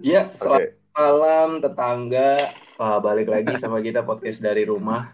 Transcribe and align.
Ya, 0.00 0.32
selamat 0.32 0.80
malam 0.96 1.48
tetangga. 1.60 2.56
Wah, 2.80 3.04
balik 3.04 3.28
lagi 3.28 3.52
sama 3.60 3.84
kita 3.84 4.00
podcast 4.00 4.40
dari 4.40 4.64
rumah. 4.64 5.12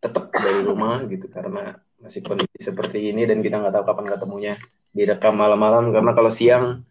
Tetap 0.00 0.32
dari 0.32 0.64
rumah 0.64 1.04
gitu 1.04 1.28
karena 1.28 1.76
masih 2.00 2.24
kondisi 2.24 2.56
seperti 2.56 3.12
ini 3.12 3.28
dan 3.28 3.44
kita 3.44 3.60
nggak 3.60 3.76
tahu 3.76 3.84
kapan 3.84 4.06
ketemunya. 4.08 4.54
Direkam 4.96 5.36
malam-malam 5.36 5.92
karena 5.92 6.16
kalau 6.16 6.32
siang 6.32 6.88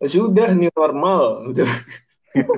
ya 0.00 0.08
sudah 0.08 0.56
new 0.56 0.72
normal 0.72 1.52
gitu. 1.52 1.68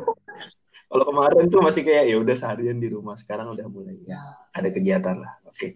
kalau 0.91 1.05
kemarin 1.11 1.51
tuh 1.51 1.59
masih 1.59 1.83
kayak 1.83 2.07
ya 2.07 2.17
udah 2.23 2.37
seharian 2.39 2.79
di 2.79 2.95
rumah. 2.95 3.19
Sekarang 3.19 3.51
udah 3.59 3.67
mulai 3.67 3.99
ya 4.07 4.23
ada 4.55 4.71
kegiatan 4.71 5.19
lah. 5.19 5.35
Oke. 5.51 5.75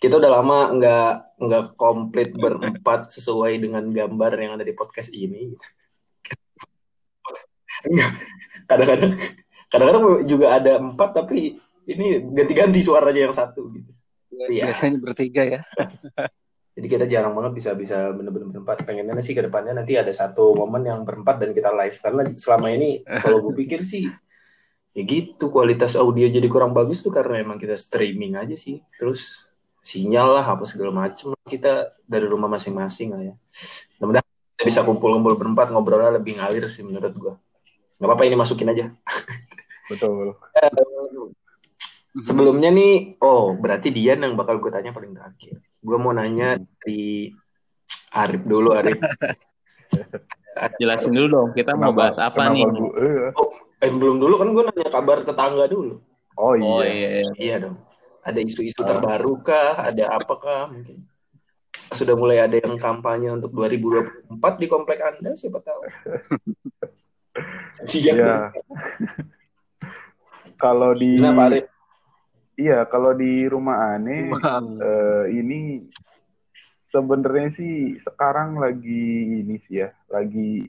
Kita 0.00 0.16
udah 0.16 0.32
lama 0.32 0.72
nggak 0.80 1.12
nggak 1.44 1.64
komplit 1.76 2.32
berempat 2.32 3.12
sesuai 3.12 3.60
dengan 3.60 3.84
gambar 3.92 4.32
yang 4.40 4.52
ada 4.56 4.64
di 4.64 4.72
podcast 4.72 5.12
ini. 5.12 5.52
Gitu 5.52 5.79
kadang-kadang 8.70 9.12
kadang-kadang 9.70 10.04
juga 10.26 10.46
ada 10.58 10.82
empat 10.82 11.10
tapi 11.14 11.58
ini 11.86 12.22
ganti-ganti 12.34 12.80
suaranya 12.82 13.30
yang 13.30 13.34
satu 13.34 13.70
gitu. 13.74 13.90
Ya. 14.30 14.66
Biasanya 14.70 14.98
bertiga 14.98 15.42
ya. 15.46 15.60
Jadi 16.78 16.86
kita 16.86 17.04
jarang 17.10 17.34
banget 17.34 17.52
bisa 17.60 17.70
bisa 17.74 18.14
bener-bener 18.14 18.48
berempat. 18.48 18.86
Pengennya 18.86 19.20
sih 19.20 19.34
ke 19.34 19.42
depannya 19.44 19.82
nanti 19.82 19.98
ada 19.98 20.10
satu 20.14 20.54
momen 20.54 20.86
yang 20.86 21.02
berempat 21.02 21.42
dan 21.42 21.50
kita 21.50 21.74
live. 21.74 21.98
Karena 21.98 22.22
selama 22.38 22.70
ini 22.72 23.02
kalau 23.04 23.42
gue 23.42 23.54
pikir 23.58 23.82
sih 23.82 24.06
ya 24.90 25.02
gitu 25.06 25.54
kualitas 25.54 25.94
audio 25.94 26.26
jadi 26.26 26.50
kurang 26.50 26.74
bagus 26.74 26.98
tuh 27.06 27.14
karena 27.14 27.42
emang 27.42 27.58
kita 27.58 27.74
streaming 27.74 28.38
aja 28.38 28.54
sih. 28.54 28.80
Terus 28.96 29.52
sinyal 29.82 30.40
lah 30.40 30.46
apa 30.46 30.64
segala 30.64 30.94
macem 30.94 31.34
kita 31.44 31.90
dari 32.06 32.24
rumah 32.24 32.48
masing-masing 32.48 33.12
lah 33.12 33.22
ya. 33.28 33.34
Mudah-mudahan 33.98 34.26
kita 34.56 34.64
bisa 34.64 34.80
kumpul-kumpul 34.86 35.34
berempat 35.36 35.74
ngobrolnya 35.74 36.16
lebih 36.16 36.38
ngalir 36.38 36.64
sih 36.70 36.86
menurut 36.86 37.12
gue 37.12 37.34
nggak 38.00 38.08
apa-apa 38.08 38.24
ini 38.24 38.36
masukin 38.40 38.72
aja. 38.72 38.88
Betul. 39.92 40.40
Eh, 40.56 40.72
sebelumnya 42.24 42.72
nih 42.72 43.20
oh 43.20 43.52
berarti 43.60 43.92
Dian 43.92 44.24
yang 44.24 44.40
bakal 44.40 44.56
gue 44.56 44.72
tanya 44.72 44.96
paling 44.96 45.12
terakhir. 45.12 45.60
Gue 45.84 45.96
mau 46.00 46.16
nanya 46.16 46.56
di 46.80 47.28
Arif 48.16 48.40
dulu 48.48 48.72
Arif. 48.72 48.96
Jelasin 50.80 51.12
dulu 51.12 51.28
dong 51.28 51.48
kita 51.52 51.76
kenapa, 51.76 51.84
mau 51.84 51.92
bahas 51.92 52.16
apa 52.16 52.50
nih? 52.50 52.64
iya. 52.66 53.30
oh, 53.36 53.52
eh, 53.80 53.92
belum 53.92 54.16
dulu 54.18 54.34
kan 54.40 54.48
gue 54.48 54.64
nanya 54.72 54.88
kabar 54.88 55.20
tetangga 55.20 55.68
dulu. 55.68 56.00
Oh 56.40 56.56
iya. 56.56 56.64
Oh, 56.64 56.80
iya, 56.80 57.08
iya. 57.20 57.32
iya 57.36 57.56
dong. 57.68 57.76
Ada 58.24 58.40
isu-isu 58.40 58.80
terbaru 58.80 59.44
kah 59.44 59.92
ada 59.92 60.16
apakah? 60.16 60.72
Mungkin. 60.72 61.04
Sudah 61.92 62.16
mulai 62.16 62.40
ada 62.40 62.56
yang 62.56 62.80
kampanye 62.80 63.28
untuk 63.28 63.52
2024 63.52 64.62
di 64.62 64.66
komplek 64.70 65.04
Anda 65.04 65.36
siapa 65.36 65.58
tahu 65.58 65.80
Iya. 67.90 68.52
kalau 70.62 70.92
di 70.92 71.16
Iya, 72.60 72.84
kalau 72.92 73.16
di 73.16 73.48
rumah 73.48 73.96
aneh 73.96 74.28
uh, 74.36 75.24
ini 75.32 75.88
sebenarnya 76.92 77.56
sih 77.56 77.96
sekarang 77.96 78.60
lagi 78.60 79.40
ini 79.40 79.56
sih 79.64 79.80
ya, 79.80 79.88
lagi 80.12 80.68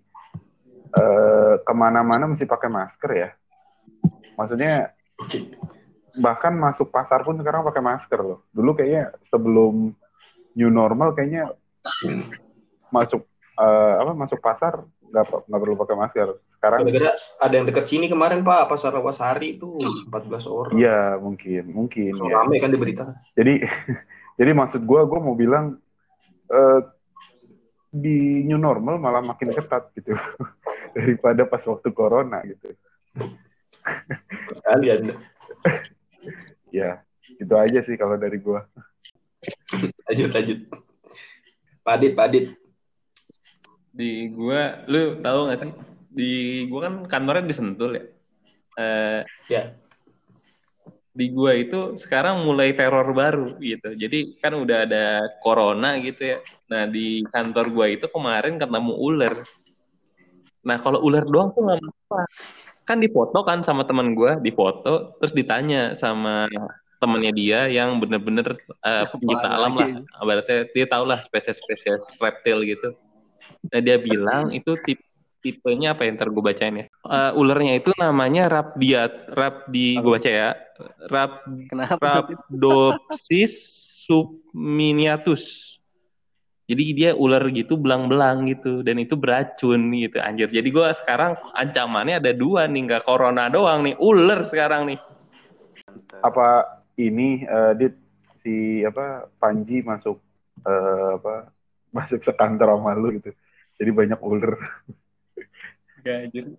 uh, 0.95 1.59
ke 1.59 1.73
mana-mana 1.75 2.31
mesti 2.31 2.47
pakai 2.47 2.71
masker 2.71 3.11
ya. 3.11 3.29
Maksudnya 4.39 4.95
bahkan 6.15 6.55
masuk 6.55 6.91
pasar 6.95 7.27
pun 7.27 7.35
sekarang 7.35 7.67
pakai 7.67 7.83
masker 7.83 8.19
loh. 8.23 8.47
Dulu 8.55 8.71
kayaknya 8.71 9.11
sebelum 9.27 9.91
new 10.55 10.71
normal 10.71 11.11
kayaknya 11.11 11.51
masuk 12.87 13.27
uh, 13.59 13.99
apa 13.99 14.11
masuk 14.15 14.39
pasar 14.39 14.83
nggak 15.11 15.27
nggak 15.27 15.59
perlu 15.59 15.75
pakai 15.75 15.95
masker. 15.99 16.29
Sekarang 16.61 16.85
gara 16.93 17.17
ada 17.41 17.53
yang 17.57 17.65
dekat 17.65 17.89
sini 17.89 18.05
kemarin 18.05 18.45
Pak, 18.45 18.69
pasar 18.69 18.93
Rawasari 18.93 19.57
itu 19.57 19.81
14 19.81 20.45
orang. 20.45 20.77
Iya, 20.77 21.17
mungkin, 21.17 21.73
mungkin. 21.73 22.13
So, 22.13 22.29
ya. 22.29 22.37
Rame 22.37 22.61
kan 22.61 22.69
di 22.69 22.77
berita. 22.77 23.17
Jadi 23.33 23.65
jadi 24.37 24.51
maksud 24.53 24.85
gue, 24.85 25.01
gue 25.01 25.19
mau 25.25 25.33
bilang 25.33 25.81
uh, 26.53 26.79
di 27.89 28.45
new 28.45 28.61
normal 28.61 29.01
malah 29.01 29.25
makin 29.25 29.57
ketat 29.57 29.89
gitu 29.97 30.13
daripada 30.93 31.49
pas 31.49 31.65
waktu 31.65 31.89
corona 31.97 32.45
gitu. 32.45 32.77
Kalian. 34.61 35.17
ya, 36.77 37.01
itu 37.41 37.53
aja 37.57 37.81
sih 37.81 37.97
kalau 37.97 38.21
dari 38.21 38.37
gue. 38.37 38.61
lanjut, 40.05 40.29
lanjut. 40.29 40.59
Padit, 41.81 42.13
Padit 42.13 42.45
di 43.91 44.29
gua 44.29 44.85
lu 44.87 45.17
tahu 45.25 45.51
gak 45.51 45.59
sih 45.65 45.90
di 46.11 46.67
gua 46.67 46.79
kan 46.87 46.93
kantornya 47.07 47.47
di 47.47 47.55
Sentul 47.55 47.91
ya. 47.95 48.05
Uh, 48.79 49.21
ya. 49.51 49.63
di 51.11 51.27
gua 51.27 51.51
itu 51.51 51.99
sekarang 51.99 52.47
mulai 52.47 52.71
teror 52.71 53.11
baru 53.11 53.59
gitu. 53.59 53.95
Jadi 53.95 54.39
kan 54.39 54.55
udah 54.55 54.87
ada 54.87 55.05
corona 55.43 55.99
gitu 55.99 56.35
ya. 56.35 56.37
Nah 56.71 56.87
di 56.87 57.23
kantor 57.27 57.65
gua 57.71 57.87
itu 57.91 58.07
kemarin 58.07 58.55
ketemu 58.55 58.93
ular. 58.95 59.43
Nah 60.63 60.77
kalau 60.79 61.03
ular 61.03 61.27
doang 61.27 61.51
tuh 61.51 61.67
nggak 61.67 61.79
masalah 61.83 62.27
kan 62.87 62.97
dipoto 62.99 63.39
kan 63.47 63.59
sama 63.63 63.87
teman 63.87 64.11
gua 64.17 64.35
dipoto 64.41 65.15
terus 65.21 65.31
ditanya 65.31 65.95
sama 65.95 66.49
temennya 67.01 67.33
dia 67.33 67.59
yang 67.65 67.97
bener-bener 67.97 68.53
uh, 68.85 69.05
pencipta 69.09 69.49
alam 69.49 69.73
lah. 69.73 69.89
berarti 70.21 70.69
dia 70.75 70.85
tahu 70.85 71.09
lah 71.09 71.19
spesies-spesies 71.25 72.21
reptil 72.21 72.61
gitu. 72.61 72.93
Nah, 73.73 73.81
dia 73.81 73.97
bilang 73.97 74.53
itu 74.53 74.77
tipe 74.85 75.01
tipenya 75.41 75.97
apa 75.97 76.05
yang 76.05 76.15
ntar 76.15 76.29
gue 76.29 76.43
bacain 76.43 76.75
ya. 76.77 76.85
Uh, 77.03 77.33
ulernya 77.35 77.81
itu 77.81 77.91
namanya 77.97 78.47
Rhabdiat, 78.47 79.33
Rhabdi 79.33 79.97
gue 79.99 80.11
baca 80.11 80.31
ya. 80.31 80.49
Rab, 81.09 81.45
Rhabdopsis 82.01 83.53
subminiatus. 84.07 85.75
Jadi 86.69 86.83
dia 86.95 87.11
ular 87.11 87.43
gitu 87.51 87.75
belang-belang 87.75 88.47
gitu 88.47 88.79
dan 88.79 88.95
itu 89.01 89.19
beracun 89.19 89.91
gitu 89.91 90.23
anjir. 90.23 90.47
Jadi 90.47 90.69
gue 90.71 90.87
sekarang 91.03 91.35
ancamannya 91.51 92.23
ada 92.23 92.31
dua 92.31 92.69
nih 92.69 92.87
nggak 92.87 93.03
corona 93.03 93.51
doang 93.51 93.83
nih, 93.83 93.99
ular 93.99 94.47
sekarang 94.47 94.87
nih. 94.87 94.99
Apa 96.23 96.79
ini 96.95 97.43
uh, 97.43 97.75
dit 97.75 97.91
si 98.41 98.81
apa 98.87 99.29
Panji 99.37 99.85
masuk 99.85 100.17
uh, 100.65 101.17
apa 101.17 101.53
masuk 101.93 102.23
sekantor 102.23 102.73
sama 102.73 102.95
lu 102.97 103.19
gitu 103.19 103.31
jadi 103.77 103.91
banyak 103.93 104.19
ular 104.21 104.57
Gak 106.01 106.21
jadi 106.33 106.51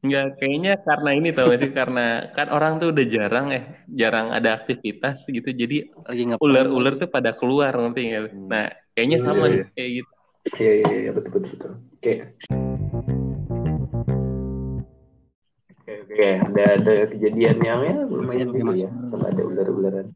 Enggak, 0.00 0.40
kayaknya 0.40 0.80
karena 0.80 1.10
ini 1.12 1.28
tau 1.36 1.52
gak 1.52 1.60
sih 1.60 1.72
karena 1.76 2.32
kan 2.32 2.48
orang 2.48 2.80
tuh 2.80 2.88
udah 2.88 3.04
jarang 3.04 3.52
ya, 3.52 3.62
jarang 3.84 4.32
ada 4.32 4.56
aktivitas 4.56 5.28
gitu. 5.28 5.44
Jadi 5.52 5.92
ular-ular 6.40 6.96
tuh 6.96 7.12
pada 7.12 7.36
keluar 7.36 7.76
nanti 7.76 8.08
ya. 8.08 8.24
Hmm. 8.24 8.48
Nah, 8.48 8.72
kayaknya 8.96 9.18
iya, 9.20 9.26
sama 9.28 9.44
iya, 9.44 9.52
iya. 9.60 9.64
kayak 9.76 9.90
gitu. 10.00 10.12
Iya, 10.56 10.72
iya, 10.72 10.94
iya, 11.04 11.10
betul, 11.12 11.30
betul, 11.36 11.50
betul. 11.52 11.72
Oke. 11.92 12.12
Oke, 15.68 15.92
oke. 16.00 16.28
Ada, 16.48 16.62
ada 16.80 16.94
kejadian 17.12 17.56
yang 17.60 17.80
ya 17.84 17.96
lumayan 18.08 18.48
gitu 18.56 18.72
ya. 18.72 18.88
Kalau 18.88 19.26
ada 19.28 19.42
ular-ularan. 19.44 20.06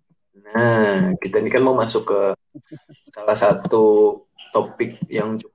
Nah, 0.48 1.12
kita 1.20 1.44
ini 1.44 1.52
kan 1.52 1.60
mau 1.60 1.76
masuk 1.76 2.08
ke 2.08 2.20
salah 3.12 3.36
satu 3.36 4.16
topik 4.48 4.96
yang 5.12 5.36
cukup 5.36 5.53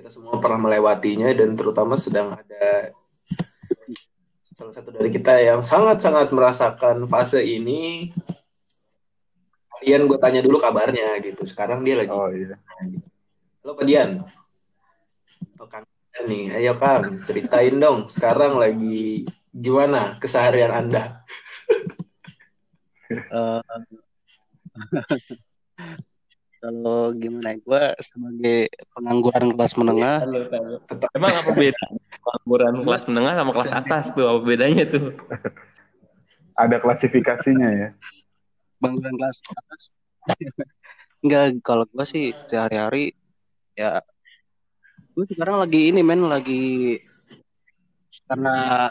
kita 0.00 0.08
semua 0.08 0.40
pernah 0.40 0.56
melewatinya 0.56 1.28
dan 1.36 1.52
terutama 1.52 1.92
sedang 1.92 2.32
ada 2.32 2.88
salah 4.48 4.72
satu 4.72 4.88
dari 4.88 5.12
kita 5.12 5.36
yang 5.36 5.60
sangat-sangat 5.60 6.32
merasakan 6.32 7.04
fase 7.04 7.44
ini. 7.44 8.08
Kalian 9.76 10.08
gue 10.08 10.16
tanya 10.16 10.40
dulu 10.40 10.56
kabarnya 10.56 11.20
gitu. 11.20 11.44
Sekarang 11.44 11.84
dia 11.84 12.00
lagi. 12.00 12.16
Oh 12.16 12.32
iya. 12.32 12.56
Halo 13.60 13.76
Pak 13.76 13.84
Dian. 13.84 14.24
Oh, 15.60 15.68
Kang 15.68 15.84
nih, 16.24 16.56
ayo 16.56 16.80
Kang, 16.80 17.20
ceritain 17.20 17.76
dong. 17.76 18.08
Sekarang 18.08 18.56
lagi 18.56 19.28
gimana 19.52 20.16
keseharian 20.16 20.72
Anda? 20.72 21.20
uh, 23.36 23.60
kalau 26.60 27.10
gimana? 27.16 27.56
Gue 27.64 27.82
sebagai 28.04 28.68
pengangguran 28.92 29.56
kelas 29.56 29.74
menengah. 29.80 30.22
emang 31.16 31.32
apa 31.32 31.50
beda 31.56 31.84
pengangguran 32.20 32.74
kelas 32.84 33.04
menengah 33.08 33.34
sama 33.34 33.50
kelas 33.56 33.72
atas 33.80 34.04
tuh? 34.12 34.24
Apa 34.28 34.40
bedanya 34.44 34.84
tuh? 34.86 35.16
Ada 36.54 36.76
klasifikasinya 36.78 37.68
ya? 37.72 37.88
Pengangguran 38.78 39.16
kelas 39.16 39.36
atas? 39.48 39.80
Enggak 41.24 41.60
kalau 41.64 41.84
gue 41.88 42.04
sih 42.08 42.32
sehari-hari 42.48 43.12
ya 43.76 44.00
gue 45.10 45.24
sekarang 45.28 45.60
lagi 45.60 45.92
ini 45.92 46.00
men 46.00 46.24
lagi 46.28 46.96
karena 48.24 48.88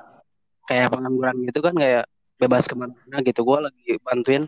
kayak 0.69 0.93
pengangguran 0.93 1.37
gitu 1.47 1.59
kan 1.63 1.73
kayak 1.73 2.05
bebas 2.39 2.65
ke 2.69 2.75
mana-mana 2.77 3.17
gitu. 3.25 3.41
Gue 3.43 3.59
lagi 3.65 3.97
bantuin 4.01 4.43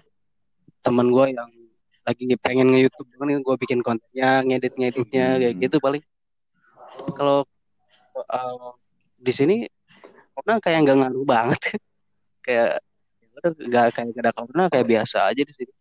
temen 0.81 1.07
gue 1.09 1.25
yang 1.35 1.49
lagi 2.01 2.23
pengen 2.41 2.67
nge 2.73 2.79
YouTube 2.89 3.09
kan 3.13 3.29
gue 3.29 3.55
bikin 3.61 3.79
kontennya 3.85 4.41
ngedit 4.41 4.73
ngeditnya 4.73 5.37
kayak 5.37 5.53
gitu 5.61 5.77
paling 5.77 6.03
kalau 7.13 7.45
uh, 8.17 8.73
di 9.21 9.31
sini 9.33 9.55
karena 10.33 10.57
kayak 10.57 10.79
nggak 10.85 10.97
ngaruh 10.97 11.25
banget 11.25 11.61
kayak 12.45 12.81
ya 13.21 13.49
nggak 13.53 13.85
kayak 13.93 14.17
ada 14.17 14.31
corona 14.33 14.65
kayak 14.67 14.87
biasa 14.89 15.29
aja 15.29 15.41
di 15.45 15.53
sini 15.53 15.73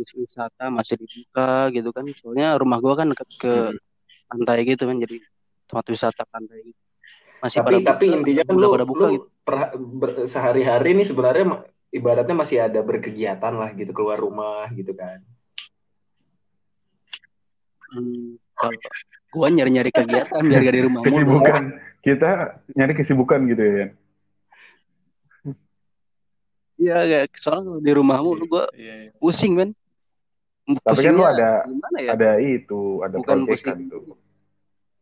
wisata 0.00 0.72
masih 0.72 0.96
dibuka 0.96 1.68
gitu 1.76 1.92
kan 1.92 2.04
soalnya 2.16 2.56
rumah 2.56 2.80
gua 2.80 2.96
kan 2.96 3.12
deket 3.12 3.28
ke 3.36 3.52
Hmm. 4.30 4.46
pantai 4.46 4.62
gitu 4.62 4.86
kan 4.86 4.94
jadi 4.94 5.16
tempat 5.66 5.84
wisata 5.90 6.22
pantai 6.30 6.70
gitu. 6.70 6.80
masih 7.42 7.58
tapi 7.60 7.66
pada 7.66 7.78
tapi 7.82 8.06
buka, 8.06 8.16
intinya 8.22 8.42
kan 8.46 8.54
udah 8.54 8.68
lu, 8.70 8.74
pada 8.78 8.86
buka 8.86 9.04
lu 9.04 9.10
gitu 9.10 9.26
sehari-hari 10.30 10.90
nih 10.94 11.06
sebenarnya 11.10 11.44
ibaratnya 11.90 12.34
masih 12.34 12.58
ada 12.62 12.80
berkegiatan 12.80 13.52
lah 13.52 13.70
gitu 13.74 13.90
keluar 13.90 14.18
rumah 14.18 14.70
gitu 14.72 14.94
kan 14.94 15.20
Hmm, 17.90 18.38
kalau 18.54 18.78
gua 19.34 19.50
nyari-nyari 19.50 19.90
kegiatan 19.90 20.38
biar 20.46 20.62
gak 20.62 20.76
di 20.78 20.82
rumah 20.86 21.02
mulu. 21.02 21.10
Kesibukan. 21.10 21.62
Kita 21.98 22.30
nyari 22.70 22.92
kesibukan 22.94 23.40
gitu 23.50 23.62
ya. 23.66 23.86
Iya, 26.78 26.96
kayak 27.02 27.34
soalnya 27.34 27.82
di 27.82 27.90
rumah 27.90 28.22
mulu 28.22 28.46
gua 28.46 28.70
Iya, 28.72 29.10
iya. 29.10 29.10
pusing 29.18 29.58
men. 29.58 29.70
Tapi 30.86 31.02
kan 31.02 31.12
lu 31.12 31.26
ada 31.26 31.66
ya? 31.98 32.14
ada 32.14 32.30
itu, 32.38 33.02
ada 33.02 33.18
Bukan 33.18 33.42
project 33.42 33.66
pusing. 33.66 33.74
kan 33.74 33.90
tuh. 33.90 34.14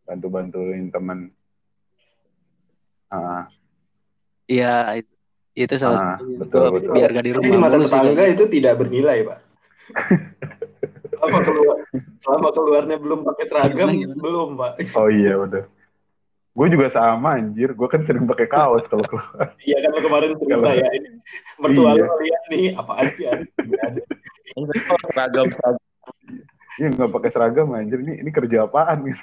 Bantu-bantuin 0.09 0.89
teman. 0.89 1.19
Ah, 3.13 3.53
Iya, 4.49 4.97
itu, 4.97 5.13
itu 5.59 5.75
salah 5.75 5.99
Ah, 5.99 6.07
satunya. 6.15 6.39
betul, 6.39 6.61
Gua 6.63 6.71
betul. 6.79 6.93
biar 6.95 7.09
gak 7.11 7.25
di 7.25 7.33
rumah 7.35 7.49
di 7.49 7.59
mata 7.59 7.77
tetangga 7.77 8.25
itu 8.27 8.45
tidak 8.47 8.75
bernilai 8.77 9.19
pak 9.25 9.39
selama 11.11 11.39
keluar 11.43 11.77
selama 12.21 12.49
keluarnya 12.53 12.97
belum 12.97 13.21
pakai 13.25 13.45
seragam 13.47 13.89
Gimana, 13.89 13.99
gimana? 13.99 14.21
belum 14.21 14.49
pak 14.55 14.73
oh 14.95 15.09
iya 15.09 15.35
udah. 15.37 15.65
Gue 16.51 16.67
juga 16.67 16.91
sama 16.91 17.39
anjir. 17.39 17.71
Gue 17.71 17.87
kan 17.87 18.03
sering 18.03 18.27
pakai 18.27 18.51
kaos 18.51 18.83
kalau 18.85 19.07
keluar. 19.07 19.55
iya 19.63 19.79
kan 19.79 19.95
kemarin 19.97 20.35
cerita 20.35 20.71
ya 20.75 20.89
ini 20.91 21.09
mertua 21.57 21.95
Iya. 21.95 22.03
lu 22.03 22.15
lihat 22.19 22.43
nih 22.51 22.65
apaan 22.75 23.07
sih 23.15 23.25
seragam 25.09 25.47
seragam. 25.49 25.85
Iya 26.77 26.87
nggak 26.93 27.11
pakai 27.11 27.31
seragam 27.31 27.67
anjir. 27.73 27.99
Ini 28.03 28.23
ini 28.23 28.31
kerja 28.31 28.67
apaan 28.67 29.07
gitu. 29.07 29.23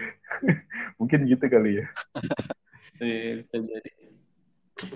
Mungkin 1.02 1.18
gitu 1.26 1.44
kali 1.44 1.82
ya. 1.82 1.86
Iya, 3.00 3.42
bisa 3.42 3.56
jadi. 3.58 3.90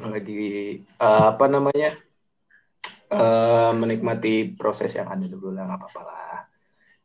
Lagi 0.01 0.81
eh, 0.85 1.25
apa 1.33 1.45
namanya 1.51 1.97
eh, 3.11 3.71
menikmati 3.75 4.55
proses 4.57 4.93
yang 4.97 5.09
ada 5.11 5.27
dulu 5.27 5.53
lah 5.53 5.69
nggak 5.69 5.81
apa-apa 5.81 6.01
lah. 6.05 6.39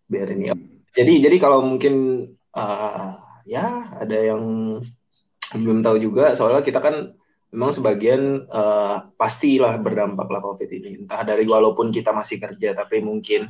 Biar 0.10 0.28
ini 0.34 0.50
jadi 0.94 1.14
jadi 1.30 1.38
kalau 1.38 1.62
mungkin 1.66 2.26
eh, 2.56 3.10
ya 3.50 3.66
ada 3.98 4.18
yang 4.18 4.44
belum 5.50 5.82
tahu 5.82 5.98
juga 5.98 6.38
soalnya 6.38 6.62
kita 6.62 6.78
kan 6.80 7.16
memang 7.50 7.72
sebagian 7.74 8.46
eh, 8.46 8.98
pastilah 9.20 9.76
berdampak 9.82 10.28
lah 10.32 10.42
covid 10.42 10.70
ini. 10.72 11.04
Entah 11.06 11.22
dari 11.28 11.44
walaupun 11.44 11.92
kita 11.92 12.16
masih 12.16 12.40
kerja 12.40 12.78
tapi 12.78 13.02
mungkin 13.04 13.50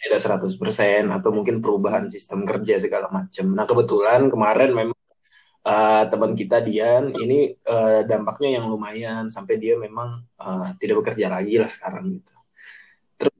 tidak 0.00 0.20
100% 0.40 1.12
atau 1.12 1.30
mungkin 1.30 1.60
perubahan 1.60 2.08
sistem 2.08 2.48
kerja 2.48 2.80
segala 2.80 3.12
macam. 3.12 3.52
Nah 3.52 3.68
kebetulan 3.68 4.32
kemarin 4.32 4.72
memang 4.72 4.99
eh, 5.64 6.02
teman 6.08 6.32
kita 6.32 6.64
Dian 6.64 7.12
ini 7.16 7.52
eh, 7.52 8.00
dampaknya 8.08 8.60
yang 8.60 8.68
lumayan 8.68 9.28
sampai 9.28 9.60
dia 9.60 9.76
memang 9.76 10.24
eh, 10.40 10.68
tidak 10.80 11.04
bekerja 11.04 11.28
lagi 11.28 11.60
lah 11.60 11.68
sekarang 11.68 12.20
gitu. 12.20 12.34
Terus 13.20 13.36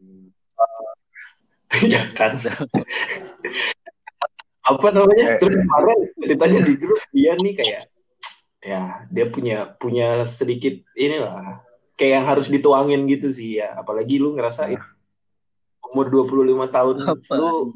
ya 1.93 2.03
kan 2.13 2.37
apa 4.71 4.87
namanya? 4.93 5.27
Eh. 5.37 5.39
Terus 5.41 5.57
kemarin 5.57 5.99
ceritanya 6.21 6.61
di 6.63 6.75
grup 6.77 7.01
dia 7.11 7.33
nih 7.39 7.55
kayak 7.57 7.83
ya 8.61 9.09
dia 9.09 9.27
punya 9.33 9.73
punya 9.81 10.29
sedikit 10.29 10.85
inilah 10.93 11.65
kayak 11.97 12.13
yang 12.21 12.27
harus 12.29 12.53
dituangin 12.53 13.09
gitu 13.09 13.33
sih 13.33 13.59
ya. 13.59 13.81
Apalagi 13.81 14.21
lu 14.21 14.37
ngerasain 14.37 14.79
umur 15.91 16.07
25 16.07 16.71
tahun 16.71 16.97
Apa? 17.03 17.35
lu 17.35 17.75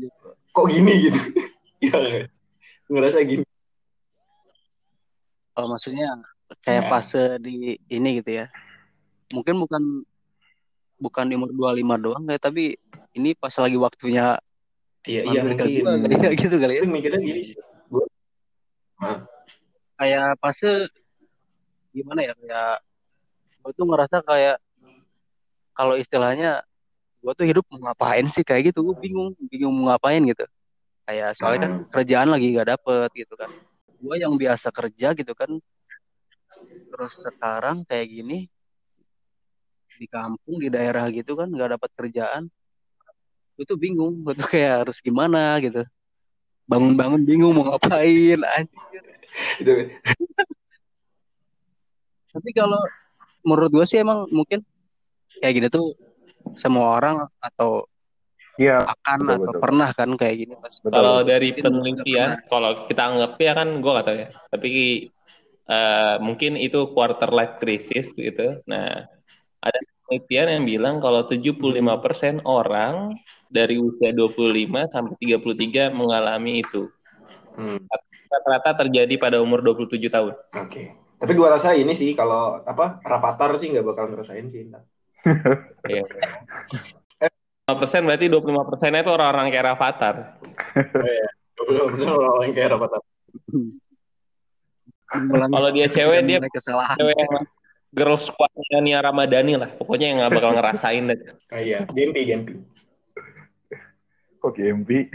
kok 0.54 0.66
gini 0.70 1.10
gitu. 1.10 1.20
ya 1.88 2.28
ngerasa 2.86 3.24
gini. 3.24 3.42
Oh, 5.54 5.66
maksudnya 5.66 6.10
kayak 6.60 6.86
Ya. 6.86 6.90
fase 6.90 7.38
di 7.38 7.78
ini 7.86 8.10
gitu 8.18 8.42
ya. 8.42 8.46
Mungkin 9.30 9.54
bukan 9.56 9.82
bukan 10.98 11.24
di 11.26 11.34
umur 11.34 11.50
25 11.50 11.96
doang 11.96 12.24
kayak 12.24 12.42
tapi 12.42 12.74
ini 13.12 13.34
pas 13.34 13.54
lagi 13.54 13.74
waktunya 13.76 14.38
Iya 15.04 15.20
iya 15.28 15.40
mungkin. 15.44 15.68
gua 15.84 15.94
kali 16.00 16.16
ya, 16.16 16.30
gitu 16.32 16.56
kali 16.56 16.74
ya. 16.80 16.82
Mikirnya 16.84 17.20
gini 17.20 17.40
sih. 17.44 17.56
Gua 17.86 18.04
Kayak 19.94 20.34
fase 20.38 20.90
gimana 21.94 22.26
ya 22.26 22.34
kayak 22.34 22.82
gue 23.62 23.72
tuh 23.72 23.86
ngerasa 23.86 24.16
kayak 24.26 24.58
kalau 25.70 25.94
istilahnya 25.94 26.66
gue 27.22 27.32
tuh 27.32 27.46
hidup 27.46 27.62
mau 27.70 27.78
ngapain 27.88 28.26
sih 28.26 28.42
kayak 28.42 28.74
gitu 28.74 28.82
gue 28.82 28.96
bingung 28.98 29.30
bingung 29.46 29.70
mau 29.70 29.94
ngapain 29.94 30.18
gitu 30.26 30.42
kayak 31.06 31.38
soalnya 31.38 31.60
kan 31.62 31.72
Hmm. 31.78 31.86
kerjaan 31.94 32.28
lagi 32.28 32.50
gak 32.52 32.74
dapet 32.74 33.08
gitu 33.14 33.38
kan 33.38 33.46
gue 34.04 34.16
yang 34.20 34.36
biasa 34.36 34.68
kerja 34.68 35.16
gitu 35.16 35.32
kan. 35.32 35.48
Terus 36.92 37.14
sekarang 37.24 37.88
kayak 37.88 38.06
gini 38.12 38.38
di 39.94 40.06
kampung 40.10 40.60
di 40.60 40.68
daerah 40.68 41.08
gitu 41.08 41.32
kan 41.32 41.48
nggak 41.48 41.80
dapat 41.80 41.90
kerjaan. 41.96 42.52
Gue 43.56 43.64
tuh 43.64 43.80
bingung 43.80 44.20
gue 44.20 44.36
tuh 44.36 44.44
kayak 44.44 44.84
harus 44.84 45.00
gimana 45.00 45.56
gitu. 45.64 45.80
Bangun-bangun 46.68 47.24
bingung 47.24 47.56
mau 47.56 47.64
ngapain 47.64 48.40
anjir. 48.44 49.04
Tapi 52.34 52.50
kalau 52.52 52.80
menurut 53.46 53.70
gue 53.72 53.86
sih 53.88 54.00
emang 54.00 54.28
mungkin 54.28 54.60
kayak 55.40 55.54
gini 55.56 55.68
tuh 55.72 55.96
semua 56.52 57.00
orang 57.00 57.24
atau 57.40 57.88
Iya, 58.54 58.86
akan 58.86 59.18
betul, 59.18 59.34
atau 59.34 59.42
betul. 59.42 59.60
pernah 59.66 59.90
kan 59.90 60.10
kayak 60.14 60.36
gini 60.38 60.54
pas 60.62 60.74
betul. 60.78 60.94
Kalau 60.94 61.16
dari 61.26 61.48
penelitian, 61.58 62.30
kalau 62.46 62.70
kita 62.86 63.02
anggap 63.02 63.32
ya 63.42 63.52
kan 63.58 63.68
gue 63.82 63.90
gak 63.90 64.06
tahu 64.06 64.16
ya. 64.22 64.28
Tapi 64.54 64.70
eh, 65.66 66.14
mungkin 66.22 66.52
itu 66.54 66.80
quarter 66.94 67.30
life 67.34 67.58
crisis 67.58 68.14
gitu. 68.14 68.62
Nah, 68.70 69.10
ada 69.58 69.78
penelitian 70.06 70.48
yang 70.60 70.64
bilang 70.70 70.94
kalau 71.02 71.26
75% 71.26 72.46
orang 72.46 73.18
dari 73.50 73.78
usia 73.78 74.14
25 74.14 74.86
sampai 74.90 75.14
33 75.18 75.90
mengalami 75.90 76.62
itu. 76.62 76.86
Hmm, 77.58 77.82
Rata-rata 78.30 78.86
terjadi 78.86 79.14
pada 79.18 79.38
umur 79.42 79.62
27 79.62 80.10
tahun. 80.10 80.34
Oke. 80.58 80.94
Tapi 81.18 81.32
gua 81.38 81.54
rasa 81.54 81.74
ini 81.74 81.94
sih 81.94 82.12
kalau 82.18 82.60
apa 82.66 82.98
rapatar 83.02 83.54
sih 83.58 83.70
nggak 83.70 83.86
bakal 83.86 84.10
ngerasain 84.10 84.46
sih. 84.50 84.70
Iya. 85.90 86.02
5% 87.64 88.04
berarti 88.04 88.28
25 88.28 88.68
persennya 88.68 89.00
itu 89.00 89.08
orang-orang 89.08 89.48
kayak 89.48 89.72
Rafathar. 89.72 90.36
Betul-betul 91.56 92.12
orang 92.12 92.44
yang 92.44 92.54
kayak 92.60 92.70
rapatar. 92.76 93.00
Kalau 95.08 95.70
dia 95.72 95.86
cewek, 95.88 96.20
dia 96.28 96.38
kesalahan 96.44 96.98
Cewek 97.00 97.16
yang 97.16 97.46
girl 97.94 98.20
squadnya 98.20 98.78
Nia 98.84 99.00
Ramadhani 99.00 99.54
lah. 99.56 99.70
Pokoknya 99.80 100.12
yang 100.12 100.20
gak 100.20 100.34
bakal 100.36 100.52
ngerasain 100.58 101.08
deh. 101.08 101.20
Oh, 101.54 101.60
iya, 101.62 101.88
Gempi, 101.88 102.20
Gempi. 102.28 102.52
Kok 104.44 104.52
GMP? 104.60 105.08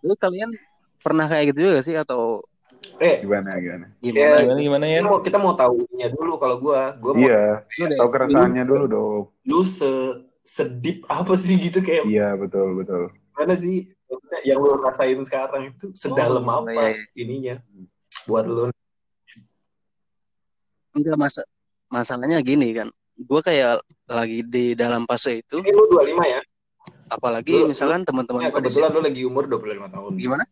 Lu 0.00 0.16
kalian 0.16 0.56
pernah 1.04 1.28
kayak 1.28 1.52
gitu 1.52 1.68
juga 1.68 1.84
sih 1.84 2.00
atau 2.00 2.46
Eh, 2.98 3.18
Gimana 3.20 3.58
gimana? 3.58 3.86
gimana? 3.98 4.38
Gimana 4.42 4.60
gimana 4.60 4.84
ya? 4.86 4.98
kita 4.98 5.08
mau, 5.08 5.20
kita 5.20 5.38
mau 5.38 5.54
tahunya 5.54 6.06
dulu 6.10 6.32
kalau 6.38 6.56
gua, 6.56 6.94
gua 6.96 7.12
mau 7.14 7.22
Iya, 7.22 7.66
tahu 7.98 8.08
keresahannya 8.10 8.62
dulu 8.62 8.84
dong. 8.86 9.22
lu 9.42 9.60
se 9.62 9.90
sedip 10.42 11.06
apa 11.06 11.34
sih 11.34 11.54
gitu 11.56 11.78
kayak 11.78 12.02
Iya, 12.04 12.34
betul 12.34 12.74
betul. 12.74 13.10
mana 13.32 13.54
sih 13.54 13.90
maksudnya 14.06 14.38
yang 14.44 14.58
lu 14.58 14.74
rasain 14.76 15.18
sekarang 15.22 15.72
itu 15.72 15.90
sedalam 15.92 16.42
Oh, 16.42 16.62
apa 16.62 16.70
iya, 16.70 16.86
iya. 16.92 17.04
ininya 17.16 17.54
buat 18.24 18.44
lu 18.44 18.68
enggak 20.92 21.16
masa 21.16 21.42
masalahnya 21.88 22.38
gini 22.40 22.70
kan. 22.72 22.88
Gue 23.16 23.40
kayak 23.40 23.80
lagi 24.04 24.40
di 24.42 24.72
dalam 24.72 25.04
fase 25.04 25.40
itu, 25.40 25.60
ini 25.60 25.70
lu 25.70 25.84
25 25.88 26.24
ya 26.24 26.40
apalagi 27.06 27.52
Lu- 27.54 27.68
misalkan 27.68 28.02
teman-teman 28.02 28.40
Ya, 28.40 28.50
kebetulan 28.50 28.90
lu 28.90 29.00
lagi 29.00 29.22
umur 29.22 29.44
25 29.44 29.88
tahun 29.88 30.12
gimana? 30.16 30.44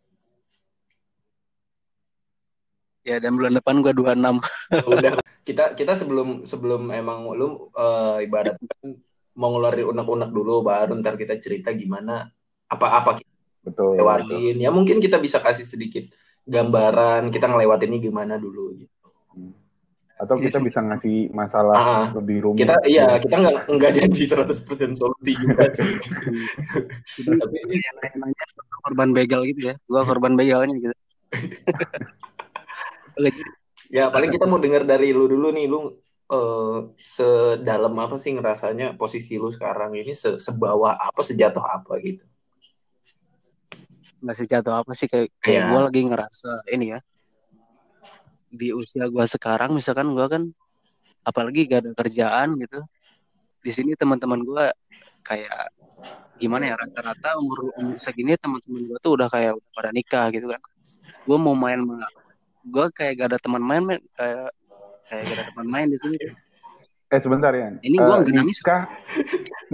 Ya 3.11 3.19
dan 3.19 3.35
bulan 3.35 3.53
depan 3.53 3.83
gue 3.83 3.91
26. 3.91 4.39
udah 4.87 5.13
kita 5.43 5.75
kita 5.75 5.93
sebelum 5.95 6.29
sebelum 6.45 6.89
emang 6.91 7.27
lu 7.33 7.49
eh, 7.73 8.23
ibarat 8.23 8.55
kan 8.55 8.95
mau 9.33 9.51
ngeluarin 9.51 9.89
unek-unek 9.89 10.31
dulu 10.31 10.63
baru 10.63 10.95
ntar 10.97 11.17
kita 11.17 11.35
cerita 11.37 11.73
gimana 11.73 12.31
apa-apa 12.65 13.19
kita 13.19 13.29
Betul. 13.61 13.93
betul. 13.93 13.99
lewatin 13.99 14.57
ya 14.57 14.71
mungkin 14.71 14.97
kita 14.99 15.19
bisa 15.19 15.37
kasih 15.37 15.65
sedikit 15.65 16.07
gambaran 16.45 17.29
kita 17.29 17.45
ngelewatinnya 17.45 17.99
gimana 17.99 18.35
dulu 18.37 18.73
gitu. 18.75 19.09
Atau 20.17 20.37
Iya 20.37 20.45
kita 20.47 20.59
sih. 20.59 20.67
bisa 20.67 20.81
ngasih 20.83 21.17
masalah 21.31 21.75
Ah, 21.75 22.05
lebih 22.13 22.45
rumit. 22.45 22.63
kita 22.63 22.77
iya 22.85 23.17
kita 23.17 23.37
nggak 23.37 23.57
nggak 23.71 23.91
janji 23.97 24.23
100% 24.25 24.93
solusi 24.93 25.33
juga 25.35 25.65
sih 25.73 25.97
tapi 27.41 27.57
yang 27.67 27.97
nanya 28.15 28.45
korban 28.81 29.11
begal 29.11 29.43
gitu 29.43 29.61
ya. 29.67 29.75
Gua 29.85 30.05
korban 30.05 30.37
begalnya 30.37 30.77
gitu. 30.79 30.97
Ya 33.91 34.07
paling 34.07 34.31
kita 34.31 34.47
mau 34.47 34.63
dengar 34.63 34.87
dari 34.87 35.11
lu 35.11 35.27
dulu 35.27 35.51
nih. 35.51 35.67
Lu 35.67 35.99
eh, 36.31 36.79
sedalam 37.03 37.95
apa 37.99 38.17
sih 38.17 38.33
ngerasanya 38.39 38.95
posisi 38.95 39.35
lu 39.35 39.51
sekarang 39.51 39.99
ini? 39.99 40.15
Se 40.15 40.39
sebawah 40.39 40.95
apa 40.95 41.21
sejatuh 41.27 41.65
apa 41.65 41.99
gitu? 42.01 42.23
Nggak 44.21 44.37
sejatuh 44.47 44.75
apa 44.85 44.93
sih. 44.95 45.09
Kayak 45.11 45.33
kayak 45.43 45.63
Iya. 45.65 45.69
gue 45.73 45.81
lagi 45.91 46.01
ngerasa 46.07 46.51
ini 46.71 46.87
ya. 46.95 47.01
Di 48.51 48.69
usia 48.75 49.07
gue 49.07 49.25
sekarang 49.27 49.75
misalkan 49.75 50.11
gue 50.15 50.27
kan 50.27 50.43
apalagi 51.23 51.67
gak 51.67 51.87
ada 51.87 51.93
kerjaan 51.95 52.57
gitu. 52.59 52.81
Di 53.61 53.71
sini 53.71 53.93
teman-teman 53.99 54.41
gue 54.43 54.65
kayak 55.21 55.75
gimana 56.41 56.73
ya 56.73 56.75
rata-rata 56.81 57.37
umur 57.37 57.77
umur 57.77 58.01
segini 58.01 58.33
teman-teman 58.41 58.89
gue 58.89 58.99
tuh 59.05 59.13
udah 59.21 59.29
kayak 59.29 59.53
udah 59.59 59.71
pada 59.77 59.91
nikah 59.93 60.27
gitu 60.33 60.49
kan. 60.49 60.61
Gue 61.29 61.37
mau 61.37 61.53
main 61.53 61.81
gue 62.67 62.87
kayak 62.93 63.13
gak 63.21 63.29
ada 63.35 63.39
teman 63.41 63.63
main 63.65 63.83
men. 63.85 64.01
kayak 64.17 64.51
kayak 65.09 65.23
gak 65.27 65.37
ada 65.37 65.45
teman 65.55 65.67
main 65.69 65.89
di 65.89 65.99
sini 66.01 66.17
Eh 67.11 67.19
sebentar 67.19 67.51
ya. 67.51 67.75
Ini 67.83 67.99
gua 67.99 68.23
nggak 68.23 68.39
nangis. 68.39 68.63
nikah, 68.63 68.87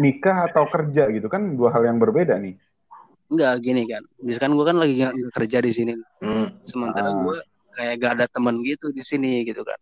nikah 0.00 0.48
atau 0.48 0.64
kerja 0.72 1.12
gitu 1.12 1.28
kan 1.28 1.52
dua 1.52 1.68
hal 1.68 1.84
yang 1.84 2.00
berbeda 2.00 2.40
nih. 2.40 2.56
Enggak 3.26 3.58
gini 3.58 3.82
kan 3.90 4.02
misalkan 4.22 4.54
gue 4.54 4.64
kan 4.70 4.76
lagi 4.78 4.94
kerja 5.34 5.58
di 5.58 5.72
sini 5.74 5.92
hmm. 6.22 6.62
sementara 6.62 7.10
Ah. 7.10 7.18
gue 7.18 7.38
kayak 7.74 7.94
gak 7.98 8.12
ada 8.22 8.26
temen 8.30 8.62
gitu 8.62 8.94
di 8.94 9.02
sini 9.02 9.42
gitu 9.42 9.66
kan 9.66 9.78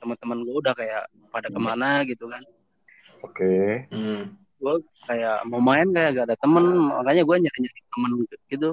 teman-teman 0.00 0.40
gue 0.40 0.56
udah 0.56 0.72
kayak 0.72 1.04
pada 1.28 1.52
ke 1.52 1.60
mana 1.60 2.08
gitu 2.08 2.24
kan 2.24 2.40
Oke. 3.20 3.84
Hmm. 3.92 4.32
gue 4.56 4.74
kayak 5.04 5.44
mau 5.44 5.60
main 5.60 5.84
kayak 5.92 6.10
gak 6.16 6.26
ada 6.32 6.36
temen 6.40 6.64
makanya 6.88 7.22
gue 7.28 7.36
nyari 7.36 7.58
nyari 7.68 7.80
temen 7.92 8.10
gitu 8.48 8.70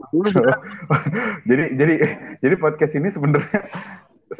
jadi 1.48 1.64
jadi 1.76 1.94
jadi 2.40 2.54
podcast 2.56 2.92
ini 2.96 3.08
sebenarnya 3.12 3.60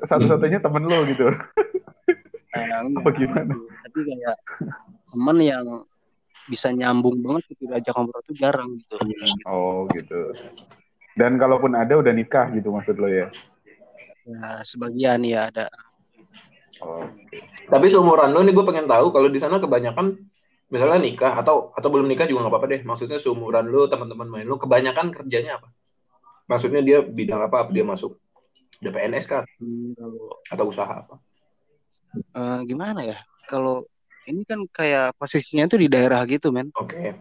satu-satunya 0.06 0.58
temen 0.62 0.86
lo 0.86 1.02
gitu. 1.06 1.30
enggak. 2.54 3.02
Apa 3.04 3.10
gimana? 3.14 3.54
tapi 3.90 3.98
kayak 4.06 4.38
temen 5.10 5.36
yang 5.42 5.66
bisa 6.46 6.70
nyambung 6.74 7.22
banget 7.22 7.42
gitu 7.54 7.70
diajak 7.70 7.94
ngobrol 7.94 8.22
tuh 8.26 8.34
jarang 8.38 8.70
gitu 8.78 8.96
Oh 9.46 9.86
gitu. 9.94 10.34
Dan 11.18 11.38
kalaupun 11.38 11.74
ada 11.74 11.98
udah 11.98 12.14
nikah 12.14 12.50
gitu 12.54 12.70
maksud 12.70 12.98
lo 12.98 13.10
ya. 13.10 13.28
ya 14.26 14.62
sebagian 14.62 15.26
ya 15.26 15.50
ada 15.50 15.66
Oke. 16.80 17.42
tapi 17.66 17.90
seumuran 17.90 18.30
lu 18.30 18.46
nih 18.46 18.54
gue 18.54 18.64
pengen 18.64 18.86
tahu 18.86 19.10
kalau 19.10 19.26
di 19.26 19.42
sana 19.42 19.58
kebanyakan 19.58 20.16
misalnya 20.70 21.02
nikah 21.02 21.34
atau 21.36 21.74
atau 21.74 21.88
belum 21.90 22.06
nikah 22.06 22.24
juga 22.30 22.46
nggak 22.46 22.52
apa-apa 22.54 22.68
deh. 22.70 22.80
Maksudnya 22.86 23.18
seumuran 23.18 23.66
lu 23.66 23.90
teman-teman 23.90 24.26
main 24.30 24.46
lu 24.46 24.56
kebanyakan 24.56 25.10
kerjanya 25.10 25.58
apa? 25.58 25.68
Maksudnya 26.46 26.80
dia 26.80 26.98
bidang 27.02 27.42
apa? 27.42 27.66
Apa 27.66 27.70
dia 27.74 27.82
masuk 27.84 28.16
udah 28.80 28.92
PNS 28.94 29.24
kah? 29.28 29.44
Hmm, 29.60 29.92
atau 30.48 30.64
usaha 30.70 30.88
apa? 30.88 31.20
Eh, 32.14 32.60
gimana 32.66 33.04
ya? 33.06 33.18
Kalau 33.46 33.86
ini 34.26 34.46
kan 34.46 34.62
kayak 34.70 35.18
posisinya 35.18 35.66
tuh 35.66 35.82
di 35.82 35.88
daerah 35.90 36.22
gitu 36.26 36.54
men. 36.54 36.70
Oke. 36.78 37.14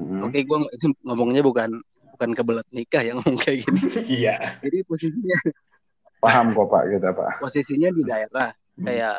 Mm-mm. 0.00 0.24
oke 0.24 0.38
gue 0.40 0.58
ngomongnya 1.06 1.44
bukan 1.44 1.68
bukan 2.16 2.30
kebelet 2.32 2.64
nikah 2.72 3.04
yang 3.04 3.16
ngomong 3.20 3.36
kayak 3.36 3.62
gini. 3.68 3.80
Iya. 4.24 4.36
Jadi 4.64 4.76
posisinya 4.88 5.38
Paham 6.22 6.54
kok 6.54 6.70
Pak 6.70 6.82
kita 6.86 7.08
Pak. 7.12 7.30
posisinya 7.42 7.88
di 7.92 8.02
daerah. 8.06 8.50
Hmm. 8.72 8.88
kayak 8.88 9.16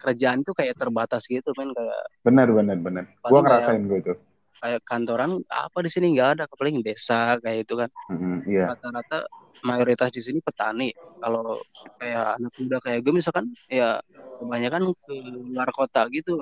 kerjaan 0.00 0.40
tuh 0.46 0.54
kayak 0.56 0.74
terbatas 0.80 1.22
gitu 1.28 1.50
men 1.58 1.70
kayak 1.76 2.00
Benar 2.24 2.48
benar 2.52 2.78
benar. 2.80 3.04
Gua 3.24 3.40
ngerasain 3.44 3.84
gue 3.86 3.98
itu. 4.00 4.14
kayak 4.60 4.80
kantoran 4.84 5.40
apa 5.48 5.78
di 5.80 5.88
sini 5.88 6.12
nggak 6.12 6.28
ada 6.36 6.44
paling 6.52 6.84
desa 6.84 7.40
kayak 7.40 7.64
itu 7.64 7.74
kan 7.80 7.88
Mm-mm, 8.12 8.44
Iya. 8.44 8.68
rata-rata 8.68 9.24
mayoritas 9.64 10.12
di 10.12 10.20
sini 10.20 10.38
petani 10.44 10.92
kalau 11.16 11.64
kayak 11.96 12.36
anak 12.36 12.52
muda 12.60 12.76
kayak 12.84 13.00
gue 13.00 13.12
misalkan 13.16 13.46
ya 13.72 13.96
kebanyakan 14.36 14.92
ke 14.92 15.14
luar 15.52 15.68
kota 15.72 16.04
gitu 16.12 16.36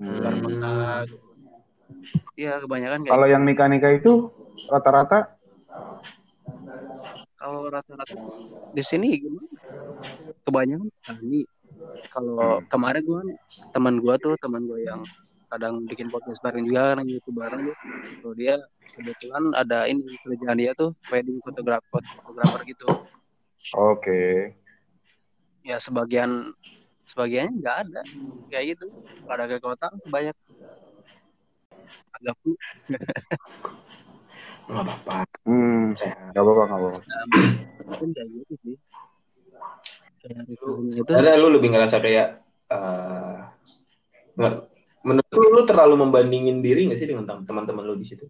luar 0.00 0.34
Hmm. 0.34 0.42
kota 0.42 0.70
gitu. 1.10 1.26
Iya 2.38 2.52
kebanyakan 2.62 2.98
kayak 3.04 3.10
Kalau 3.12 3.26
yang 3.26 3.42
nikah-nikah 3.42 3.92
itu 3.98 4.12
rata-rata 4.70 5.34
kalau 7.34 7.66
rata-rata 7.72 8.14
di 8.70 8.82
sini 8.86 9.18
gimana 9.18 9.50
kebanyakan 10.46 10.88
petani 10.94 11.40
kalau 12.14 12.60
Hmm. 12.60 12.64
kemarin 12.72 13.02
gue 13.04 13.20
teman 13.74 13.94
gue 14.02 14.14
tuh 14.24 14.34
teman 14.42 14.62
gue 14.68 14.80
yang 14.88 15.00
kadang 15.50 15.74
bikin 15.90 16.08
podcast 16.12 16.40
bareng 16.44 16.64
juga 16.68 16.94
kan 16.98 17.06
YouTube 17.06 17.38
bareng 17.42 17.62
tuh 17.68 17.76
Tuh 18.20 18.32
dia 18.36 18.54
kebetulan 18.94 19.44
ada 19.56 19.88
ini 19.90 20.02
kerjaan 20.22 20.58
dia 20.60 20.72
tuh 20.76 20.90
wedding 21.10 21.38
fotografer 21.44 22.02
fotografer 22.18 22.60
gitu 22.68 22.88
oke. 23.72 24.20
ya 25.68 25.76
sebagian 25.80 26.30
sebagiannya 27.10 27.52
nggak 27.60 27.76
ada 27.86 28.02
kayak 28.50 28.64
gitu 28.76 28.86
pada 29.28 29.44
ke 29.50 29.56
kota 29.62 29.86
banyak 30.08 30.36
agak 32.16 32.34
flu 32.42 32.52
nggak 34.70 34.84
apa-apa 34.84 35.16
Hmm, 35.46 35.92
sehat 35.98 36.34
gak 36.34 36.42
apa-apa, 36.44 36.62
gak 36.70 36.78
apa-apa. 36.80 37.00
mungkin 37.86 38.08
kayak 38.16 38.28
gitu 38.36 38.54
sih 38.64 38.76
kayak 40.20 40.44
resikonya 40.46 40.92
itu 41.00 41.10
karena 41.10 41.40
lu 41.40 41.48
lebih 41.56 41.68
ngerasa 41.72 41.96
kayak 41.98 42.26
eh, 42.70 43.38
nggak 44.36 44.54
menurut 45.00 45.32
lu, 45.32 45.48
lu 45.56 45.62
terlalu 45.64 45.94
membandingin 46.04 46.60
diri 46.60 46.88
nggak 46.88 46.98
sih 47.00 47.08
dengan 47.08 47.24
tem- 47.24 47.44
teman-teman 47.48 47.84
lu 47.84 47.94
di 47.96 48.06
situ 48.06 48.28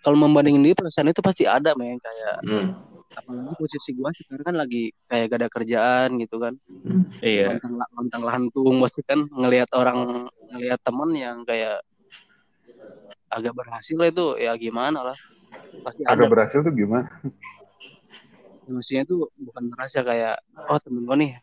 kalau 0.00 0.16
membandingin 0.16 0.64
diri 0.64 0.74
perasaan 0.76 1.12
itu 1.12 1.20
pasti 1.20 1.44
ada 1.44 1.76
men 1.76 2.00
kayak 2.00 2.36
hmm. 2.48 2.66
apalagi 3.14 3.54
posisi 3.60 3.90
gua 3.92 4.10
sekarang 4.16 4.44
kan 4.48 4.56
lagi 4.56 4.90
kayak 5.06 5.24
gak 5.30 5.38
ada 5.44 5.48
kerjaan 5.52 6.08
gitu 6.20 6.36
kan 6.40 6.56
Hmm. 6.84 7.08
Iya. 7.24 7.56
lontang 7.56 7.80
lontang 7.96 8.22
lantung 8.28 8.76
pasti 8.84 9.00
kan 9.08 9.24
ngelihat 9.24 9.72
orang 9.72 10.28
ngelihat 10.52 10.76
temen 10.84 11.16
yang 11.16 11.40
kayak 11.48 11.80
agak 13.32 13.56
berhasil 13.56 13.96
itu 14.04 14.26
ya 14.36 14.52
gimana 14.60 15.00
lah 15.00 15.18
pasti 15.80 16.04
ada 16.04 16.12
Agak 16.12 16.32
berhasil 16.32 16.60
tuh 16.60 16.74
gimana? 16.76 17.08
Maksudnya 18.64 19.04
tuh 19.04 19.28
bukan 19.36 19.68
merasa 19.68 20.00
kayak 20.00 20.40
oh 20.68 20.78
temen 20.80 21.04
gua 21.04 21.16
nih 21.20 21.36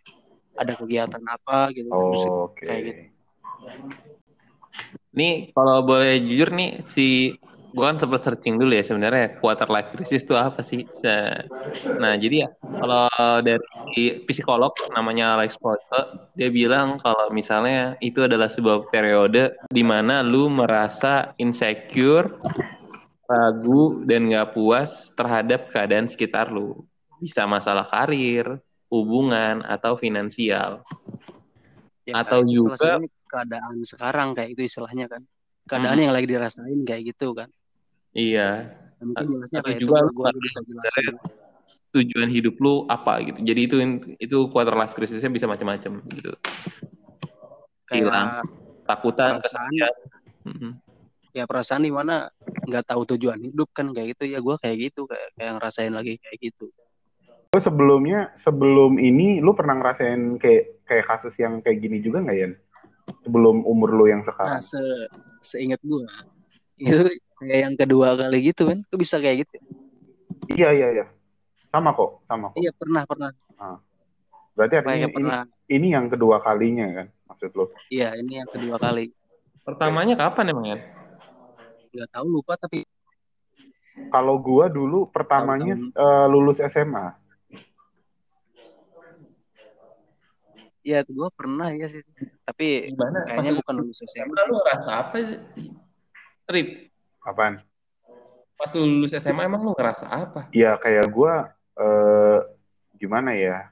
ada 0.57 0.73
kegiatan 0.73 1.23
apa 1.25 1.69
gitu 1.71 1.89
kan 1.89 2.05
Terus 2.09 2.23
Oh, 2.27 2.49
Oke. 2.49 2.65
kayak 2.65 2.81
gitu. 2.85 3.01
Nih 5.11 5.51
kalau 5.51 5.83
boleh 5.83 6.23
jujur 6.23 6.49
nih 6.55 6.81
si 6.87 7.35
gua 7.75 7.91
kan 7.91 7.97
sempat 7.99 8.23
searching 8.23 8.59
dulu 8.59 8.71
ya 8.75 8.83
sebenarnya 8.83 9.39
quarter 9.39 9.67
life 9.67 9.91
crisis 9.91 10.23
itu 10.23 10.35
apa 10.35 10.59
sih? 10.63 10.87
Se- 10.95 11.47
Nah 11.99 12.15
jadi 12.19 12.47
ya 12.47 12.49
kalau 12.79 13.07
dari 13.43 13.67
psikolog 14.23 14.71
namanya 14.95 15.35
Alex 15.39 15.59
Porter 15.59 16.31
dia 16.35 16.47
bilang 16.47 16.95
kalau 16.99 17.27
misalnya 17.29 17.95
itu 17.99 18.23
adalah 18.23 18.47
sebuah 18.47 18.87
periode 18.87 19.55
di 19.67 19.83
mana 19.83 20.23
lu 20.23 20.47
merasa 20.47 21.35
insecure, 21.37 22.31
ragu 23.27 24.03
dan 24.07 24.31
gak 24.31 24.55
puas 24.55 25.11
terhadap 25.15 25.67
keadaan 25.71 26.07
sekitar 26.07 26.51
lu. 26.51 26.83
Bisa 27.21 27.45
masalah 27.45 27.85
karir, 27.85 28.57
hubungan 28.89 29.61
atau 29.61 29.93
finansial. 29.93 30.81
Ya, 32.01 32.17
Atau 32.17 32.41
itu 32.43 32.65
juga- 32.65 32.97
keadaan 33.29 33.85
sekarang 33.85 34.33
kayak 34.33 34.57
itu 34.57 34.65
istilahnya 34.67 35.07
kan 35.07 35.21
keadaan 35.63 35.95
Hmm. 35.95 36.03
yang 36.09 36.13
lagi 36.17 36.27
dirasain 36.27 36.81
kayak 36.83 37.15
gitu 37.15 37.31
kan 37.31 37.47
Iya. 38.11 38.67
Ya, 38.99 39.03
mungkin 39.07 39.23
jelasnya 39.31 39.59
Atau 39.63 39.67
kayak 39.71 39.77
itu 39.79 39.85
juga 39.87 39.97
lu 40.03 40.11
gua 40.11 40.29
bisa 40.35 40.59
jelasin 40.67 41.15
tujuan 41.95 42.27
hidup 42.27 42.55
lu 42.59 42.83
apa 42.91 43.23
gitu. 43.23 43.39
Jadi 43.39 43.59
itu 43.69 43.75
itu 44.19 44.37
quarter 44.51 44.75
life 44.75 44.91
crisisnya 44.91 45.31
bisa 45.31 45.47
macam-macam 45.47 46.03
gitu. 46.11 46.31
Hilang. 47.87 48.43
Takutan, 48.83 49.39
perasaan. 49.39 49.71
Mhm. 50.43 50.71
ya 51.31 51.47
perasaan 51.47 51.87
di 51.87 51.93
mana 51.95 52.27
nggak 52.67 52.91
tahu 52.91 53.07
tujuan 53.15 53.39
hidup 53.39 53.71
kan 53.71 53.87
kayak 53.95 54.19
gitu 54.19 54.35
ya 54.35 54.43
gue 54.43 54.55
kayak 54.59 54.91
gitu 54.91 55.07
kayak 55.07 55.31
kayak 55.39 55.51
ngerasain 55.55 55.93
lagi 55.95 56.19
kayak 56.19 56.37
gitu 56.43 56.67
Lu 57.51 57.59
sebelumnya, 57.59 58.31
sebelum 58.39 58.95
ini, 58.95 59.43
lu 59.43 59.51
pernah 59.51 59.75
ngerasain 59.75 60.39
kayak 60.39 60.87
kayak 60.87 61.03
kasus 61.03 61.35
yang 61.35 61.59
kayak 61.59 61.83
gini 61.83 61.99
juga 61.99 62.23
nggak, 62.23 62.37
Yan? 62.39 62.53
Sebelum 63.27 63.67
umur 63.67 63.91
lu 63.91 64.07
yang 64.07 64.23
nah 64.23 64.31
sekarang. 64.31 64.63
se 64.63 64.79
seingat 65.43 65.83
gue 65.83 66.07
itu 66.79 67.11
kayak 67.43 67.59
yang 67.67 67.75
kedua 67.75 68.15
kali 68.15 68.39
gitu 68.39 68.71
kan 68.71 68.79
kok 68.87 68.95
bisa 68.95 69.19
kayak 69.19 69.43
gitu 69.43 69.59
Iya, 70.47 70.71
iya, 70.71 70.87
iya. 70.95 71.05
Sama 71.67 71.91
kok, 71.91 72.23
sama 72.23 72.55
kok. 72.55 72.55
iya 72.55 72.71
pernah 72.71 73.03
pernah 73.03 73.31
Berarti 74.55 74.75
artinya 74.79 74.95
ini, 75.03 75.11
pernah 75.11 75.39
ini 75.67 75.87
yang 75.91 76.07
kedua 76.07 76.39
kalinya 76.39 76.87
kan, 77.03 77.07
maksud 77.27 77.51
lu? 77.51 77.67
iya 77.91 78.15
ini 78.15 78.39
yang 78.39 78.47
kedua 78.47 78.79
kali 78.79 79.11
Pertamanya 79.67 80.15
kapan 80.15 80.55
emang 80.55 80.65
ya? 80.71 80.79
nggak 81.91 82.09
tahu 82.15 82.25
lupa 82.31 82.55
tapi 82.55 82.87
Kalau 84.07 84.39
gua 84.39 84.71
dulu 84.71 85.11
pertamanya 85.11 85.75
eh, 85.75 86.25
lulus 86.31 86.63
SMA. 86.63 87.20
Ya 90.81 91.05
gue 91.05 91.29
pernah 91.37 91.69
ya 91.69 91.85
sih 91.85 92.01
tapi 92.41 92.89
Gimana? 92.89 93.21
kayaknya 93.29 93.51
Pas 93.53 93.59
bukan 93.61 93.73
lu- 93.77 93.83
lulus 93.89 93.99
SMA 94.01 94.41
lu 94.49 94.53
ngerasa 94.57 94.89
apa? 94.89 95.15
Rip, 96.51 96.69
Apaan? 97.21 97.61
pas 98.57 98.69
lu 98.77 98.83
lulus 98.85 99.13
SMA 99.17 99.45
emang 99.45 99.61
lu 99.65 99.73
ngerasa 99.73 100.05
apa? 100.09 100.49
Ya 100.53 100.77
kayak 100.77 101.09
gue 101.09 101.33
eh, 101.81 102.39
gimana 102.97 103.33
ya 103.33 103.69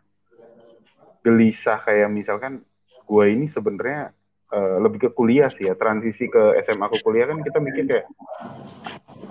gelisah 1.22 1.78
kayak 1.84 2.10
misalkan 2.10 2.66
gue 3.06 3.26
ini 3.30 3.46
sebenarnya 3.46 4.14
eh, 4.50 4.78
lebih 4.82 5.00
ke 5.06 5.10
kuliah 5.14 5.50
sih 5.50 5.70
ya 5.70 5.78
transisi 5.78 6.30
ke 6.30 6.58
SMA 6.66 6.90
ke 6.90 6.98
kuliah 7.06 7.30
kan 7.30 7.42
kita 7.42 7.58
mikir 7.62 7.84
kayak 7.86 8.06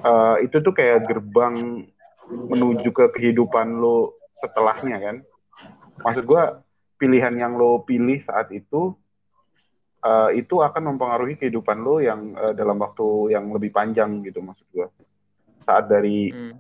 eh, 0.03 0.37
itu 0.47 0.57
tuh 0.63 0.75
kayak 0.75 1.07
gerbang 1.11 1.87
menuju 2.29 2.91
ke 2.93 3.05
kehidupan 3.15 3.81
lo 3.81 4.15
setelahnya 4.39 4.99
kan 5.03 5.17
maksud 6.07 6.23
gue 6.23 6.43
pilihan 6.99 7.35
yang 7.39 7.55
lo 7.55 7.87
pilih 7.87 8.21
saat 8.27 8.51
itu 8.51 8.93
eh, 10.05 10.31
itu 10.39 10.59
akan 10.59 10.95
mempengaruhi 10.95 11.39
kehidupan 11.39 11.79
lo 11.81 12.03
yang 12.03 12.35
eh, 12.35 12.53
dalam 12.53 12.77
waktu 12.83 13.33
yang 13.33 13.49
lebih 13.55 13.71
panjang 13.71 14.21
gitu 14.27 14.43
maksud 14.43 14.67
gue 14.75 14.87
saat 15.63 15.87
dari 15.87 16.33
Hmm. 16.33 16.57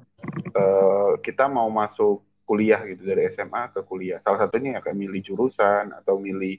eh, 0.53 1.13
kita 1.25 1.49
mau 1.49 1.69
masuk 1.73 2.23
kuliah 2.49 2.81
gitu 2.89 3.05
dari 3.05 3.29
SMA 3.37 3.69
ke 3.77 3.85
kuliah. 3.85 4.25
Salah 4.25 4.49
satunya 4.49 4.77
ya 4.77 4.81
kayak 4.81 4.97
milih 4.97 5.21
jurusan 5.21 5.93
atau 5.93 6.17
milih 6.17 6.57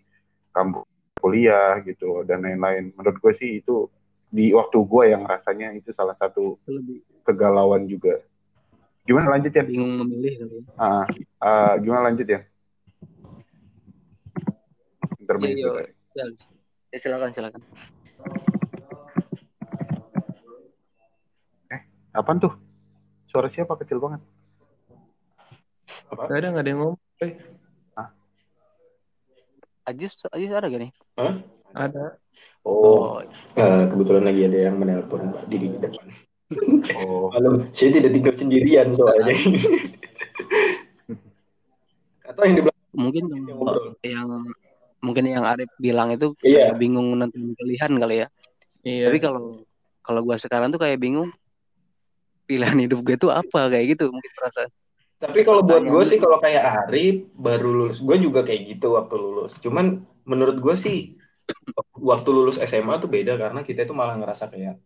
kampus 0.53 0.85
kuliah 1.17 1.81
gitu 1.81 2.21
dan 2.29 2.45
lain-lain. 2.45 2.93
Menurut 2.93 3.17
gue 3.17 3.33
sih 3.33 3.57
itu 3.61 3.89
di 4.29 4.53
waktu 4.53 4.77
gue 4.77 5.03
yang 5.09 5.25
rasanya 5.25 5.73
itu 5.73 5.89
salah 5.97 6.13
satu 6.17 6.61
lebih 6.69 7.01
kegalauan 7.25 7.89
juga. 7.89 8.21
Gimana 9.05 9.33
lanjut 9.37 9.49
ya? 9.49 9.65
bingung 9.65 9.97
memilih 10.05 10.33
kali 10.45 10.55
ya 10.61 10.63
Ah, 10.77 11.05
ah, 11.41 11.73
gimana 11.81 12.13
lanjut 12.13 12.27
ya? 12.29 12.45
Intermezzo 15.29 15.61
Iya, 15.61 15.69
tadi. 15.77 15.93
ya, 16.17 16.25
ya 16.89 16.97
silakan 16.97 17.29
silakan 17.29 17.61
Apaan 22.09 22.41
tuh? 22.41 22.49
Suara 23.29 23.53
siapa 23.53 23.77
kecil 23.77 24.01
banget? 24.01 24.17
Apa? 26.09 26.25
Gak 26.25 26.41
ada, 26.41 26.47
gak 26.57 26.63
ada 26.65 26.69
yang 26.73 26.81
ngomong. 26.81 26.97
Eh, 27.21 27.37
Ajis 29.85 30.17
Ajis 30.33 30.49
ada 30.49 30.65
gak 30.65 30.81
nih 30.81 30.91
Hah? 31.21 31.37
ada. 31.77 32.17
Oh, 32.65 33.21
eh, 33.53 33.83
kebetulan 33.93 34.25
lagi 34.25 34.49
ada 34.49 34.57
yang 34.73 34.81
menelpon 34.81 35.29
Mbak 35.29 35.45
di 35.53 35.57
depan. 35.77 36.05
Oh, 36.97 37.29
Halo, 37.37 37.69
saya 37.69 37.93
tidak 37.93 38.17
tinggal 38.17 38.33
sendirian 38.33 38.89
soalnya. 38.97 39.29
Atau 42.25 42.41
yang 42.41 42.55
di 42.57 42.61
belakang 42.65 42.97
mungkin 42.97 43.23
yang 43.29 43.45
yang 44.01 44.33
mungkin 44.99 45.23
yang 45.27 45.47
Arif 45.47 45.71
bilang 45.79 46.11
itu 46.11 46.35
Iya. 46.43 46.71
kayak 46.71 46.77
bingung 46.77 47.15
nentuin 47.15 47.55
pilihan 47.55 47.91
kali 47.95 48.15
ya 48.23 48.27
Iya. 48.83 49.05
tapi 49.11 49.17
kalau 49.19 49.43
kalau 49.99 50.21
gue 50.25 50.35
sekarang 50.39 50.71
tuh 50.71 50.79
kayak 50.79 50.99
bingung 50.99 51.29
pilihan 52.43 52.77
hidup 52.81 52.99
gue 53.05 53.15
tuh 53.15 53.29
apa 53.29 53.69
kayak 53.69 53.95
gitu 53.97 54.09
mungkin 54.09 54.31
perasaan 54.33 54.71
Tapi 55.19 55.43
kalau 55.43 55.59
buat 55.67 55.83
gue 55.83 56.03
sih 56.07 56.15
kalau 56.15 56.39
kayak 56.39 56.87
Arif 56.87 57.27
baru 57.35 57.67
lulus, 57.75 57.99
gue 57.99 58.15
juga 58.23 58.39
kayak 58.39 58.71
gitu 58.71 58.95
waktu 58.95 59.19
lulus. 59.19 59.51
Cuman 59.59 59.99
menurut 60.23 60.55
gue 60.63 60.75
sih 60.79 61.19
waktu 61.99 62.29
lulus 62.31 62.55
SMA 62.55 62.95
tuh 63.03 63.11
beda 63.11 63.35
karena 63.35 63.59
kita 63.59 63.83
itu 63.83 63.91
malah 63.91 64.15
ngerasa 64.15 64.47
kayak 64.47 64.79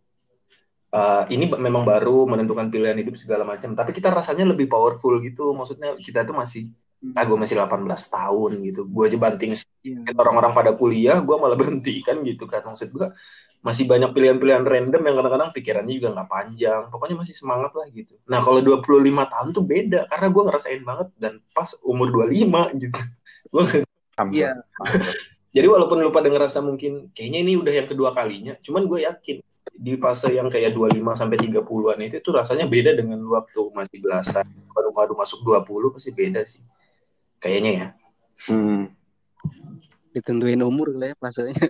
eh, 0.90 1.22
ini 1.30 1.46
memang 1.54 1.86
baru 1.86 2.26
menentukan 2.26 2.66
pilihan 2.66 2.98
hidup 2.98 3.14
segala 3.14 3.46
macam. 3.46 3.78
Tapi 3.78 3.94
kita 3.94 4.10
rasanya 4.10 4.42
lebih 4.50 4.66
powerful 4.66 5.22
gitu. 5.22 5.54
Maksudnya 5.54 5.94
kita 6.02 6.26
tuh 6.26 6.34
masih, 6.34 6.74
ah 7.12 7.22
gue 7.22 7.36
masih 7.36 7.60
18 7.60 7.84
tahun 8.08 8.50
gitu. 8.64 8.88
Gue 8.88 9.12
aja 9.12 9.18
banting 9.20 9.52
Iya. 9.52 9.60
sedikit 9.60 10.16
orang-orang 10.16 10.56
pada 10.56 10.70
kuliah, 10.72 11.20
gue 11.20 11.36
malah 11.36 11.52
berhenti 11.60 12.00
kan 12.00 12.24
gitu 12.24 12.48
kan. 12.48 12.64
Maksud 12.64 12.88
gue 12.88 13.12
masih 13.60 13.84
banyak 13.84 14.12
pilihan-pilihan 14.12 14.64
random 14.64 15.02
yang 15.04 15.16
kadang-kadang 15.20 15.50
pikirannya 15.52 15.94
juga 16.00 16.08
nggak 16.16 16.28
panjang. 16.32 16.82
Pokoknya 16.88 17.16
masih 17.20 17.34
semangat 17.36 17.72
lah 17.76 17.86
gitu. 17.92 18.16
Nah 18.24 18.40
kalau 18.40 18.64
25 18.64 18.80
tahun 19.28 19.48
tuh 19.52 19.64
beda 19.64 20.00
karena 20.08 20.26
gue 20.32 20.42
ngerasain 20.48 20.82
banget 20.82 21.08
dan 21.20 21.32
pas 21.52 21.68
umur 21.84 22.08
25 22.08 22.72
gitu. 22.80 23.00
Gua 23.52 23.62
nggak- 23.64 23.88
hampir. 24.14 24.46
Iya. 24.46 24.50
Jadi 25.54 25.66
walaupun 25.70 26.02
lu 26.02 26.10
pada 26.10 26.26
ngerasa 26.26 26.58
mungkin 26.58 27.10
kayaknya 27.14 27.38
ini 27.46 27.52
udah 27.54 27.70
yang 27.70 27.86
kedua 27.86 28.10
kalinya, 28.10 28.58
cuman 28.58 28.90
gue 28.90 29.06
yakin 29.06 29.38
di 29.74 29.94
fase 29.98 30.30
yang 30.30 30.46
kayak 30.46 30.74
25 30.74 31.14
sampai 31.14 31.38
30-an 31.38 31.98
itu 32.02 32.18
tuh 32.18 32.34
rasanya 32.34 32.66
beda 32.66 32.94
dengan 32.94 33.18
lu 33.18 33.34
waktu 33.34 33.70
masih 33.70 34.02
belasan, 34.02 34.46
baru-baru 34.70 35.14
masuk 35.14 35.42
20 35.42 35.94
pasti 35.94 36.10
beda 36.10 36.42
sih. 36.42 36.62
Kayaknya 37.44 37.70
ya. 37.76 37.86
Hmm. 38.48 38.88
ditentuin 40.14 40.62
umur 40.62 40.94
kali 40.94 41.10
ya 41.10 41.14
maksudnya 41.18 41.52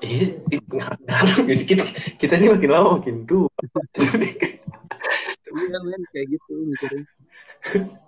Iya, 0.00 0.22
gitu. 0.48 0.76
kita, 1.66 1.82
kita 2.16 2.34
ini 2.38 2.46
makin 2.48 2.70
lama 2.70 2.88
makin 2.96 3.26
tua. 3.28 3.50
iya 5.50 5.78
men 5.82 6.02
kayak 6.08 6.26
gitu 6.30 6.52
mikirnya 6.64 7.04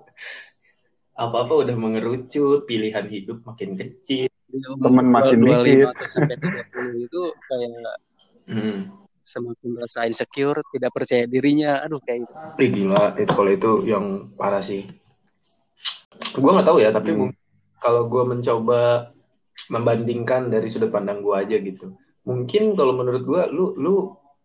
Apa-apa 1.12 1.68
udah 1.68 1.76
mengerucut, 1.76 2.64
pilihan 2.64 3.04
hidup 3.04 3.44
makin 3.44 3.76
kecil. 3.76 4.32
Temen 4.48 4.80
umur 4.80 5.04
makin 5.12 5.38
25 5.44 5.60
dikit. 5.68 5.92
atau 5.92 6.06
sampai 6.08 6.36
30 6.40 7.04
itu 7.04 7.22
kayak 7.44 7.96
Hmm. 8.42 8.78
semakin 9.22 9.68
merasa 9.70 9.98
insecure 10.02 10.58
tidak 10.72 10.90
percaya 10.90 11.28
dirinya 11.28 11.78
aduh 11.78 12.00
kayak 12.02 12.26
gitu 12.26 12.34
Ih, 12.58 12.70
gila, 12.74 13.14
itu 13.14 13.30
kalau 13.30 13.50
itu 13.50 13.70
yang 13.86 14.04
parah 14.34 14.58
sih. 14.58 14.88
Gue 16.32 16.50
nggak 16.52 16.66
tahu 16.68 16.78
ya, 16.80 16.90
tapi 16.92 17.10
Hmm. 17.12 17.32
kalau 17.78 18.06
gue 18.08 18.22
mencoba 18.24 19.12
membandingkan 19.68 20.48
dari 20.50 20.68
sudut 20.68 20.90
pandang 20.92 21.20
gue 21.22 21.34
aja 21.34 21.56
gitu. 21.58 21.96
Mungkin 22.24 22.76
kalau 22.78 22.94
menurut 22.94 23.22
gue, 23.24 23.42
lu 23.50 23.74
lu 23.78 23.94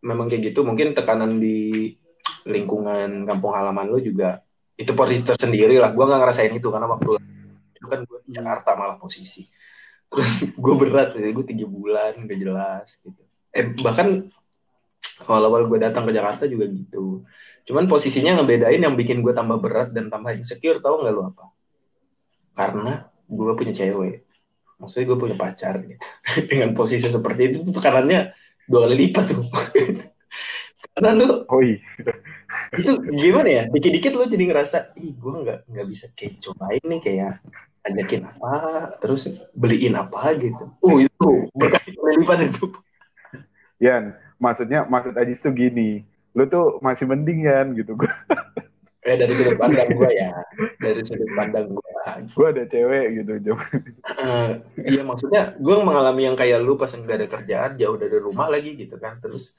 memang 0.03 0.27
kayak 0.30 0.53
gitu. 0.53 0.63
Mungkin 0.65 0.93
tekanan 0.97 1.38
di 1.38 1.93
lingkungan 2.47 3.27
kampung 3.27 3.53
halaman 3.56 3.91
lu 3.91 3.99
juga 3.99 4.41
itu 4.77 4.91
posisi 4.93 5.23
tersendiri 5.25 5.77
lah. 5.82 5.91
Gue 5.93 6.06
nggak 6.06 6.21
ngerasain 6.21 6.53
itu 6.53 6.67
karena 6.69 6.88
waktu 6.88 7.17
itu 7.77 7.86
kan 7.88 7.99
gue 8.06 8.19
di 8.25 8.32
Jakarta 8.36 8.69
malah 8.77 8.97
posisi. 8.97 9.45
Terus 10.08 10.30
gue 10.63 10.73
berat, 10.80 11.13
ya. 11.17 11.30
gue 11.34 11.45
tiga 11.45 11.65
bulan 11.67 12.13
gak 12.25 12.39
jelas 12.39 12.88
gitu. 13.03 13.21
Eh 13.51 13.73
bahkan 13.84 14.27
awal-awal 15.25 15.65
gue 15.65 15.80
datang 15.82 16.06
ke 16.06 16.12
Jakarta 16.13 16.45
juga 16.45 16.69
gitu. 16.69 17.25
Cuman 17.67 17.89
posisinya 17.89 18.39
ngebedain 18.39 18.80
yang 18.80 18.95
bikin 18.95 19.19
gue 19.19 19.34
tambah 19.36 19.60
berat 19.60 19.91
dan 19.91 20.08
tambah 20.08 20.32
insecure, 20.38 20.80
tau 20.80 21.01
nggak 21.03 21.13
lu 21.13 21.23
apa? 21.27 21.51
Karena 22.58 23.06
gue 23.30 23.54
punya 23.54 23.74
cewek. 23.78 24.26
Maksudnya 24.82 25.06
gue 25.13 25.17
punya 25.17 25.36
pacar 25.38 25.78
gitu. 25.86 26.02
Dengan 26.50 26.74
posisi 26.74 27.06
seperti 27.06 27.41
itu 27.54 27.58
tuh 27.62 27.74
tekanannya 27.78 28.34
dua 28.65 28.89
kali 28.89 28.96
lipat 29.06 29.26
tuh. 29.30 29.46
Karena 30.98 31.13
lu 31.13 31.46
Oh 31.54 31.62
iya. 31.62 31.78
itu 32.74 32.98
gimana 33.13 33.50
ya? 33.50 33.63
Dikit-dikit 33.70 34.17
lu 34.17 34.26
jadi 34.26 34.50
ngerasa, 34.50 34.98
ih 34.98 35.13
gue 35.13 35.34
nggak 35.46 35.70
nggak 35.70 35.86
bisa 35.86 36.06
kayak 36.17 36.41
cobain 36.41 36.82
nih 36.82 37.02
kayak 37.02 37.34
ajakin 37.86 38.22
apa, 38.28 38.56
terus 38.98 39.30
beliin 39.54 39.93
apa 39.93 40.34
gitu. 40.41 40.74
Oh 40.82 40.98
itu 40.98 41.30
berkali-kali 41.54 42.13
lipat 42.26 42.39
itu. 42.50 42.65
Yan, 43.78 44.17
maksudnya 44.41 44.89
maksud 44.89 45.13
Ajis 45.15 45.38
tuh 45.38 45.54
gini, 45.54 46.02
lu 46.34 46.50
tuh 46.50 46.82
masih 46.82 47.06
mending 47.06 47.46
Yan 47.46 47.78
gitu. 47.78 47.93
Gue 47.93 48.10
Eh 49.08 49.15
dari 49.15 49.32
sudut 49.32 49.56
pandang 49.56 49.88
gue 49.89 50.12
ya, 50.12 50.30
dari 50.78 51.00
sudut 51.02 51.32
pandang 51.32 51.72
gue. 51.72 51.91
gue 52.28 52.48
ada 52.48 52.63
cewek 52.63 53.06
gitu. 53.17 53.32
Jom. 53.41 53.60
Eh, 54.20 54.52
iya 54.86 55.02
maksudnya 55.02 55.56
gue 55.56 55.76
mengalami 55.80 56.28
yang 56.28 56.36
kayak 56.36 56.60
lu 56.60 56.76
pas 56.76 56.91
nggak 56.91 57.15
ada 57.15 57.28
kerjaan 57.28 57.72
jauh 57.76 57.96
dari 57.96 58.17
rumah 58.17 58.48
lagi 58.48 58.76
gitu 58.76 59.00
kan 59.00 59.20
terus 59.20 59.56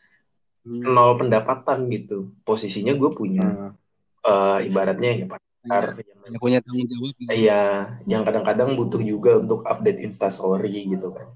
nol 0.65 1.17
pendapatan 1.17 1.89
gitu 1.89 2.37
posisinya 2.45 2.93
gue 2.93 3.11
punya 3.11 3.73
Nah, 4.19 4.59
eh, 4.61 4.69
ibaratnya 4.69 5.11
ya 5.17 5.25
pacar 5.25 5.97
yang 5.97 6.21
Hanya 6.29 6.39
punya 6.39 6.59
tanggung 6.61 6.85
jawab 6.85 7.13
gitu. 7.17 7.31
iya 7.33 7.63
yang 8.05 8.21
kadang-kadang 8.21 8.77
butuh 8.77 9.01
juga 9.01 9.41
untuk 9.41 9.65
update 9.65 10.05
instastory 10.05 10.93
gitu 10.93 11.09
kan 11.09 11.29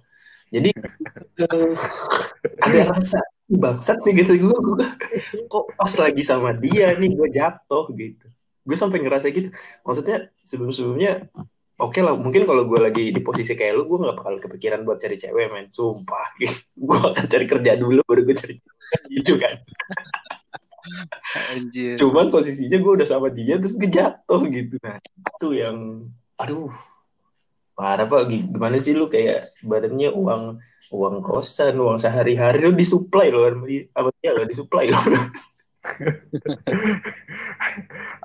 jadi 0.52 0.68
eh, 1.48 1.72
ada 2.60 2.80
rasa 2.92 3.20
"Ih, 3.20 3.31
bangsat 3.58 3.98
nih 4.06 4.24
gitu 4.24 4.48
gue 4.48 4.56
gue 4.56 4.88
kok 5.48 5.64
pas 5.76 5.92
lagi 6.00 6.22
sama 6.24 6.56
dia 6.56 6.94
nih 6.96 7.12
gue 7.12 7.28
jatuh 7.28 7.86
gitu. 7.96 8.26
Gue 8.62 8.76
sampai 8.78 9.02
ngerasa 9.02 9.28
gitu. 9.34 9.50
Maksudnya 9.82 10.30
sebelum-sebelumnya 10.46 11.28
oke 11.82 11.98
lah 11.98 12.14
mungkin 12.14 12.46
kalau 12.46 12.64
gue 12.68 12.78
lagi 12.78 13.04
di 13.10 13.20
posisi 13.20 13.58
kayak 13.58 13.74
lu 13.74 13.84
gue 13.90 13.98
nggak 14.06 14.16
bakal 14.16 14.34
kepikiran 14.38 14.86
buat 14.86 15.02
cari 15.02 15.16
cewek 15.18 15.46
men. 15.52 15.68
Sumpah 15.68 16.38
gitu. 16.38 16.56
gue 16.88 16.96
akan 16.96 17.24
cari 17.26 17.46
kerja 17.48 17.72
dulu 17.76 18.00
baru 18.06 18.22
gue 18.24 18.36
cari 18.36 18.54
gitu 19.12 19.36
kan. 19.36 19.54
Anjir. 21.54 21.94
cuman 21.94 22.26
posisinya 22.34 22.74
gue 22.74 22.92
udah 22.98 23.06
sama 23.06 23.30
dia 23.30 23.54
terus 23.60 23.78
gue 23.78 23.86
jatuh 23.86 24.42
gitu. 24.50 24.76
Nah 24.82 24.98
itu 25.00 25.48
yang 25.54 26.06
aduh. 26.38 26.72
Parah 27.72 28.04
pak. 28.04 28.28
Gimana 28.28 28.76
sih 28.78 28.92
lu 28.92 29.08
kayak 29.08 29.56
badannya 29.64 30.12
uang 30.12 30.60
uang 30.92 31.24
kosan 31.24 31.74
uang 31.80 31.96
sehari-hari 31.96 32.60
lu 32.62 32.76
disuplai 32.76 33.32
loh 33.32 33.48
sama 33.48 33.64
dia 33.64 33.82
apa 33.96 34.08
dia 34.20 34.30
lo 34.36 34.44
disuplai 34.44 34.86
loh 34.92 35.00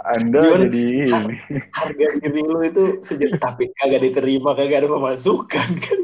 Anda 0.08 0.40
Gimana? 0.40 0.68
jadi 0.70 0.84
ini. 1.10 1.36
harga 1.74 2.08
diri 2.22 2.42
lu 2.44 2.60
itu 2.64 2.84
sejak 3.02 3.40
tapi 3.40 3.72
kagak 3.74 4.02
diterima 4.04 4.52
kagak 4.54 4.84
ada 4.86 4.90
pemasukan 4.92 5.70
kan 5.80 6.00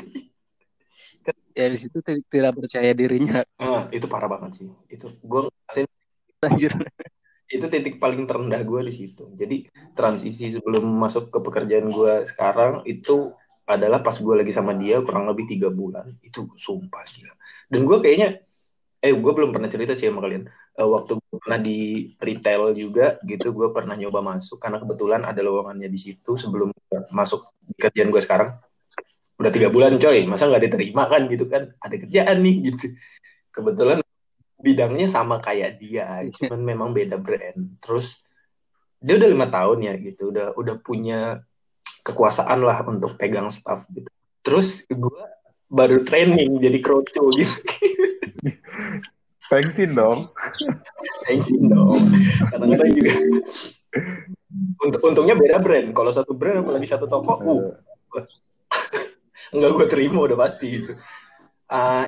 Ya 1.54 1.70
di 1.70 1.78
situ 1.78 2.02
ti- 2.02 2.26
tidak 2.34 2.58
percaya 2.58 2.98
dirinya 2.98 3.46
nah, 3.62 3.86
itu 3.94 4.10
parah 4.10 4.26
banget 4.26 4.66
sih 4.66 4.68
itu 4.90 5.06
gue 5.22 5.40
ngerasain 5.46 5.86
anjir. 6.42 6.74
itu 7.46 7.66
titik 7.70 8.02
paling 8.02 8.26
terendah 8.26 8.58
gue 8.66 8.82
di 8.90 8.94
situ 8.94 9.30
jadi 9.38 9.70
transisi 9.94 10.50
sebelum 10.50 10.82
masuk 10.82 11.30
ke 11.30 11.38
pekerjaan 11.46 11.94
gue 11.94 12.26
sekarang 12.26 12.82
itu 12.90 13.38
adalah 13.64 14.04
pas 14.04 14.16
gue 14.16 14.36
lagi 14.36 14.52
sama 14.52 14.76
dia 14.76 15.00
kurang 15.00 15.28
lebih 15.28 15.48
tiga 15.48 15.72
bulan. 15.72 16.12
Itu 16.20 16.52
sumpah 16.56 17.04
gila. 17.08 17.34
Dan 17.72 17.88
gue 17.88 17.98
kayaknya 18.04 18.44
eh 19.04 19.12
gue 19.12 19.32
belum 19.36 19.52
pernah 19.52 19.68
cerita 19.72 19.96
sih 19.96 20.08
sama 20.12 20.24
kalian. 20.24 20.48
Eh, 20.80 20.88
waktu 20.88 21.20
gue 21.20 21.38
pernah 21.40 21.60
di 21.60 22.12
retail 22.20 22.72
juga 22.76 23.20
gitu 23.24 23.56
gue 23.56 23.72
pernah 23.72 23.96
nyoba 23.96 24.20
masuk. 24.20 24.60
Karena 24.60 24.84
kebetulan 24.84 25.22
ada 25.24 25.40
lowongannya 25.40 25.88
di 25.88 26.00
situ 26.00 26.36
sebelum 26.36 26.76
masuk 27.12 27.56
di 27.64 27.76
kerjaan 27.80 28.12
gue 28.12 28.22
sekarang. 28.24 28.52
Udah 29.40 29.52
tiga 29.52 29.72
bulan 29.72 29.96
coy. 29.96 30.28
Masa 30.28 30.48
nggak 30.52 30.64
diterima 30.72 31.08
kan 31.08 31.22
gitu 31.32 31.46
kan? 31.48 31.72
Ada 31.80 31.96
kerjaan 32.04 32.38
nih 32.44 32.56
gitu. 32.68 32.86
Kebetulan 33.54 34.00
bidangnya 34.64 35.08
sama 35.12 35.44
kayak 35.44 35.80
dia 35.80 36.24
cuman 36.40 36.60
memang 36.60 36.90
beda 36.92 37.16
brand. 37.16 37.80
Terus 37.80 38.24
dia 39.04 39.20
udah 39.20 39.30
lima 39.32 39.48
tahun 39.48 39.88
ya 39.88 39.94
gitu. 40.00 40.32
Udah 40.36 40.56
udah 40.56 40.76
punya 40.84 41.44
kekuasaan 42.04 42.60
lah 42.62 42.84
untuk 42.84 43.16
pegang 43.16 43.48
staff 43.48 43.88
gitu. 43.96 44.12
Terus 44.44 44.84
gue 44.92 45.22
baru 45.72 46.04
training 46.04 46.60
jadi 46.60 46.78
kroco 46.84 47.32
gitu. 47.34 47.58
Thanksin 49.50 49.96
dong. 49.96 50.28
Thanksin 51.26 51.72
dong. 51.72 52.02
Kadang-kadang 52.52 52.92
juga. 52.92 53.12
Unt- 54.84 55.02
untungnya 55.02 55.36
beda 55.40 55.58
brand. 55.64 55.96
Kalau 55.96 56.12
satu 56.12 56.36
brand 56.36 56.62
apalagi 56.62 56.88
satu 56.90 57.08
toko 57.08 57.34
uh, 57.40 57.72
nggak 59.56 59.72
gue 59.78 59.86
terima 59.88 60.26
udah 60.28 60.38
pasti 60.38 60.68
gitu. 60.82 60.94
Ah, 61.70 62.06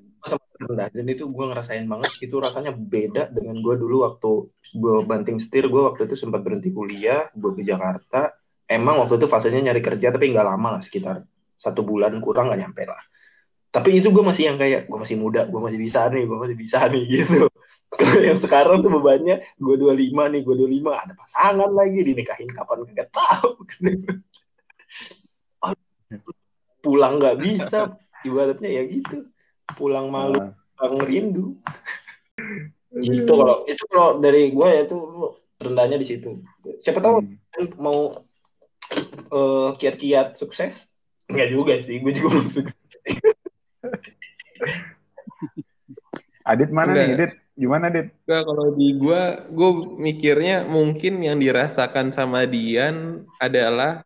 rendah 0.61 0.89
dan 0.93 1.05
itu 1.09 1.25
gue 1.29 1.45
ngerasain 1.45 1.85
banget. 1.87 2.11
Itu 2.19 2.41
rasanya 2.43 2.75
beda 2.75 3.31
dengan 3.31 3.61
gue 3.63 3.75
dulu 3.79 4.03
waktu 4.03 4.31
gue 4.75 4.95
banting 5.07 5.37
setir. 5.39 5.71
Gue 5.71 5.85
waktu 5.85 6.09
itu 6.09 6.17
sempat 6.19 6.41
berhenti 6.41 6.73
kuliah 6.73 7.29
gue 7.31 7.51
ke 7.55 7.61
Jakarta 7.61 8.33
emang 8.65 9.05
waktu 9.05 9.21
itu 9.21 9.27
fasenya 9.29 9.71
nyari 9.71 9.81
kerja 9.81 10.09
tapi 10.09 10.33
nggak 10.33 10.45
lama 10.45 10.77
lah 10.77 10.81
sekitar 10.81 11.21
satu 11.55 11.81
bulan 11.85 12.17
kurang 12.19 12.51
nggak 12.51 12.61
nyampe 12.61 12.83
lah. 12.85 13.01
Tapi 13.71 13.99
itu 13.99 14.07
gue 14.07 14.23
masih 14.23 14.47
yang 14.53 14.57
kayak 14.57 14.87
gue 14.87 14.97
masih 14.99 15.19
muda 15.19 15.43
gue 15.51 15.59
masih 15.59 15.79
bisa 15.79 16.07
nih 16.07 16.23
gue 16.23 16.37
masih 16.39 16.57
bisa 16.57 16.79
nih 16.87 17.03
gitu. 17.19 17.47
Kalau 17.91 18.19
yang 18.23 18.39
sekarang 18.39 18.79
tuh 18.79 18.91
bebannya 18.91 19.43
gue 19.59 19.75
25 19.75 20.31
nih 20.31 20.41
gue 20.43 20.55
25 20.55 20.95
ada 20.95 21.13
pasangan 21.15 21.71
lagi 21.71 21.99
dinikahin 22.03 22.49
kapan 22.51 22.87
nggak 22.87 23.09
tahu. 23.11 23.51
Pulang 26.83 27.17
nggak 27.17 27.37
bisa 27.41 27.99
ibaratnya 28.23 28.69
ya 28.69 28.83
gitu. 28.87 29.27
Pulang 29.75 30.07
malu 30.13 30.37
Nah, 30.39 30.53
pulang 30.77 30.95
rindu. 31.07 31.45
Itu 32.95 33.31
kalau 33.31 33.63
itu 33.67 33.83
kalau 33.91 34.19
dari 34.19 34.51
gue 34.51 34.67
ya 34.67 34.81
itu 34.87 34.97
rendahnya 35.59 35.97
di 35.99 36.07
situ. 36.07 36.43
Siapa 36.79 36.99
tahu 36.99 37.23
hmm. 37.23 37.79
mau 37.79 38.11
eh, 39.31 39.69
kiat-kiat 39.79 40.37
sukses 40.37 40.89
Enggak 41.25 41.49
juga 41.49 41.73
sih 41.81 41.97
gue 41.99 42.11
juga 42.13 42.27
belum 42.37 42.49
sukses 42.49 42.77
Adit 46.45 46.69
mana 46.69 46.93
Enggak. 46.93 47.05
nih, 47.09 47.15
Adit? 47.17 47.31
Gimana, 47.57 47.83
Adit? 47.89 48.07
Enggak, 48.29 48.43
kalau 48.45 48.67
di 48.77 48.87
gua, 48.93 49.21
gue 49.49 49.69
mikirnya 49.97 50.69
mungkin 50.69 51.17
yang 51.25 51.41
dirasakan 51.41 52.13
sama 52.13 52.45
Dian 52.45 53.25
adalah 53.41 54.05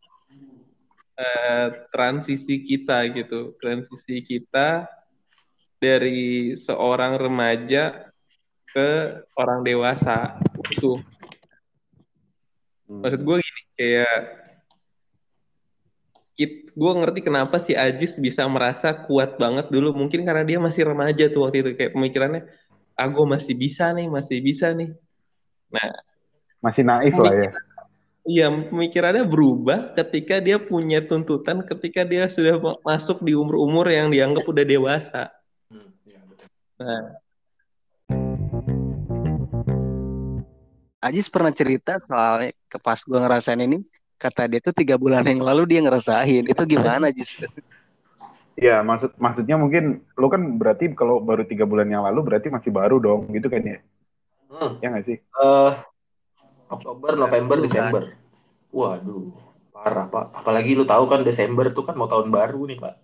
eh, 1.20 1.68
transisi 1.92 2.64
kita 2.64 3.12
gitu, 3.12 3.60
transisi 3.60 4.24
kita 4.24 4.88
dari 5.84 6.56
seorang 6.56 7.20
remaja 7.20 8.08
ke 8.72 9.20
orang 9.36 9.60
dewasa 9.68 10.40
itu. 10.72 10.96
Maksud 12.88 13.20
gue 13.20 13.38
gini, 13.44 13.62
kayak 13.76 14.16
gue 16.48 16.92
ngerti 16.96 17.20
kenapa 17.20 17.60
si 17.60 17.76
Ajis 17.76 18.16
bisa 18.16 18.48
merasa 18.48 18.96
kuat 18.96 19.36
banget 19.36 19.68
dulu. 19.68 19.92
Mungkin 19.92 20.24
karena 20.24 20.48
dia 20.48 20.56
masih 20.56 20.88
remaja 20.88 21.28
tuh 21.28 21.44
waktu 21.44 21.66
itu. 21.66 21.72
Kayak 21.76 21.92
pemikirannya, 22.00 22.42
ah 22.96 23.08
gue 23.12 23.26
masih 23.28 23.60
bisa 23.60 23.92
nih, 23.92 24.08
masih 24.08 24.40
bisa 24.40 24.72
nih. 24.72 24.96
Nah, 25.74 25.92
Masih 26.60 26.84
naif 26.84 27.16
lah 27.16 27.32
ya. 27.32 27.52
iya 28.28 28.48
pemikirannya 28.52 29.24
berubah 29.24 29.96
ketika 29.96 30.44
dia 30.44 30.60
punya 30.60 31.00
tuntutan, 31.00 31.64
ketika 31.64 32.04
dia 32.04 32.28
sudah 32.28 32.60
ma- 32.60 32.80
masuk 32.84 33.24
di 33.24 33.32
umur-umur 33.32 33.88
yang 33.88 34.12
dianggap 34.12 34.44
udah 34.44 34.66
dewasa. 34.68 35.32
Hmm, 35.72 35.88
iya, 36.04 36.20
betul. 36.28 36.48
Nah, 36.84 37.04
Ajis 41.00 41.32
pernah 41.32 41.56
cerita 41.56 41.96
soalnya 42.04 42.52
ke 42.68 42.76
pas 42.76 43.00
gue 43.00 43.16
ngerasain 43.16 43.64
ini 43.64 43.80
kata 44.20 44.52
dia 44.52 44.60
tuh 44.60 44.76
tiga 44.76 45.00
bulan 45.00 45.24
yang 45.24 45.40
lalu 45.40 45.64
dia 45.72 45.80
ngerasain 45.80 46.44
itu 46.44 46.64
gimana 46.68 47.08
Ajis? 47.08 47.40
Iya, 48.60 48.84
maksud 48.84 49.16
maksudnya 49.16 49.56
mungkin 49.56 50.04
lo 50.20 50.28
kan 50.28 50.60
berarti 50.60 50.92
kalau 50.92 51.24
baru 51.24 51.48
tiga 51.48 51.64
bulan 51.64 51.88
yang 51.88 52.04
lalu 52.04 52.28
berarti 52.28 52.52
masih 52.52 52.76
baru 52.76 53.00
dong, 53.00 53.32
gitu 53.32 53.48
kan 53.48 53.64
ya? 53.64 53.80
Hmm, 54.52 54.84
Ya 54.84 54.92
nggak 54.92 55.06
sih? 55.08 55.18
eh, 55.24 55.72
Oktober, 56.68 57.16
November, 57.16 57.56
Bukan. 57.56 57.66
Desember. 57.72 58.04
Waduh, 58.70 59.32
parah 59.72 60.12
pak. 60.12 60.44
Apalagi 60.44 60.76
lu 60.76 60.84
tahu 60.84 61.08
kan 61.08 61.24
Desember 61.24 61.72
tuh 61.72 61.88
kan 61.88 61.96
mau 61.96 62.12
tahun 62.12 62.28
baru 62.30 62.68
nih 62.68 62.78
pak. 62.84 62.96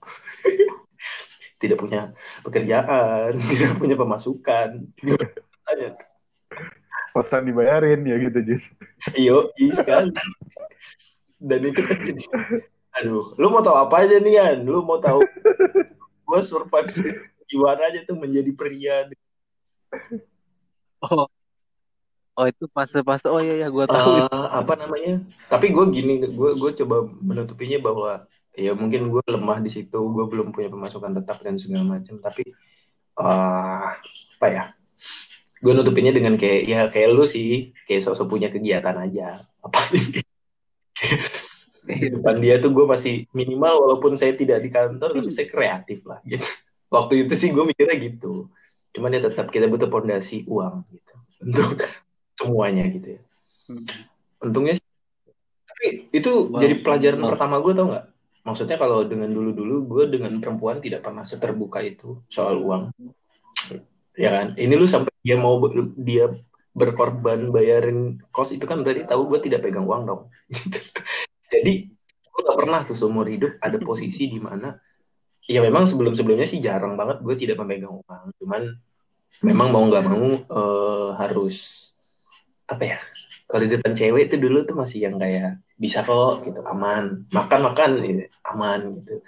tidak 1.61 1.79
punya 1.79 2.11
pekerjaan, 2.43 3.39
tidak 3.51 3.79
punya 3.79 3.95
pemasukan. 3.95 4.91
Kosan 7.15 7.47
dibayarin 7.47 8.03
ya 8.03 8.19
gitu, 8.19 8.43
Jis. 8.43 8.67
Iyo, 9.15 9.55
iya 9.55 9.71
sekali. 9.71 10.11
Dan 11.39 11.63
itu 11.63 11.79
kan 11.79 11.95
jadi, 12.03 12.23
aduh, 12.99 13.31
lu 13.39 13.47
mau 13.47 13.63
tahu 13.63 13.79
apa 13.79 14.03
aja 14.03 14.19
nih 14.19 14.35
Yan? 14.35 14.57
Lu 14.67 14.83
mau 14.83 14.99
tahu 14.99 15.23
gue 16.25 16.41
survive 16.43 16.91
gimana 17.45 17.87
aja 17.87 18.01
tuh 18.03 18.17
menjadi 18.17 18.51
pria 18.51 19.07
Oh, 21.05 21.29
oh 22.35 22.45
itu 22.49 22.65
fase-fase 22.73 23.29
oh 23.29 23.39
iya 23.39 23.63
ya 23.63 23.67
gue 23.69 23.85
tahu. 23.87 24.11
Eh, 24.25 24.47
apa 24.51 24.73
namanya? 24.75 25.23
Tapi 25.47 25.71
gue 25.71 25.85
gini, 25.93 26.19
gue 26.19 26.51
gue 26.57 26.71
coba 26.83 27.07
menutupinya 27.23 27.79
bahwa 27.79 28.11
ya 28.57 28.75
mungkin 28.75 29.07
gue 29.07 29.23
lemah 29.23 29.61
di 29.63 29.71
situ, 29.71 29.95
gue 29.95 30.25
belum 30.27 30.51
punya 30.51 30.67
pemasukan 30.67 31.15
tetap 31.21 31.39
dan 31.45 31.55
segala 31.55 31.95
macam. 31.95 32.19
Tapi 32.19 32.43
eh, 33.21 33.87
apa 34.35 34.47
ya? 34.51 34.74
Gue 35.65 35.73
nutupinnya 35.73 36.13
dengan 36.13 36.37
kayak 36.37 36.61
ya 36.69 36.79
kayak 36.93 37.09
lu 37.09 37.25
sih, 37.25 37.73
kayak 37.89 38.05
sosok 38.05 38.29
punya 38.29 38.53
kegiatan 38.53 38.93
aja. 38.93 39.41
Apa 39.65 39.89
di 41.85 42.09
depan 42.13 42.37
dia 42.41 42.57
tuh 42.61 42.69
gue 42.73 42.85
masih 42.85 43.25
minimal 43.33 43.73
walaupun 43.81 44.13
saya 44.13 44.33
tidak 44.37 44.61
di 44.61 44.69
kantor, 44.69 45.09
tapi 45.09 45.33
saya 45.33 45.49
kreatif 45.49 46.05
lah. 46.05 46.21
Gitu. 46.21 46.45
Waktu 46.89 47.25
itu 47.25 47.33
sih 47.33 47.49
gue 47.49 47.65
mikirnya 47.65 47.97
gitu. 47.97 48.49
Cuman 48.93 49.09
ya 49.17 49.25
tetap 49.25 49.49
kita 49.49 49.65
butuh 49.65 49.89
pondasi 49.89 50.45
uang 50.45 50.85
gitu 50.93 51.13
untuk 51.45 51.81
semuanya 52.37 52.85
gitu 52.89 53.17
ya. 53.17 53.21
Hmm. 53.69 53.85
Untungnya 54.45 54.77
sih- 54.77 54.85
tapi 55.65 55.85
itu 56.13 56.31
Wow. 56.49 56.61
jadi 56.61 56.75
pelajaran 56.85 57.21
Wow. 57.21 57.29
pertama 57.33 57.55
gue 57.61 57.73
tau 57.73 57.87
nggak? 57.89 58.05
Maksudnya 58.45 58.77
kalau 58.77 59.01
dengan 59.01 59.29
dulu-dulu 59.33 59.75
gue 59.89 60.03
dengan 60.13 60.37
perempuan 60.37 60.77
tidak 60.77 61.01
pernah 61.01 61.25
seterbuka 61.25 61.81
itu 61.81 62.21
soal 62.29 62.61
uang. 62.61 62.93
Ya 64.15 64.29
kan? 64.31 64.47
Ini 64.55 64.73
lu 64.77 64.85
sampai 64.85 65.11
dia 65.25 65.35
mau 65.41 65.57
dia 65.97 66.29
berkorban 66.75 67.49
bayarin 67.49 68.21
kos 68.29 68.53
itu 68.53 68.69
kan 68.69 68.85
berarti 68.85 69.09
tahu 69.09 69.25
gue 69.33 69.39
tidak 69.41 69.65
pegang 69.65 69.89
uang 69.89 70.05
dong. 70.05 70.21
Jadi 71.53 71.89
gue 72.29 72.41
gak 72.45 72.59
pernah 72.61 72.85
tuh 72.85 72.93
seumur 72.93 73.25
hidup 73.25 73.57
ada 73.57 73.81
posisi 73.81 74.29
di 74.29 74.37
mana 74.37 74.77
ya 75.49 75.65
memang 75.65 75.89
sebelum-sebelumnya 75.89 76.45
sih 76.45 76.61
jarang 76.61 76.93
banget 76.93 77.25
gue 77.25 77.35
tidak 77.41 77.57
memegang 77.57 78.05
uang. 78.05 78.25
Cuman 78.37 78.69
memang 79.41 79.67
mau 79.73 79.83
nggak 79.89 80.05
mau 80.13 80.27
eh, 80.45 81.09
harus 81.17 81.89
apa 82.69 82.83
ya? 82.85 82.99
Kalau 83.49 83.61
di 83.65 83.71
depan 83.73 83.93
cewek 83.97 84.29
itu 84.29 84.35
dulu 84.37 84.61
tuh 84.61 84.77
masih 84.77 85.09
yang 85.09 85.17
kayak 85.17 85.65
bisa 85.75 86.07
kok 86.07 86.39
gitu 86.47 86.63
aman 86.63 87.27
makan 87.35 87.59
makan 87.67 87.91
gitu, 87.99 88.23
aman 88.47 88.95
gitu 88.95 89.19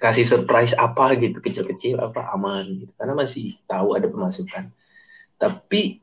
kasih 0.00 0.24
surprise 0.24 0.72
apa 0.72 1.12
gitu 1.20 1.36
kecil-kecil 1.44 2.00
apa 2.00 2.32
aman 2.32 2.64
gitu 2.80 2.92
karena 2.96 3.12
masih 3.12 3.60
tahu 3.68 3.92
ada 3.92 4.08
pemasukan 4.08 4.72
tapi 5.42 5.98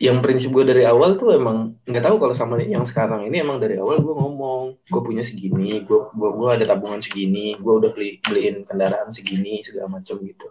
yang 0.00 0.24
prinsip 0.24 0.48
gue 0.56 0.64
dari 0.64 0.88
awal 0.88 1.20
tuh 1.20 1.36
emang 1.36 1.76
nggak 1.84 2.00
tahu 2.00 2.16
kalau 2.16 2.32
sama 2.32 2.56
yang 2.64 2.88
sekarang 2.88 3.28
ini 3.28 3.44
emang 3.44 3.60
dari 3.60 3.76
awal 3.76 4.00
gue 4.00 4.14
ngomong 4.16 4.80
gue 4.88 5.02
punya 5.04 5.20
segini 5.20 5.84
gue 5.84 6.00
gue 6.16 6.30
gue 6.40 6.48
ada 6.48 6.64
tabungan 6.64 6.96
segini 7.04 7.52
gue 7.60 7.72
udah 7.84 7.92
beli 7.92 8.16
beliin 8.24 8.64
kendaraan 8.64 9.12
segini 9.12 9.60
segala 9.60 10.00
macam 10.00 10.16
gitu. 10.24 10.48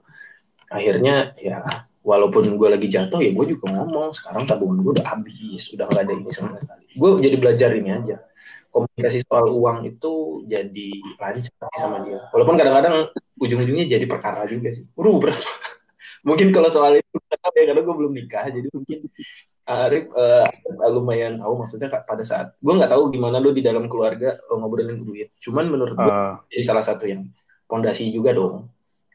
Akhirnya 0.69 1.33
ya 1.41 1.65
walaupun 2.05 2.45
gue 2.53 2.69
lagi 2.69 2.85
jatuh 2.93 3.17
ya 3.25 3.33
gue 3.33 3.45
juga 3.57 3.73
ngomong 3.73 4.13
sekarang 4.13 4.45
tabungan 4.45 4.85
gue 4.85 5.01
udah 5.01 5.07
habis 5.17 5.73
udah 5.73 5.85
nggak 5.89 6.03
ada 6.05 6.13
ini 6.13 6.29
sama 6.29 6.61
sekali. 6.61 6.85
Gue 6.93 7.09
jadi 7.17 7.35
belajar 7.41 7.69
ini 7.73 7.89
aja. 7.89 8.17
Komunikasi 8.69 9.25
soal 9.25 9.49
uang 9.49 9.81
itu 9.89 10.45
jadi 10.45 10.89
lancar 11.17 11.73
sama 11.73 12.05
dia. 12.05 12.21
Walaupun 12.29 12.53
kadang-kadang 12.53 13.09
ujung-ujungnya 13.41 13.89
jadi 13.89 14.05
perkara 14.05 14.45
juga 14.45 14.69
sih. 14.69 14.85
Waduh, 14.93 15.17
berat 15.17 15.41
mungkin 16.25 16.51
kalau 16.51 16.69
soal 16.71 16.99
itu 16.99 17.15
ya 17.55 17.63
karena 17.71 17.81
gue 17.81 17.95
belum 17.95 18.13
nikah 18.13 18.45
jadi 18.51 18.67
mungkin 18.71 18.99
Arif 19.69 20.09
uh, 20.17 20.49
lumayan 20.89 21.37
tahu 21.37 21.61
maksudnya 21.61 21.93
pada 21.93 22.25
saat 22.25 22.57
gue 22.57 22.73
nggak 22.73 22.89
tahu 22.89 23.13
gimana 23.13 23.37
lu 23.37 23.53
di 23.53 23.61
dalam 23.61 23.85
keluarga 23.85 24.41
uh, 24.49 24.57
ngobrolin 24.57 25.05
duit. 25.05 25.29
Cuman 25.37 25.69
menurut 25.69 25.93
gue 25.93 26.09
uh, 26.09 26.41
jadi 26.49 26.63
salah 26.65 26.81
satu 26.81 27.05
yang 27.05 27.29
pondasi 27.69 28.09
juga 28.09 28.33
dong. 28.33 28.65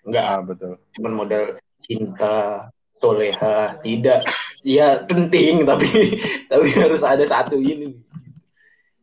Nggak 0.06 0.26
uh, 0.30 0.40
betul. 0.46 0.72
cuman 0.94 1.12
modal 1.18 1.44
cinta 1.82 2.70
soleha 3.02 3.82
tidak 3.82 4.22
ya 4.62 5.02
penting 5.02 5.62
tapi 5.68 5.90
tapi 6.46 6.68
harus 6.78 7.02
ada 7.02 7.26
satu 7.26 7.58
ini. 7.58 7.98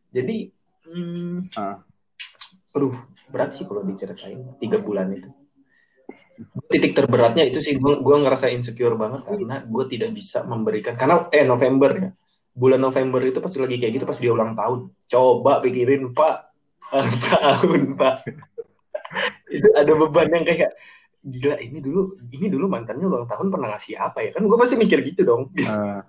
Jadi 0.08 0.48
hmm, 0.88 1.52
uh. 1.52 1.76
aduh 2.72 2.96
berat 3.28 3.52
sih 3.52 3.68
kalau 3.68 3.84
diceritain 3.84 4.56
tiga 4.56 4.80
bulan 4.80 5.12
itu 5.12 5.28
titik 6.70 6.92
terberatnya 6.96 7.44
itu 7.46 7.62
sih 7.62 7.76
gue 7.76 8.00
gue 8.00 8.16
ngerasa 8.22 8.48
insecure 8.52 8.96
banget 8.96 9.26
karena 9.28 9.62
gue 9.64 9.84
tidak 9.88 10.10
bisa 10.16 10.42
memberikan 10.46 10.94
karena 10.96 11.26
eh 11.32 11.44
November 11.44 11.90
ya 11.96 12.10
bulan 12.52 12.80
November 12.80 13.20
itu 13.24 13.40
pasti 13.40 13.58
lagi 13.58 13.80
kayak 13.80 13.92
gitu 13.96 14.04
pas 14.04 14.18
dia 14.20 14.32
ulang 14.32 14.52
tahun. 14.52 14.92
Coba 15.08 15.64
pikirin 15.64 16.12
pak. 16.12 16.52
Tahun 17.32 17.96
pak. 17.96 18.16
Itu 19.48 19.68
ada 19.76 19.92
beban 19.96 20.28
yang 20.32 20.44
kayak 20.44 20.72
gila 21.22 21.56
ini 21.62 21.78
dulu 21.78 22.18
ini 22.34 22.50
dulu 22.50 22.66
mantannya 22.66 23.06
ulang 23.06 23.30
tahun 23.30 23.46
pernah 23.46 23.76
ngasih 23.76 23.94
apa 23.96 24.18
ya? 24.26 24.30
Kan 24.36 24.44
gue 24.44 24.58
pasti 24.58 24.76
mikir 24.76 25.00
gitu 25.04 25.22
dong. 25.24 25.42
Uh, 25.56 26.02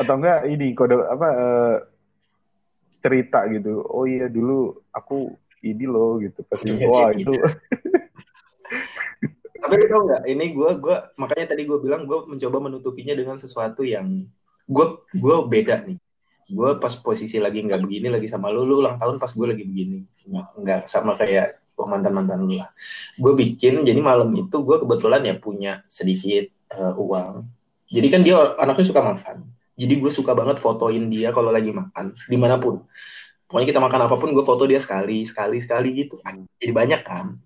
atau 0.00 0.14
enggak 0.18 0.44
ini 0.50 0.76
kode 0.76 0.96
apa 1.00 1.28
uh, 1.32 1.76
cerita 3.00 3.48
gitu. 3.48 3.80
Oh 3.86 4.04
iya 4.04 4.28
dulu 4.28 4.76
aku 4.92 5.32
ini 5.64 5.84
loh 5.88 6.20
gitu. 6.20 6.44
Pasti 6.44 6.74
iya, 6.76 6.88
wah 6.90 7.12
itu 7.14 7.32
tapi 9.66 9.82
lu 9.82 9.86
tau 9.90 10.02
nggak 10.06 10.22
ini 10.30 10.44
gue 10.54 10.70
gue 10.78 10.96
makanya 11.18 11.46
tadi 11.50 11.66
gue 11.66 11.78
bilang 11.82 12.06
gue 12.06 12.18
mencoba 12.30 12.62
menutupinya 12.62 13.18
dengan 13.18 13.34
sesuatu 13.34 13.82
yang 13.82 14.22
gue 14.70 14.86
gue 15.10 15.36
beda 15.50 15.82
nih. 15.82 15.98
Gue 16.46 16.78
pas 16.78 16.94
posisi 16.94 17.42
lagi 17.42 17.66
nggak 17.66 17.82
begini 17.82 18.06
lagi 18.06 18.30
sama 18.30 18.54
lu 18.54 18.62
lu 18.62 18.78
ulang 18.78 19.02
tahun 19.02 19.18
pas 19.18 19.34
gue 19.34 19.46
lagi 19.50 19.66
begini. 19.66 20.06
Nggak 20.30 20.86
sama 20.86 21.18
kayak 21.18 21.58
mantan 21.74 22.14
mantan 22.14 22.46
lu 22.46 22.54
lah. 22.54 22.70
Gue 23.18 23.34
bikin 23.34 23.82
jadi 23.82 23.98
malam 23.98 24.30
itu 24.38 24.54
gue 24.62 24.76
kebetulan 24.78 25.26
ya 25.26 25.34
punya 25.34 25.82
sedikit 25.90 26.46
uh, 26.70 26.94
uang. 26.94 27.50
Jadi 27.90 28.06
kan 28.06 28.20
dia 28.22 28.38
anaknya 28.62 28.86
suka 28.86 29.02
makan. 29.02 29.36
Jadi 29.74 29.94
gue 29.98 30.10
suka 30.14 30.32
banget 30.32 30.56
fotoin 30.62 31.10
dia 31.10 31.34
kalau 31.34 31.50
lagi 31.50 31.74
makan 31.74 32.14
di 32.30 32.38
mana 32.38 32.62
pun. 32.62 32.86
Pokoknya 33.50 33.66
kita 33.74 33.80
makan 33.82 34.00
apa 34.06 34.14
pun 34.14 34.30
gue 34.30 34.42
foto 34.46 34.66
dia 34.66 34.78
sekali 34.78 35.26
sekali 35.26 35.58
sekali 35.58 36.06
gitu. 36.06 36.22
Jadi 36.62 36.72
banyak 36.72 37.02
kan 37.02 37.38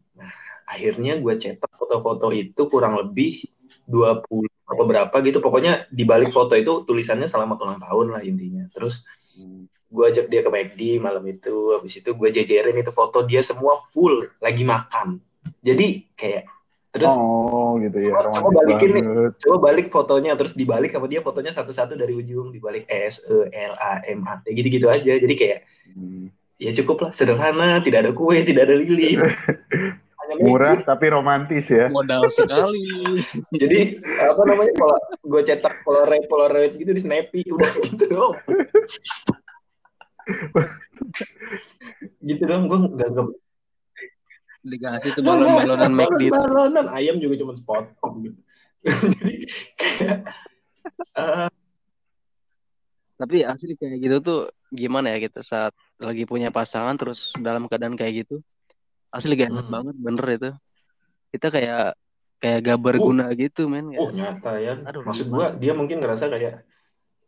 akhirnya 0.71 1.19
gue 1.19 1.35
cetak 1.35 1.75
foto-foto 1.75 2.31
itu 2.31 2.63
kurang 2.71 2.95
lebih 2.95 3.43
20 3.91 4.47
apa 4.71 4.83
berapa 4.87 5.17
gitu. 5.27 5.43
Pokoknya 5.43 5.91
di 5.91 6.07
balik 6.07 6.31
foto 6.31 6.55
itu 6.55 6.87
tulisannya 6.87 7.27
selamat 7.27 7.59
ulang 7.59 7.81
tahun 7.83 8.07
lah 8.15 8.23
intinya. 8.23 8.71
Terus 8.71 9.03
gue 9.91 10.05
ajak 10.07 10.31
dia 10.31 10.41
ke 10.47 10.51
McD 10.55 10.81
malam 11.03 11.27
itu 11.27 11.75
habis 11.75 11.99
itu 11.99 12.15
gue 12.15 12.29
jejerin 12.31 12.79
itu 12.79 12.95
foto 12.95 13.27
dia 13.27 13.43
semua 13.43 13.83
full 13.91 14.31
lagi 14.39 14.63
makan. 14.63 15.19
Jadi 15.59 16.15
kayak 16.15 16.47
terus 16.91 17.15
oh 17.15 17.79
gitu 17.79 18.03
ya 18.03 18.19
coba, 18.19 18.35
coba 18.35 18.51
balikin 18.67 18.91
nih. 18.99 19.03
coba 19.39 19.57
balik 19.71 19.95
fotonya 19.95 20.35
terus 20.35 20.59
dibalik 20.59 20.91
sama 20.91 21.07
dia 21.07 21.23
fotonya 21.23 21.55
satu-satu 21.55 21.95
dari 21.95 22.19
ujung 22.19 22.51
dibalik 22.51 22.83
S 22.91 23.23
E 23.31 23.47
L 23.47 23.79
A 23.79 24.03
M 24.11 24.27
A 24.27 24.39
T 24.39 24.55
gitu-gitu 24.55 24.87
aja. 24.87 25.19
Jadi 25.19 25.35
kayak 25.35 25.59
hmm. 25.91 26.31
ya 26.63 26.71
cukup 26.83 27.07
lah 27.07 27.11
sederhana 27.11 27.83
tidak 27.83 28.07
ada 28.07 28.11
kue 28.15 28.43
tidak 28.47 28.71
ada 28.71 28.75
lilin 28.79 29.23
murah 30.41 30.81
tapi 30.81 31.07
romantis 31.13 31.69
ya. 31.69 31.93
Modal 31.93 32.27
sekali. 32.33 33.21
Jadi 33.53 34.01
apa 34.19 34.43
namanya 34.49 34.73
kalau 34.75 34.99
gue 35.21 35.43
cetak 35.45 35.75
polaroid 35.85 36.25
polaroid 36.27 36.73
gitu 36.81 36.91
di 36.97 37.03
snappy 37.05 37.45
udah 37.53 37.73
gitu 37.85 38.05
dong. 38.11 38.35
Gitu 42.25 42.43
dong 42.49 42.63
gue 42.67 42.79
nggak 42.91 43.09
nggak 43.13 43.29
dikasih 44.61 45.17
tuh 45.17 45.25
balon-balonan 45.25 45.93
McD 45.93 46.29
balonan 46.29 46.87
ayam 46.93 47.17
juga 47.17 47.41
cuma 47.41 47.53
sepotong 47.57 48.15
gitu. 48.29 48.39
Jadi 48.85 49.35
kayak 49.77 50.19
uh, 51.17 51.49
tapi 53.21 53.45
asli 53.45 53.77
kayak 53.77 54.01
gitu 54.01 54.17
tuh 54.25 54.41
gimana 54.73 55.13
ya 55.13 55.19
kita 55.21 55.45
saat 55.45 55.73
lagi 56.01 56.25
punya 56.25 56.49
pasangan 56.49 56.97
terus 56.97 57.33
dalam 57.37 57.69
keadaan 57.69 57.97
kayak 57.97 58.25
gitu 58.25 58.41
asli 59.11 59.35
gak 59.35 59.51
enak 59.51 59.67
hmm. 59.67 59.75
banget 59.75 59.97
bener 59.99 60.27
itu. 60.31 60.51
Kita 61.31 61.47
kayak 61.51 61.99
kayak 62.41 62.59
gak 62.65 62.79
berguna 62.81 63.29
uh, 63.29 63.37
gitu 63.37 63.69
men 63.69 63.93
oh 63.95 64.11
nyata 64.11 64.57
ya. 64.57 64.75
Aduh, 64.87 65.05
maksud 65.05 65.27
gue 65.29 65.47
dia 65.61 65.73
mungkin 65.77 66.01
ngerasa 66.01 66.31
kayak 66.31 66.65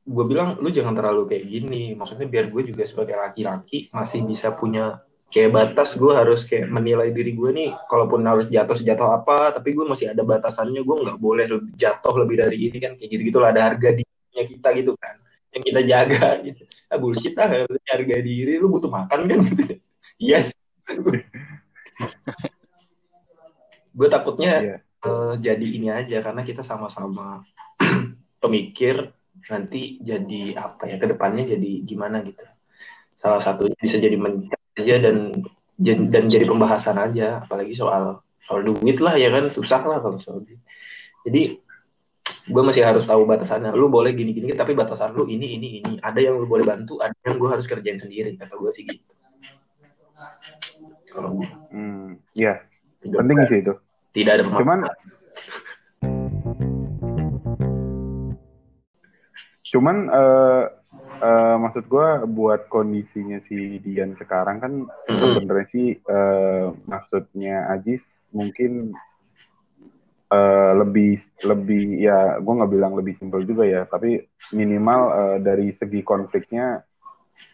gue 0.02 0.24
bilang 0.26 0.58
lu 0.58 0.70
jangan 0.70 0.94
terlalu 0.94 1.28
kayak 1.28 1.44
gini. 1.46 1.92
Maksudnya 1.98 2.26
biar 2.30 2.48
gue 2.48 2.62
juga 2.72 2.82
sebagai 2.86 3.18
laki-laki 3.18 3.90
masih 3.92 4.24
bisa 4.24 4.54
punya 4.54 5.02
kayak 5.32 5.50
batas 5.52 5.96
gue 5.96 6.12
harus 6.12 6.44
kayak 6.44 6.68
menilai 6.68 7.08
diri 7.08 7.32
gue 7.32 7.50
nih 7.56 7.70
kalaupun 7.88 8.20
harus 8.20 8.52
jatuh 8.52 8.76
sejatuh 8.76 9.16
apa 9.16 9.56
tapi 9.56 9.72
gue 9.72 9.88
masih 9.88 10.12
ada 10.12 10.20
batasannya 10.20 10.84
gue 10.84 10.96
nggak 11.08 11.16
boleh 11.16 11.44
jatuh 11.74 12.14
lebih 12.22 12.36
dari 12.46 12.56
ini 12.70 12.78
kan. 12.78 12.94
Kayak 12.94 13.10
gitu 13.18 13.22
gitulah 13.34 13.50
ada 13.50 13.74
harga 13.74 13.90
dirinya 13.92 14.44
kita 14.46 14.68
gitu 14.78 14.92
kan. 14.96 15.18
Yang 15.52 15.62
kita 15.68 15.80
jaga 15.84 16.26
gitu. 16.46 16.62
Ah 16.88 16.96
bullshit 16.96 17.34
ah 17.36 17.50
harga 17.68 18.16
diri 18.24 18.56
lu 18.56 18.72
butuh 18.72 18.88
makan 18.88 19.28
kan. 19.28 19.38
Gitu 19.44 19.76
yes 20.32 20.56
gue 23.92 24.08
takutnya 24.08 24.52
yeah. 24.58 24.62
Iya. 24.64 24.76
uh, 25.04 25.34
jadi 25.36 25.66
ini 25.66 25.88
aja 25.92 26.18
karena 26.24 26.42
kita 26.42 26.64
sama-sama 26.64 27.44
pemikir 28.42 29.12
nanti 29.48 29.98
jadi 30.00 30.54
apa 30.56 30.86
ya 30.88 30.96
ke 31.00 31.06
depannya 31.08 31.44
jadi 31.56 31.70
gimana 31.82 32.22
gitu. 32.22 32.44
Salah 33.18 33.42
satunya 33.42 33.76
bisa 33.78 33.98
jadi 33.98 34.14
mencari 34.18 34.78
aja 34.78 34.96
dan 34.98 35.16
dan 35.82 36.24
jadi 36.30 36.46
pembahasan 36.46 36.98
aja 36.98 37.42
apalagi 37.42 37.74
soal 37.74 38.22
soal 38.42 38.60
duit 38.62 38.98
lah 39.02 39.18
ya 39.18 39.32
kan? 39.34 39.50
Susah 39.50 39.82
lah 39.82 39.98
kalau 39.98 40.18
soal 40.18 40.42
duit. 40.46 40.60
Jadi 41.26 41.58
gue 42.42 42.62
masih 42.62 42.82
harus 42.86 43.06
tahu 43.06 43.26
batasannya. 43.26 43.74
Lu 43.74 43.90
boleh 43.90 44.14
gini 44.14 44.30
gini 44.34 44.54
tapi 44.54 44.74
batasan 44.78 45.14
lu 45.14 45.26
ini 45.26 45.58
ini 45.58 45.68
ini. 45.82 45.92
Ada 45.98 46.18
yang 46.22 46.38
lu 46.38 46.46
boleh 46.46 46.66
bantu 46.66 47.02
ada 47.02 47.14
yang 47.26 47.38
gue 47.38 47.48
harus 47.50 47.66
kerjain 47.66 47.98
sendiri 47.98 48.38
kata 48.38 48.54
gue 48.54 48.70
sih 48.70 48.86
gitu 48.86 49.12
kalau 51.12 51.44
hmm, 51.70 52.16
ya 52.32 52.58
penting 53.04 53.38
sih 53.46 53.60
itu. 53.60 53.74
tidak 54.16 54.32
ada 54.40 54.44
cuman 54.56 54.78
cuman 59.72 59.96
uh, 60.12 60.64
uh, 61.24 61.56
maksud 61.56 61.88
gue 61.88 62.08
buat 62.28 62.68
kondisinya 62.68 63.40
si 63.48 63.80
Dian 63.80 64.12
sekarang 64.20 64.60
kan 64.60 64.72
hmm. 64.84 65.16
sebenarnya 65.16 65.68
sih 65.72 65.96
uh, 66.04 66.76
maksudnya 66.84 67.72
Ajis 67.72 68.04
mungkin 68.36 68.92
uh, 70.28 70.72
lebih 70.76 71.24
lebih 71.40 72.04
ya 72.04 72.36
gue 72.36 72.52
nggak 72.52 72.72
bilang 72.72 72.92
lebih 72.92 73.16
simpel 73.16 73.48
juga 73.48 73.64
ya 73.64 73.88
tapi 73.88 74.20
minimal 74.52 75.00
uh, 75.08 75.36
dari 75.40 75.72
segi 75.72 76.04
konfliknya 76.04 76.84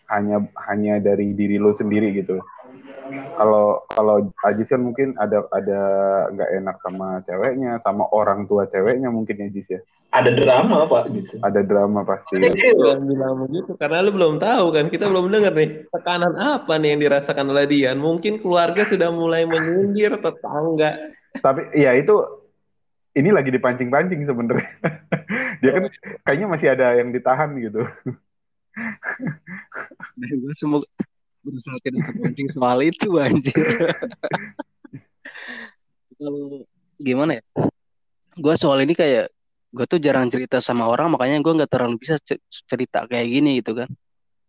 hanya 0.09 0.45
hanya 0.69 1.01
dari 1.01 1.37
diri 1.37 1.61
lo 1.61 1.77
sendiri 1.77 2.13
gitu 2.17 2.41
kalau 3.39 3.83
kalau 3.89 4.29
Ajis 4.45 4.69
kan 4.69 4.83
mungkin 4.83 5.17
ada 5.17 5.45
ada 5.55 5.81
nggak 6.35 6.51
enak 6.61 6.77
sama 6.85 7.09
ceweknya, 7.25 7.81
sama 7.81 8.05
orang 8.13 8.45
tua 8.45 8.69
ceweknya 8.69 9.09
mungkin 9.09 9.49
Ajis 9.49 9.67
ya. 9.69 9.81
Ada 10.09 10.33
drama 10.33 10.89
pak 10.89 11.05
gitu. 11.13 11.37
Ada 11.45 11.61
drama 11.65 12.01
pasti. 12.05 12.41
Jangan 12.41 13.05
bilang 13.05 13.35
begitu 13.45 13.77
karena 13.77 14.05
lu 14.05 14.13
belum 14.17 14.41
tahu 14.41 14.67
kan 14.73 14.87
kita 14.89 15.05
belum 15.05 15.29
dengar 15.29 15.53
nih 15.53 15.85
tekanan 15.93 16.35
apa 16.37 16.81
nih 16.81 16.97
yang 16.97 17.01
dirasakan 17.05 17.53
oleh 17.53 17.65
Dian. 17.69 17.99
Mungkin 18.01 18.41
keluarga 18.41 18.89
sudah 18.89 19.13
mulai 19.13 19.45
menyindir 19.45 20.17
tetangga. 20.21 21.13
Tapi 21.39 21.77
ya 21.77 21.93
itu 21.93 22.17
ini 23.17 23.29
lagi 23.33 23.53
dipancing-pancing 23.53 24.25
sebenarnya. 24.25 24.69
Dia 25.61 25.71
kan 25.77 25.85
kayaknya 26.25 26.47
masih 26.49 26.69
ada 26.73 26.97
yang 26.97 27.13
ditahan 27.13 27.53
gitu. 27.61 27.85
Gue 30.19 30.55
semoga 30.57 30.87
berusaha 31.43 31.77
tidak 31.81 32.01
terpancing 32.11 32.49
soal 32.51 32.79
itu 32.83 33.09
anjir. 33.17 33.67
Kalau 36.19 36.67
gimana 36.99 37.39
ya? 37.39 37.45
Gue 38.39 38.55
soal 38.59 38.83
ini 38.85 38.95
kayak 38.95 39.31
gue 39.69 39.85
tuh 39.85 40.01
jarang 40.01 40.33
cerita 40.33 40.59
sama 40.65 40.89
orang 40.89 41.13
makanya 41.13 41.45
gue 41.45 41.53
nggak 41.63 41.71
terlalu 41.71 41.97
bisa 42.01 42.17
cerita 42.51 43.07
kayak 43.07 43.29
gini 43.29 43.63
gitu 43.63 43.79
kan. 43.79 43.91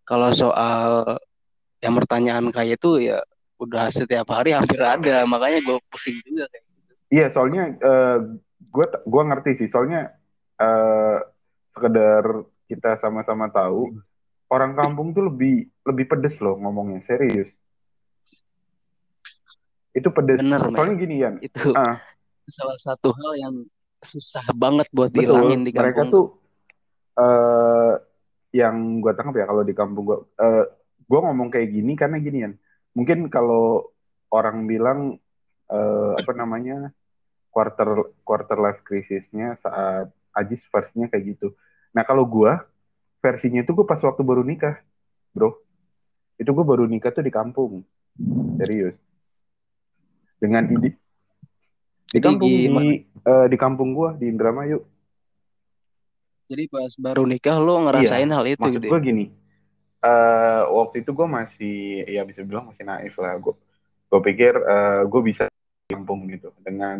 Kalau 0.08 0.34
soal 0.34 1.20
yang 1.80 1.94
pertanyaan 1.96 2.50
kayak 2.50 2.82
itu 2.82 3.14
ya 3.14 3.22
udah 3.60 3.92
setiap 3.92 4.32
hari 4.32 4.56
hampir 4.56 4.80
ada 4.80 5.28
makanya 5.28 5.60
gue 5.62 5.78
pusing 5.92 6.18
juga 6.24 6.48
kayak 6.50 6.64
gitu. 6.66 6.94
Iya 7.10 7.28
soalnya 7.30 7.64
uh, 7.84 8.18
gue 8.60 8.86
gue 9.06 9.24
ngerti 9.30 9.52
sih. 9.64 9.68
Soalnya 9.70 10.10
uh, 10.58 11.22
sekedar 11.76 12.24
kita 12.70 12.98
sama-sama 12.98 13.50
tahu 13.50 13.98
orang 14.50 14.74
kampung 14.74 15.14
tuh 15.14 15.30
lebih 15.30 15.70
lebih 15.86 16.06
pedes 16.10 16.42
loh 16.42 16.58
ngomongnya 16.58 17.02
serius. 17.06 17.50
Itu 19.94 20.10
pedes. 20.14 20.42
Bener, 20.42 20.62
soalnya 20.74 20.96
gini 20.98 21.16
Yan. 21.22 21.36
Itu 21.42 21.74
uh, 21.74 21.98
salah 22.50 22.80
satu 22.82 23.14
hal 23.14 23.32
yang 23.38 23.56
susah 24.02 24.46
banget 24.56 24.88
buat 24.96 25.12
dihilangin 25.12 25.68
di 25.68 25.72
kampung. 25.76 25.86
mereka 25.86 26.02
tuh 26.08 26.26
uh, 27.20 27.94
yang 28.56 29.04
gue 29.04 29.12
tangkap 29.14 29.36
ya 29.44 29.46
kalau 29.46 29.64
di 29.68 29.76
kampung 29.76 30.04
gue 30.08 30.20
uh, 30.40 30.66
gue 31.04 31.20
ngomong 31.20 31.52
kayak 31.54 31.70
gini 31.70 31.94
karena 31.94 32.18
gini 32.18 32.38
Yan. 32.46 32.54
Mungkin 32.98 33.30
kalau 33.30 33.94
orang 34.34 34.66
bilang 34.66 35.22
uh, 35.70 36.14
apa 36.18 36.34
namanya 36.34 36.90
quarter 37.54 38.14
quarter 38.26 38.58
life 38.58 38.82
crisisnya 38.86 39.58
saat 39.62 40.10
Ajis 40.34 40.62
versinya 40.70 41.10
kayak 41.10 41.38
gitu. 41.38 41.54
Nah 41.94 42.06
kalau 42.06 42.26
gue 42.26 42.54
versinya 43.20 43.62
itu 43.64 43.72
gue 43.76 43.86
pas 43.86 44.00
waktu 44.00 44.22
baru 44.24 44.42
nikah, 44.44 44.80
bro. 45.36 45.56
Itu 46.40 46.56
gue 46.56 46.66
baru 46.66 46.88
nikah 46.88 47.12
tuh 47.12 47.24
di 47.24 47.32
kampung, 47.32 47.84
serius. 48.60 48.96
Dengan 50.40 50.72
ide 50.72 50.96
di 52.10 52.20
kampung 52.20 52.50
di, 52.50 52.66
uh, 53.22 53.46
di 53.46 53.58
kampung 53.58 53.94
gue 53.94 54.10
di 54.18 54.26
Indramayu. 54.34 54.82
Jadi 56.50 56.66
pas 56.66 56.90
baru 56.98 57.30
nikah 57.30 57.62
lo 57.62 57.86
ngerasain 57.86 58.26
iya, 58.26 58.34
hal 58.34 58.46
itu 58.50 58.66
maksud 58.66 58.82
gitu. 58.82 58.90
gue 58.90 59.02
gini. 59.06 59.26
Uh, 60.02 60.66
waktu 60.82 61.06
itu 61.06 61.12
gue 61.14 61.28
masih 61.28 61.78
ya 62.10 62.26
bisa 62.26 62.42
bilang 62.42 62.72
masih 62.72 62.88
naif 62.88 63.14
lah 63.20 63.36
gue 63.36 63.52
gue 64.10 64.20
pikir 64.32 64.56
uh, 64.56 65.04
gue 65.06 65.22
bisa 65.22 65.52
kampung 65.92 66.24
gitu 66.32 66.56
dengan 66.64 66.98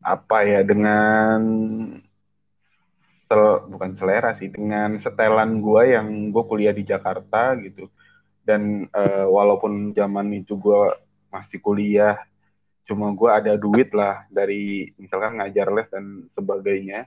apa 0.00 0.46
ya 0.46 0.64
dengan 0.64 1.40
sel, 3.30 3.70
bukan 3.70 3.94
selera 3.94 4.34
sih 4.34 4.50
dengan 4.50 4.98
setelan 4.98 5.62
gue 5.62 5.94
yang 5.94 6.34
gue 6.34 6.44
kuliah 6.50 6.74
di 6.74 6.82
Jakarta 6.82 7.54
gitu. 7.62 7.86
Dan 8.42 8.90
uh, 8.90 9.30
walaupun 9.30 9.94
zaman 9.94 10.34
itu 10.34 10.58
gue 10.58 10.90
masih 11.30 11.62
kuliah 11.62 12.18
cuma 12.90 13.14
gue 13.14 13.30
ada 13.30 13.54
duit 13.54 13.94
lah 13.94 14.26
dari 14.26 14.90
misalkan 14.98 15.38
ngajar 15.38 15.70
les 15.70 15.86
dan 15.94 16.26
sebagainya. 16.34 17.06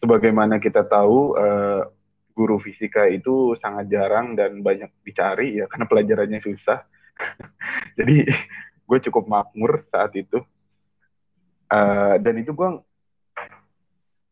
Sebagaimana 0.00 0.56
kita 0.56 0.88
tahu 0.88 1.36
uh, 1.36 1.84
guru 2.32 2.56
fisika 2.56 3.04
itu 3.04 3.52
sangat 3.60 3.92
jarang 3.92 4.32
dan 4.32 4.64
banyak 4.64 4.88
dicari 5.04 5.60
ya 5.60 5.64
karena 5.70 5.84
pelajarannya 5.84 6.40
susah. 6.40 6.80
Jadi 8.00 8.24
gue 8.88 8.98
cukup 9.12 9.28
makmur 9.28 9.84
saat 9.92 10.16
itu. 10.16 10.40
Uh, 11.66 12.16
dan 12.22 12.40
itu 12.40 12.54
gue 12.54 12.70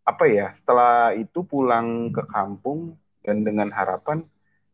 apa 0.04 0.24
ya 0.28 0.52
setelah 0.60 1.16
itu 1.16 1.40
pulang 1.48 2.12
ke 2.12 2.22
kampung 2.28 2.92
dan 3.24 3.40
dengan 3.40 3.72
harapan 3.72 4.20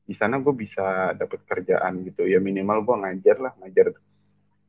di 0.03 0.15
sana 0.19 0.43
gue 0.43 0.51
bisa 0.51 1.15
dapat 1.15 1.47
kerjaan 1.47 2.03
gitu. 2.03 2.27
Ya 2.27 2.43
minimal 2.43 2.83
gue 2.83 2.97
ngajar 2.99 3.37
lah 3.39 3.53
ngajar 3.63 3.95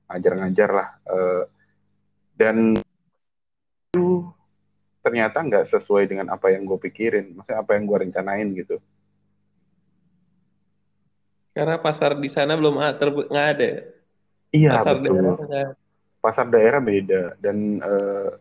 ngajar 0.06 0.34
ngajar 0.38 0.69
lah 0.69 0.89
uh, 1.10 1.43
dan 2.38 2.78
itu 3.89 4.30
ternyata 5.02 5.41
nggak 5.41 5.65
sesuai 5.65 6.06
dengan 6.06 6.30
apa 6.30 6.54
yang 6.54 6.69
gue 6.69 6.78
pikirin 6.78 7.34
maksudnya 7.34 7.65
apa 7.65 7.74
yang 7.74 7.89
gue 7.89 7.97
rencanain 8.06 8.47
gitu. 8.54 8.78
Karena 11.52 11.82
pasar 11.82 12.15
di 12.15 12.30
sana 12.30 12.54
belum 12.54 12.78
nggak 12.78 13.47
ada 13.58 13.69
iya 14.54 14.78
pasar 14.78 14.95
betul. 15.02 15.15
daerah, 15.17 15.67
pasar 16.21 16.45
daerah 16.54 16.82
beda 16.84 17.21
dan 17.41 17.82
uh, 17.82 18.38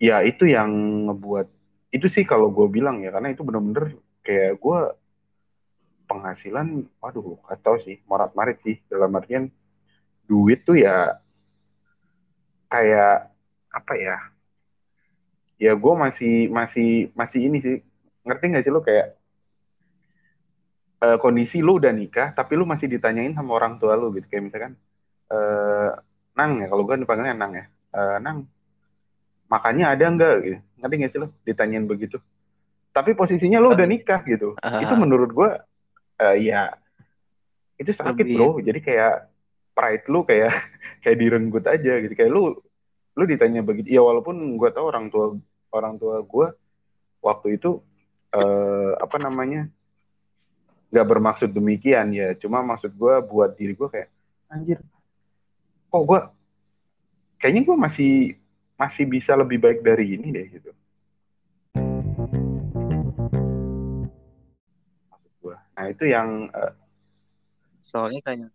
ya 0.00 0.24
itu 0.24 0.48
yang 0.48 0.72
ngebuat 1.06 1.46
itu 1.92 2.06
sih 2.08 2.24
kalau 2.24 2.48
gue 2.48 2.66
bilang 2.72 3.04
ya 3.04 3.12
karena 3.12 3.36
itu 3.36 3.44
bener-bener 3.44 4.00
kayak 4.24 4.56
gue 4.56 4.78
penghasilan 6.08 6.88
waduh 6.98 7.38
atau 7.46 7.76
sih 7.78 8.00
morat 8.08 8.32
marit 8.32 8.58
sih 8.64 8.80
dalam 8.88 9.12
artian 9.14 9.52
duit 10.24 10.64
tuh 10.64 10.80
ya 10.80 11.20
kayak 12.72 13.28
apa 13.70 13.94
ya 13.94 14.16
ya 15.60 15.72
gue 15.76 15.94
masih 15.94 16.48
masih 16.48 17.12
masih 17.12 17.40
ini 17.46 17.58
sih 17.60 17.76
ngerti 18.24 18.44
nggak 18.48 18.64
sih 18.64 18.72
lo 18.72 18.80
kayak 18.80 19.20
uh, 21.04 21.20
kondisi 21.20 21.60
lu 21.60 21.76
udah 21.76 21.92
nikah 21.92 22.32
tapi 22.32 22.56
lu 22.56 22.64
masih 22.64 22.88
ditanyain 22.88 23.36
sama 23.36 23.60
orang 23.60 23.76
tua 23.76 23.94
lu 24.00 24.14
gitu 24.16 24.26
kayak 24.30 24.44
misalkan 24.48 24.72
uh, 25.28 25.92
nang 26.32 26.64
ya 26.64 26.66
kalau 26.72 26.82
gue 26.88 26.96
dipanggilnya 27.04 27.36
nang 27.36 27.52
ya 27.52 27.64
uh, 27.92 28.16
nang 28.22 28.48
makanya 29.50 29.92
ada 29.92 30.04
enggak 30.06 30.34
gitu. 30.46 30.58
Ngerti 30.78 30.94
nggak 30.94 31.10
sih 31.10 31.20
lo? 31.20 31.28
Ditanyain 31.42 31.84
begitu. 31.84 32.22
Tapi 32.94 33.18
posisinya 33.18 33.58
lo 33.58 33.74
udah 33.74 33.86
nikah 33.86 34.22
gitu. 34.24 34.54
Uh, 34.62 34.80
itu 34.80 34.94
menurut 34.94 35.30
gue 35.34 35.50
uh, 36.22 36.36
ya 36.38 36.78
itu 37.76 37.90
sakit 37.90 38.24
lebih... 38.24 38.36
bro. 38.38 38.62
Jadi 38.62 38.80
kayak 38.80 39.14
pride 39.74 40.06
lu 40.06 40.22
kayak 40.22 40.54
kayak 41.02 41.16
direnggut 41.18 41.64
aja 41.66 41.92
gitu. 41.98 42.14
Kayak 42.14 42.30
lu 42.30 42.42
lu 43.18 43.24
ditanya 43.26 43.60
begitu. 43.66 43.90
Ya 43.90 44.00
walaupun 44.00 44.38
gue 44.54 44.70
tau 44.70 44.86
orang 44.86 45.10
tua 45.10 45.34
orang 45.74 45.98
tua 45.98 46.22
gue 46.22 46.46
waktu 47.20 47.58
itu 47.58 47.82
uh, 48.32 48.94
apa 48.96 49.18
namanya 49.18 49.66
nggak 50.94 51.06
bermaksud 51.10 51.50
demikian 51.50 52.14
ya. 52.14 52.38
Cuma 52.38 52.62
maksud 52.62 52.94
gue 52.94 53.14
buat 53.26 53.58
diri 53.58 53.74
gue 53.74 53.90
kayak 53.90 54.08
anjir 54.50 54.82
kok 55.90 56.02
gue 56.06 56.20
kayaknya 57.42 57.62
gue 57.66 57.76
masih 57.76 58.14
masih 58.80 59.04
bisa 59.04 59.36
lebih 59.36 59.60
baik 59.60 59.84
dari 59.84 60.16
ini 60.16 60.32
deh 60.32 60.46
gitu. 60.48 60.72
Nah 65.80 65.88
itu 65.88 66.04
yang 66.08 66.48
uh... 66.52 66.72
soalnya 67.80 68.20
kayaknya 68.20 68.48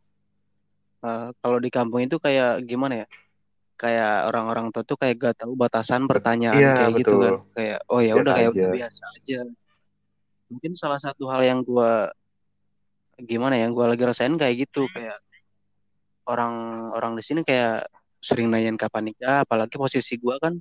uh, 1.02 1.34
kalau 1.42 1.58
di 1.58 1.70
kampung 1.74 2.06
itu 2.06 2.18
kayak 2.22 2.62
gimana 2.66 3.06
ya? 3.06 3.08
Kayak 3.76 4.30
orang-orang 4.30 4.72
tua 4.72 4.86
tuh 4.88 4.96
kayak 4.96 5.16
gak 5.20 5.36
tahu 5.42 5.58
batasan 5.58 6.08
pertanyaan 6.08 6.62
iya, 6.62 6.74
kayak 6.78 6.94
gitu 7.02 7.02
betul. 7.02 7.10
gitu 7.10 7.26
kan. 7.26 7.34
Kayak 7.58 7.80
oh 7.90 8.00
ya 8.02 8.14
udah 8.14 8.34
kayak 8.38 8.50
udah 8.54 8.70
biasa 8.78 9.04
aja. 9.18 9.40
Mungkin 10.54 10.72
salah 10.78 11.00
satu 11.02 11.26
hal 11.34 11.42
yang 11.42 11.60
gua 11.66 12.14
gimana 13.18 13.58
ya, 13.58 13.68
gua 13.74 13.90
lagi 13.90 14.06
rasain 14.06 14.38
kayak 14.38 14.70
gitu 14.70 14.86
kayak 14.94 15.18
orang-orang 16.30 17.18
di 17.18 17.24
sini 17.26 17.42
kayak 17.42 17.90
sering 18.26 18.50
nanyain 18.50 18.74
kapan 18.74 19.14
nikah 19.14 19.46
apalagi 19.46 19.78
posisi 19.78 20.18
gue 20.18 20.34
kan 20.42 20.58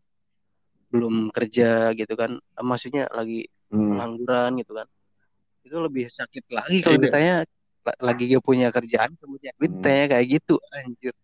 belum 0.92 1.33
kerja 1.33 1.96
gitu 1.96 2.12
kan 2.12 2.37
maksudnya 2.61 3.09
lagi 3.09 3.48
hmm. 3.72 3.96
pengangguran 3.96 4.50
gitu 4.61 4.72
kan 4.77 4.87
itu 5.64 5.77
lebih 5.81 6.05
sakit 6.12 6.44
lagi 6.53 6.85
kalau 6.85 7.00
iya. 7.00 7.05
ditanya 7.09 7.37
lagi 8.05 8.24
gak 8.37 8.44
punya 8.44 8.68
kerjaan 8.68 9.16
kemudian 9.16 9.57
duit 9.57 9.72
hmm. 9.81 10.12
kayak 10.12 10.27
gitu 10.29 10.61
anjir 10.77 11.16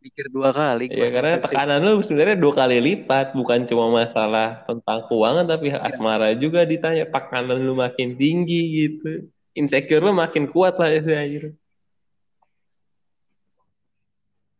pikir 0.00 0.32
dua 0.32 0.48
kali 0.54 0.88
ya 0.88 1.12
karena 1.12 1.36
tekanan 1.44 1.84
lu 1.84 2.00
sebenarnya 2.00 2.40
dua 2.40 2.56
kali 2.56 2.80
lipat 2.80 3.36
bukan 3.36 3.68
cuma 3.68 3.92
masalah 3.92 4.64
tentang 4.64 5.04
keuangan 5.04 5.44
tapi 5.44 5.76
ya. 5.76 5.84
asmara 5.84 6.32
juga 6.32 6.64
ditanya 6.64 7.04
tekanan 7.04 7.60
lu 7.60 7.76
makin 7.76 8.16
tinggi 8.16 8.88
gitu 8.88 9.28
insecure 9.52 10.00
lu 10.00 10.16
makin 10.16 10.48
kuat 10.48 10.80
lah 10.80 10.88
ya 10.88 11.04
anjir 11.04 11.52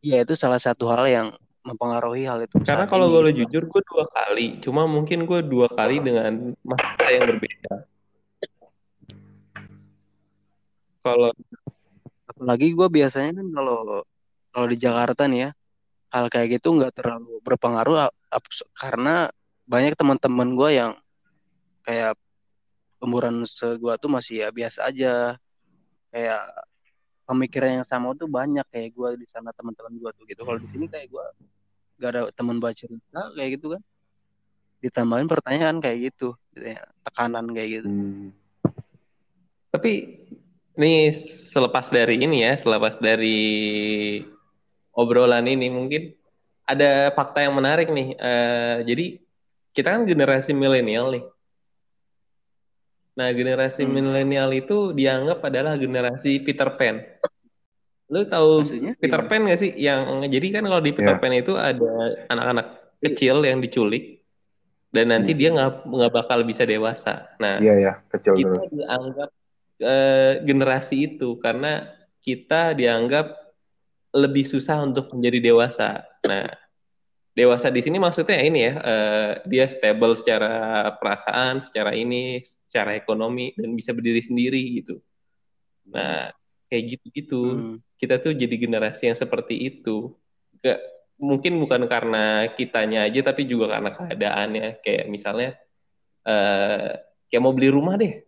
Iya 0.00 0.24
itu 0.24 0.32
salah 0.32 0.56
satu 0.56 0.88
hal 0.88 1.04
yang 1.04 1.28
mempengaruhi 1.60 2.24
hal 2.24 2.40
itu. 2.40 2.56
Karena 2.64 2.88
kalau 2.88 3.12
gue 3.12 3.36
jujur 3.36 3.68
gue 3.68 3.82
dua 3.84 4.04
kali, 4.08 4.56
cuma 4.64 4.88
mungkin 4.88 5.28
gue 5.28 5.44
dua 5.44 5.68
kali 5.68 6.00
dengan 6.00 6.56
masa 6.64 7.08
yang 7.12 7.28
berbeda. 7.28 7.84
Kalau 11.04 11.32
apalagi 12.28 12.72
gue 12.72 12.88
biasanya 12.88 13.40
kan 13.40 13.46
kalau 13.52 14.04
kalau 14.52 14.66
di 14.72 14.76
Jakarta 14.80 15.28
nih 15.28 15.40
ya 15.48 15.50
hal 16.10 16.26
kayak 16.32 16.60
gitu 16.60 16.74
nggak 16.74 16.96
terlalu 16.96 17.38
berpengaruh 17.44 18.08
karena 18.74 19.28
banyak 19.68 19.94
teman-teman 19.94 20.56
gue 20.56 20.70
yang 20.74 20.92
kayak 21.84 22.16
umuran 23.00 23.44
segua 23.44 23.96
tuh 23.96 24.12
masih 24.12 24.44
ya 24.44 24.48
biasa 24.52 24.88
aja 24.88 25.36
kayak 26.12 26.42
pemikiran 27.30 27.80
yang 27.80 27.86
sama 27.86 28.10
tuh 28.18 28.26
banyak 28.26 28.66
kayak 28.74 28.90
gue 28.90 29.08
di 29.22 29.26
sana 29.30 29.54
teman-teman 29.54 29.94
gue 29.94 30.10
tuh 30.18 30.24
gitu. 30.26 30.42
Kalau 30.42 30.58
di 30.58 30.66
sini 30.66 30.90
kayak 30.90 31.06
gue 31.06 31.26
gak 32.02 32.10
ada 32.10 32.22
teman 32.34 32.58
baca 32.58 32.74
cerita 32.74 33.22
kayak 33.38 33.50
gitu 33.54 33.78
kan. 33.78 33.82
Ditambahin 34.80 35.28
pertanyaan 35.28 35.76
kayak 35.78 36.10
gitu, 36.10 36.34
gitu 36.56 36.66
ya, 36.74 36.82
tekanan 37.06 37.46
kayak 37.54 37.70
gitu. 37.80 37.88
Hmm. 37.88 38.28
tapi 39.70 40.18
ini 40.74 41.14
selepas 41.46 41.94
dari 41.94 42.18
ini 42.18 42.42
ya 42.42 42.58
selepas 42.58 42.98
dari 42.98 44.18
obrolan 44.90 45.46
ini 45.46 45.70
mungkin 45.70 46.10
ada 46.66 47.14
fakta 47.14 47.46
yang 47.46 47.54
menarik 47.54 47.86
nih. 47.86 48.18
Uh, 48.18 48.82
jadi 48.82 49.22
kita 49.70 49.94
kan 49.94 50.02
generasi 50.10 50.50
milenial 50.50 51.14
nih 51.14 51.22
Nah, 53.20 53.28
generasi 53.36 53.84
hmm. 53.84 53.92
milenial 53.92 54.48
itu 54.56 54.96
dianggap 54.96 55.44
adalah 55.44 55.76
generasi 55.76 56.40
Peter 56.40 56.72
Pan. 56.80 57.04
Lu 58.08 58.24
tahu 58.24 58.64
Maksudnya, 58.64 58.96
Peter 58.96 59.20
iya. 59.20 59.28
Pan 59.28 59.40
gak 59.44 59.60
sih? 59.60 59.70
Yang 59.76 60.00
jadi 60.32 60.46
kan 60.56 60.64
kalau 60.64 60.80
di 60.80 60.92
Peter 60.96 61.14
yeah. 61.14 61.20
Pan 61.20 61.36
itu 61.36 61.52
ada 61.60 61.92
anak-anak 62.32 62.66
kecil 63.04 63.44
yang 63.44 63.60
diculik 63.60 64.24
dan 64.90 65.14
nanti 65.14 65.36
dia 65.38 65.54
nggak 65.54 65.86
nggak 65.86 66.12
bakal 66.16 66.42
bisa 66.42 66.66
dewasa. 66.66 67.30
Nah, 67.38 67.62
Iya 67.62 67.74
ya, 67.78 67.92
kecil 68.10 68.34
kita 68.34 68.58
terus. 68.58 68.70
dianggap 68.74 69.30
eh, 69.78 70.32
generasi 70.42 70.96
itu 71.14 71.38
karena 71.38 71.86
kita 72.24 72.74
dianggap 72.74 73.36
lebih 74.10 74.42
susah 74.42 74.82
untuk 74.82 75.12
menjadi 75.14 75.38
dewasa. 75.52 76.02
Nah, 76.26 76.50
dewasa 77.38 77.70
di 77.70 77.80
sini 77.84 78.02
maksudnya 78.02 78.42
ini 78.42 78.66
ya, 78.66 78.74
eh, 78.82 79.30
dia 79.46 79.70
stable 79.70 80.18
secara 80.18 80.90
perasaan, 80.98 81.62
secara 81.62 81.94
ini, 81.94 82.42
secara 82.70 82.94
ekonomi 82.94 83.50
dan 83.58 83.74
bisa 83.74 83.90
berdiri 83.90 84.22
sendiri 84.22 84.62
gitu. 84.78 85.02
Nah, 85.90 86.30
kayak 86.70 86.84
gitu-gitu. 86.94 87.42
Hmm. 87.42 87.76
Kita 87.98 88.22
tuh 88.22 88.38
jadi 88.38 88.54
generasi 88.54 89.10
yang 89.10 89.18
seperti 89.18 89.58
itu. 89.58 90.14
Gak, 90.62 90.78
mungkin 91.18 91.58
bukan 91.58 91.90
karena 91.90 92.46
kitanya 92.54 93.10
aja, 93.10 93.26
tapi 93.26 93.50
juga 93.50 93.74
karena 93.74 93.90
keadaannya. 93.90 94.66
Kayak 94.86 95.04
misalnya, 95.10 95.50
eh, 96.22 96.94
kayak 97.26 97.42
mau 97.42 97.50
beli 97.50 97.74
rumah 97.74 97.98
deh. 97.98 98.22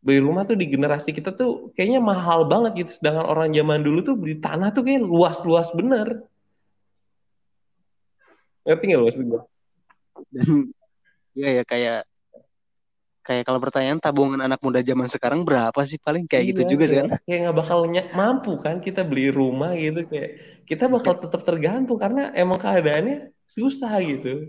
Beli 0.00 0.24
rumah 0.24 0.48
tuh 0.48 0.56
di 0.56 0.64
generasi 0.64 1.12
kita 1.12 1.36
tuh 1.36 1.68
kayaknya 1.76 2.00
mahal 2.00 2.48
banget 2.48 2.88
gitu. 2.88 3.04
Sedangkan 3.04 3.28
orang 3.28 3.52
zaman 3.52 3.84
dulu 3.84 4.00
tuh 4.00 4.16
beli 4.16 4.40
tanah 4.40 4.72
tuh 4.72 4.80
kayak 4.80 5.04
luas-luas 5.04 5.68
bener. 5.76 6.24
Ngerti 8.64 8.84
nggak 8.88 8.96
lo 8.96 9.04
maksud 9.04 9.22
gue? 9.28 9.42
Iya 11.38 11.62
ya 11.62 11.64
kayak 11.70 12.07
kayak 13.28 13.44
kalau 13.44 13.60
pertanyaan 13.60 14.00
tabungan 14.00 14.40
anak 14.40 14.56
muda 14.64 14.80
zaman 14.80 15.04
sekarang 15.04 15.44
berapa 15.44 15.76
sih 15.84 16.00
paling 16.00 16.24
kayak 16.24 16.56
gitu 16.56 16.62
Iya, 16.64 16.70
juga 16.72 16.84
sih 16.88 16.96
kan. 16.96 17.06
kayak, 17.12 17.22
kayak 17.28 17.38
nggak 17.44 17.56
bakal 17.60 17.78
mampu 18.16 18.52
kan 18.56 18.80
kita 18.80 19.04
beli 19.04 19.28
rumah 19.28 19.76
gitu 19.76 20.08
kayak 20.08 20.64
kita 20.64 20.88
bakal 20.88 21.12
tetap 21.20 21.44
tergantung 21.44 22.00
karena 22.00 22.32
emang 22.32 22.56
keadaannya 22.56 23.36
susah 23.44 23.92
gitu. 24.00 24.48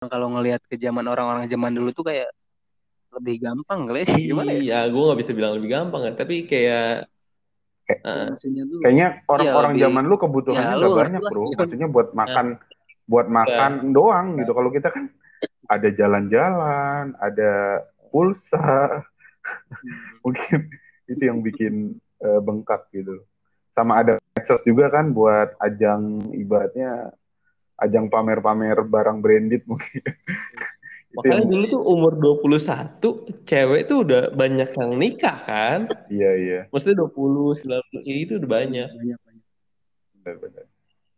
Kalau 0.00 0.28
ngelihat 0.32 0.64
ke 0.64 0.76
zaman 0.80 1.04
orang-orang 1.04 1.44
zaman 1.48 1.72
dulu 1.76 1.92
tuh 1.92 2.08
kayak 2.08 2.32
lebih 3.12 3.44
gampang 3.44 3.84
kali 3.84 4.04
ya. 4.04 4.06
Gimana 4.32 4.50
ya? 4.56 4.60
Iya, 4.60 4.78
gue 4.88 5.02
nggak 5.04 5.20
bisa 5.20 5.32
bilang 5.36 5.52
lebih 5.60 5.68
gampang 5.72 6.00
kan, 6.08 6.14
tapi 6.16 6.48
kayak 6.48 7.08
eh, 7.92 8.24
Maksudnya 8.32 8.64
tuh 8.64 8.80
Kayaknya 8.80 9.08
orang-orang 9.28 9.72
lebih- 9.76 9.84
zaman 9.84 10.04
lu 10.08 10.16
kebutuhannya 10.16 10.72
ya, 10.72 10.80
lu 10.80 10.88
banyak, 10.96 11.20
lah. 11.20 11.30
bro. 11.32 11.44
Maksudnya 11.52 11.88
buat 11.92 12.08
makan, 12.16 12.46
buat 13.04 13.26
makan 13.28 13.72
doang 13.92 14.26
gitu. 14.40 14.52
Kalau 14.56 14.70
kita 14.72 14.88
kan 14.88 15.04
ada 15.64 15.88
jalan-jalan, 15.88 17.16
ada 17.16 17.52
pulsa, 18.14 19.02
mungkin 20.24 20.70
itu 21.10 21.22
yang 21.26 21.42
bikin 21.42 21.98
eh, 22.22 22.40
bengkak 22.40 22.86
gitu. 22.94 23.26
Sama 23.74 24.06
ada 24.06 24.22
medsos 24.38 24.62
juga 24.62 24.86
kan 24.94 25.10
buat 25.10 25.58
ajang 25.58 26.30
ibaratnya 26.30 27.10
ajang 27.82 28.06
pamer-pamer 28.06 28.78
barang 28.86 29.18
branded 29.18 29.66
mungkin. 29.66 30.02
makanya 31.14 31.46
yang, 31.46 31.50
dulu 31.50 31.64
tuh 31.70 31.82
umur 31.86 32.12
21 32.18 33.46
cewek 33.46 33.82
tuh 33.86 33.98
udah 34.02 34.22
banyak 34.34 34.70
yang 34.74 34.92
nikah 34.98 35.38
kan. 35.46 35.80
iya 36.10 36.30
iya, 36.34 36.60
Maksudnya 36.74 37.06
20, 37.06 37.54
19 37.66 38.02
ya 38.02 38.14
itu 38.18 38.32
udah 38.42 38.50
banyak. 38.50 38.88
banyak 38.90 39.18
banyak. 39.22 39.46
benar-benar. 40.22 40.66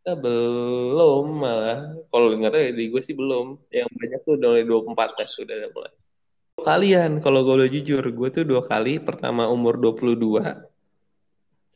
Kita 0.07 0.12
belum 0.22 1.26
malah. 1.34 1.80
Kalau 2.12 2.26
nggak 2.30 2.53
tahu 2.53 2.62
ya 2.62 2.72
di 2.76 2.84
gue 2.92 3.03
sih 3.03 3.16
belum. 3.16 3.59
Yang 3.72 3.88
banyak 3.90 4.20
tuh 4.22 4.32
udah 4.38 4.49
mulai 4.55 4.64
24 4.68 5.18
kan 5.18 5.28
sudah 5.32 5.57
mulai. 5.72 5.92
Kalian 6.57 7.21
kalau 7.21 7.45
gue 7.45 7.55
udah 7.65 7.71
jujur, 7.71 8.01
gue 8.01 8.29
tuh 8.33 8.45
dua 8.49 8.65
kali. 8.65 8.97
Pertama 8.97 9.45
umur 9.53 9.77
22 9.77 10.65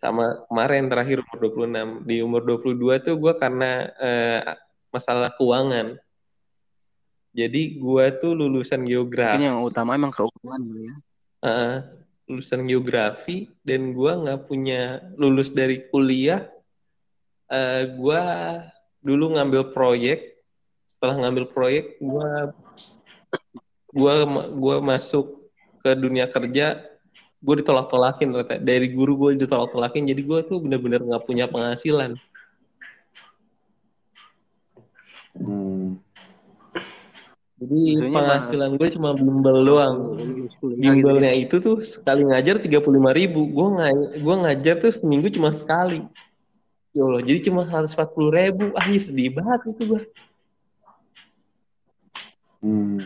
sama 0.01 0.49
kemarin 0.49 0.89
terakhir 0.89 1.21
umur 1.21 1.39
26. 1.53 2.09
Di 2.09 2.17
umur 2.25 2.41
22 2.49 3.05
tuh 3.05 3.15
gue 3.21 3.33
karena 3.37 3.93
eh, 4.01 4.43
masalah 4.89 5.29
keuangan. 5.37 6.01
Jadi 7.31 7.79
gue 7.79 8.05
tuh 8.19 8.33
lulusan 8.35 8.83
geografi, 8.89 9.47
yang 9.47 9.63
utama 9.63 9.95
emang 9.95 10.11
keuangan 10.11 10.61
ya. 10.83 10.95
eh, 11.47 11.77
lulusan 12.27 12.67
geografi 12.67 13.47
dan 13.63 13.93
gue 13.95 14.13
nggak 14.17 14.49
punya 14.49 15.05
lulus 15.21 15.53
dari 15.53 15.85
kuliah. 15.93 16.49
Eh, 17.53 17.85
gue 17.95 18.23
dulu 19.05 19.37
ngambil 19.37 19.77
proyek. 19.77 20.41
Setelah 20.89 21.29
ngambil 21.29 21.53
proyek, 21.53 22.01
gue 22.01 22.29
gua 23.91 24.27
gua 24.55 24.77
masuk 24.83 25.41
ke 25.81 25.91
dunia 25.97 26.29
kerja. 26.29 26.87
Gue 27.41 27.65
ditolak-tolakin 27.65 28.37
dari 28.61 28.93
guru 28.93 29.17
gue 29.17 29.41
ditolak-tolakin. 29.41 30.05
Jadi 30.05 30.23
gue 30.29 30.41
tuh 30.45 30.61
bener-bener 30.61 31.01
nggak 31.01 31.25
punya 31.25 31.49
penghasilan. 31.49 32.21
Hmm. 35.33 35.97
Jadi 37.61 37.81
Maksudnya 37.97 38.13
penghasilan 38.13 38.71
gue 38.77 38.89
cuma 38.93 39.11
bimbel 39.17 39.57
doang. 39.65 39.97
Gitu 40.49 40.65
ya. 40.77 40.93
Bimbelnya 40.93 41.33
itu 41.33 41.57
tuh 41.65 41.81
sekali 41.85 42.29
ngajar 42.29 42.61
35.000 42.61 43.13
ribu. 43.17 43.41
Gue 43.49 43.69
nga 43.81 43.89
gua 44.21 44.37
ngajar 44.49 44.85
tuh 44.85 44.93
seminggu 44.93 45.33
cuma 45.33 45.53
sekali. 45.57 46.05
Ya 46.91 47.07
Allah, 47.07 47.23
jadi 47.23 47.49
cuma 47.49 47.65
140 47.65 48.37
ribu. 48.37 48.65
Ah, 48.77 48.85
iya 48.91 49.01
sedih 49.01 49.33
banget 49.33 49.77
itu 49.77 49.97
gue. 49.97 50.03
Hmm. 52.61 53.05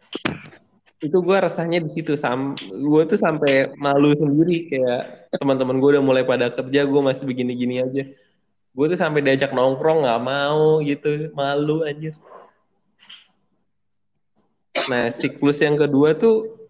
Itu 1.04 1.20
gue 1.20 1.36
rasanya 1.36 1.84
di 1.84 1.90
situ. 1.92 2.16
Sam 2.16 2.56
gue 2.60 3.02
tuh 3.04 3.20
sampai 3.20 3.76
malu 3.76 4.16
sendiri. 4.16 4.68
Kayak 4.72 5.28
teman-teman 5.36 5.76
gue 5.80 5.90
udah 5.98 6.04
mulai 6.04 6.24
pada 6.24 6.48
kerja, 6.48 6.88
gue 6.88 7.00
masih 7.04 7.24
begini-gini 7.28 7.84
aja. 7.84 8.04
Gue 8.72 8.86
tuh 8.88 8.98
sampai 8.98 9.20
diajak 9.20 9.52
nongkrong 9.52 10.04
nggak 10.04 10.22
mau 10.24 10.80
gitu. 10.80 11.28
Malu 11.36 11.84
anjir. 11.84 12.16
Nah, 14.84 15.08
siklus 15.14 15.62
yang 15.64 15.80
kedua 15.80 16.12
tuh 16.18 16.64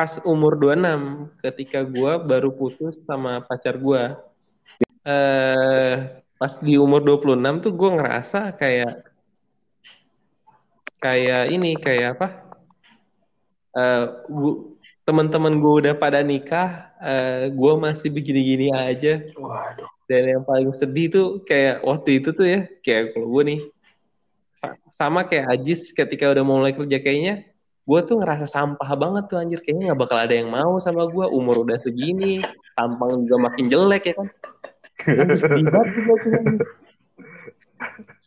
pas 0.00 0.16
umur 0.24 0.56
26 0.56 1.28
ketika 1.44 1.84
gua 1.84 2.16
baru 2.16 2.54
putus 2.54 2.96
sama 3.04 3.42
pacar 3.44 3.76
gua. 3.76 4.16
Eh 5.04 5.96
pas 6.40 6.56
di 6.62 6.80
umur 6.80 7.04
26 7.04 7.60
tuh 7.60 7.72
gua 7.74 7.90
ngerasa 8.00 8.56
kayak 8.56 9.09
kayak 11.00 11.50
ini 11.50 11.74
kayak 11.80 12.20
apa? 12.20 12.28
Gua- 14.28 14.70
teman-teman 15.00 15.58
gue 15.58 15.72
udah 15.82 15.94
pada 15.98 16.22
nikah, 16.22 16.94
eh 17.02 17.50
gue 17.50 17.72
masih 17.74 18.14
begini-gini 18.14 18.70
aja. 18.70 19.26
Waduh. 19.34 19.90
Dan 20.06 20.38
yang 20.38 20.42
paling 20.46 20.70
sedih 20.70 21.06
tuh 21.10 21.26
kayak 21.42 21.82
waktu 21.82 22.22
itu 22.22 22.30
tuh 22.30 22.46
ya, 22.46 22.60
kayak 22.82 23.14
kalau 23.18 23.26
gue 23.26 23.42
nih, 23.46 23.60
sa- 24.62 24.78
sama 24.94 25.26
kayak 25.26 25.50
Ajis 25.50 25.90
ketika 25.90 26.30
udah 26.30 26.46
mulai 26.46 26.74
kerja 26.74 27.02
kayaknya, 27.02 27.42
gue 27.82 28.00
tuh 28.06 28.22
ngerasa 28.22 28.46
sampah 28.46 28.90
banget 28.94 29.26
tuh 29.26 29.38
anjir. 29.42 29.58
Kayaknya 29.66 29.90
nggak 29.90 30.00
bakal 30.02 30.18
ada 30.18 30.34
yang 30.34 30.50
mau 30.50 30.78
sama 30.78 31.10
gue, 31.10 31.26
umur 31.26 31.66
udah 31.66 31.78
segini, 31.82 32.42
tampang 32.78 33.26
juga 33.26 33.50
makin 33.50 33.66
jelek 33.66 34.02
ya 34.10 34.14
kan. 34.14 34.28
Sedih 35.34 35.66
banget. 35.74 35.94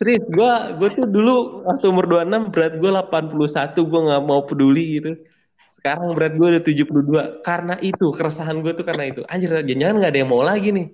Serius, 0.04 0.28
gue 0.28 0.54
gue 0.84 0.90
tuh 1.00 1.08
dulu 1.08 1.64
waktu 1.64 1.86
umur 1.88 2.12
26 2.12 2.52
berat 2.52 2.74
gue 2.76 2.92
81, 2.92 3.88
gue 3.88 4.02
nggak 4.12 4.24
mau 4.28 4.44
peduli 4.44 5.00
gitu. 5.00 5.12
Sekarang 5.80 6.12
berat 6.12 6.36
gue 6.36 6.60
udah 6.60 6.64
72. 6.64 7.40
Karena 7.40 7.80
itu, 7.80 8.12
keresahan 8.12 8.60
gue 8.60 8.76
tuh 8.76 8.84
karena 8.84 9.08
itu. 9.08 9.24
Anjir, 9.32 9.48
jangan-jangan 9.64 9.96
nggak 10.04 10.12
ada 10.12 10.20
yang 10.20 10.32
mau 10.32 10.44
lagi 10.44 10.76
nih 10.76 10.92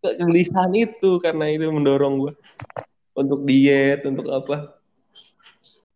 kegelisahan 0.00 0.72
itu 0.72 1.20
karena 1.20 1.52
itu 1.52 1.68
mendorong 1.68 2.14
gue 2.28 2.32
untuk 3.16 3.44
diet 3.44 4.00
untuk 4.08 4.32
apa 4.32 4.80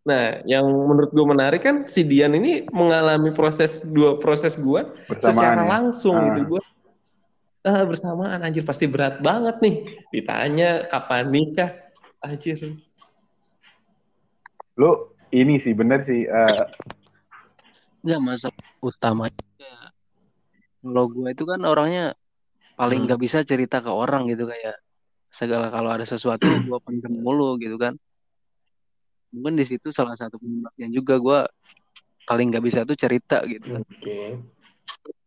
nah 0.04 0.44
yang 0.44 0.68
menurut 0.68 1.08
gue 1.16 1.24
menarik 1.24 1.64
kan 1.64 1.88
si 1.88 2.04
Dian 2.04 2.36
ini 2.36 2.68
mengalami 2.68 3.32
proses 3.32 3.80
dua 3.80 4.20
proses 4.20 4.52
gue 4.60 4.84
secara 5.24 5.64
ya? 5.64 5.68
langsung 5.80 6.16
Ah. 6.16 6.24
gitu 6.36 6.56
gue 6.56 6.62
Ah, 7.64 7.80
bersamaan 7.88 8.44
anjir 8.44 8.60
pasti 8.60 8.84
berat 8.84 9.24
banget 9.24 9.56
nih 9.64 9.88
ditanya 10.12 10.84
kapan 10.84 11.32
nikah 11.32 11.72
anjir 12.24 12.56
Lu 14.74 14.90
ini 15.30 15.60
sih 15.60 15.76
bener 15.76 16.02
sih. 16.02 16.24
eh, 16.24 16.64
Enggak 18.04 18.20
masa 18.20 18.48
utamanya 18.80 19.72
kalau 20.84 21.08
gue 21.08 21.28
itu 21.32 21.44
kan 21.48 21.60
orangnya 21.64 22.12
paling 22.76 23.00
Hmm. 23.00 23.06
nggak 23.08 23.20
bisa 23.22 23.40
cerita 23.40 23.80
ke 23.80 23.88
orang 23.88 24.28
gitu 24.28 24.44
kayak 24.44 24.76
segala 25.32 25.72
kalau 25.72 25.88
ada 25.88 26.04
sesuatu 26.04 26.60
gue 26.60 26.78
pendem 26.84 27.16
mulu 27.16 27.56
gitu 27.56 27.80
kan 27.80 27.96
mungkin 29.32 29.56
di 29.56 29.64
situ 29.64 29.88
salah 29.88 30.14
satu 30.14 30.36
penyebabnya 30.36 30.92
juga 30.92 31.14
gue 31.16 31.38
paling 32.22 32.52
nggak 32.52 32.64
bisa 32.64 32.84
tuh 32.84 32.94
cerita 32.94 33.40
gitu 33.48 33.72
kan 33.72 33.82
Oke. 33.82 34.20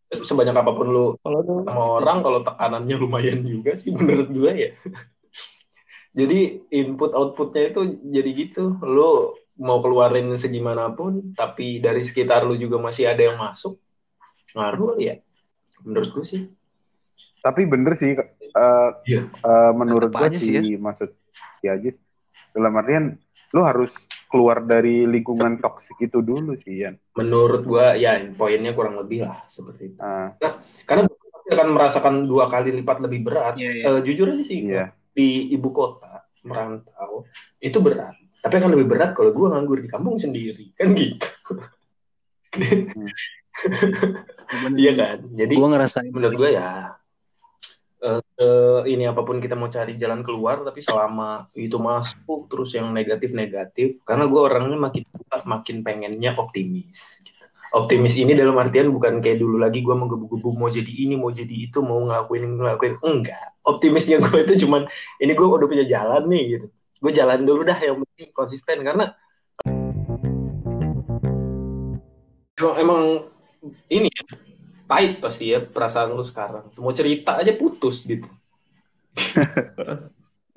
Sebanyak 0.08 0.56
apa 0.56 0.72
pun 0.72 0.88
lu 0.88 1.06
kalau 1.20 1.44
sama 1.44 1.84
orang, 2.00 2.18
kalau 2.24 2.40
tekanannya 2.40 2.96
lumayan 2.96 3.44
juga 3.44 3.76
sih 3.76 3.92
menurut 3.92 4.32
gue 4.32 4.52
ya. 4.56 4.70
Jadi 6.12 6.40
input 6.70 7.12
outputnya 7.12 7.68
itu 7.68 7.82
jadi 8.04 8.30
gitu. 8.34 8.78
Lu 8.80 9.32
mau 9.58 9.80
keluarin 9.80 10.30
segimanapun, 10.34 11.34
tapi 11.34 11.78
dari 11.78 12.00
sekitar 12.00 12.44
lu 12.44 12.54
juga 12.54 12.78
masih 12.78 13.08
ada 13.08 13.24
yang 13.24 13.36
masuk. 13.36 13.80
Ngaruh 14.52 14.98
ya. 14.98 15.18
Menurut 15.82 16.10
gue 16.14 16.26
sih. 16.26 16.44
tapi 17.38 17.64
bener 17.64 17.96
sih. 17.96 18.12
eh, 18.12 18.90
Iya. 19.06 19.22
eh, 19.24 19.72
menurut 19.72 20.12
aja 20.12 20.34
sih, 20.34 20.52
sih 20.52 20.74
ya. 20.74 20.78
maksud 20.78 21.10
si 21.58 21.66
Ajis 21.66 21.96
dalam 22.52 22.76
artian 22.76 23.16
lu 23.48 23.64
harus 23.64 23.94
keluar 24.28 24.60
dari 24.60 25.08
lingkungan 25.08 25.56
toksik 25.58 25.96
itu 26.02 26.20
dulu 26.20 26.58
sih 26.58 26.84
Yan 26.84 27.00
menurut 27.16 27.64
gua 27.64 27.96
ya 27.96 28.20
poinnya 28.36 28.76
kurang 28.76 29.00
lebih 29.00 29.24
lah 29.24 29.48
seperti 29.48 29.94
itu 29.94 30.00
Ah, 30.02 30.36
nah, 30.36 30.60
karena 30.84 31.08
akan 31.48 31.68
merasakan 31.72 32.16
dua 32.28 32.52
kali 32.52 32.76
lipat 32.76 33.00
lebih 33.00 33.24
berat 33.24 33.56
Iya, 33.56 33.72
iya. 33.72 33.84
Eh, 33.88 34.02
jujur 34.04 34.28
aja 34.28 34.44
sih 34.44 34.60
iya 34.68 34.92
di 35.18 35.50
ibu 35.50 35.74
kota 35.74 36.22
merantau 36.46 37.26
itu 37.58 37.82
berat. 37.82 38.14
Tapi 38.38 38.54
akan 38.62 38.78
lebih 38.78 38.88
berat 38.94 39.18
kalau 39.18 39.34
gue 39.34 39.48
nganggur 39.50 39.82
di 39.82 39.90
kampung 39.90 40.22
sendiri. 40.22 40.72
Kan 40.78 40.94
gitu. 40.94 41.26
Iya 44.78 44.92
kan? 44.96 45.18
Jadi 45.34 45.54
Gue 45.58 45.70
ngerasain. 45.74 46.14
menurut 46.14 46.36
gue 46.38 46.50
ya 46.56 46.94
eh, 48.02 48.22
eh, 48.22 48.82
ini 48.94 49.04
apa 49.10 49.26
pun 49.26 49.42
kita 49.42 49.58
mau 49.58 49.70
cari 49.70 49.98
jalan 49.98 50.22
keluar 50.22 50.62
tapi 50.62 50.80
selama 50.80 51.50
itu 51.58 51.76
masuk 51.82 52.46
terus 52.46 52.74
yang 52.78 52.94
negatif 52.94 53.34
negatif 53.34 54.00
karena 54.06 54.30
gue 54.30 54.42
orangnya 54.42 54.78
makin 54.78 55.04
tua, 55.10 55.42
makin 55.44 55.82
pengennya 55.82 56.38
optimis 56.38 57.26
optimis 57.76 58.16
ini 58.16 58.32
dalam 58.32 58.56
artian 58.56 58.92
bukan 58.94 59.20
kayak 59.20 59.44
dulu 59.44 59.60
lagi 59.60 59.84
gue 59.84 59.92
menggebu-gebu 59.92 60.50
mau 60.56 60.70
jadi 60.72 60.88
ini 60.88 61.20
mau 61.20 61.32
jadi 61.34 61.52
itu 61.52 61.84
mau 61.84 62.00
ngelakuin 62.00 62.44
ngelakuin. 62.60 62.94
Enggak. 63.04 63.60
Optimisnya 63.68 64.24
gue 64.24 64.40
itu 64.48 64.64
cuman 64.68 64.88
ini 65.20 65.32
gue 65.36 65.46
udah 65.48 65.68
punya 65.68 65.86
jalan 65.88 66.24
nih 66.32 66.44
gitu. 66.58 66.68
Gue 66.98 67.12
jalan 67.12 67.44
dulu 67.44 67.68
dah 67.68 67.78
yang 67.78 68.00
penting 68.02 68.30
konsisten 68.32 68.82
karena 68.82 69.12
emang, 72.58 72.76
emang 72.82 73.02
ini 73.92 74.08
ya, 74.10 74.24
pahit 74.88 75.20
pasti 75.20 75.52
ya 75.52 75.60
perasaan 75.62 76.16
lu 76.16 76.24
sekarang. 76.24 76.72
Mau 76.80 76.96
cerita 76.96 77.38
aja 77.38 77.52
putus 77.54 78.08
gitu. 78.08 78.28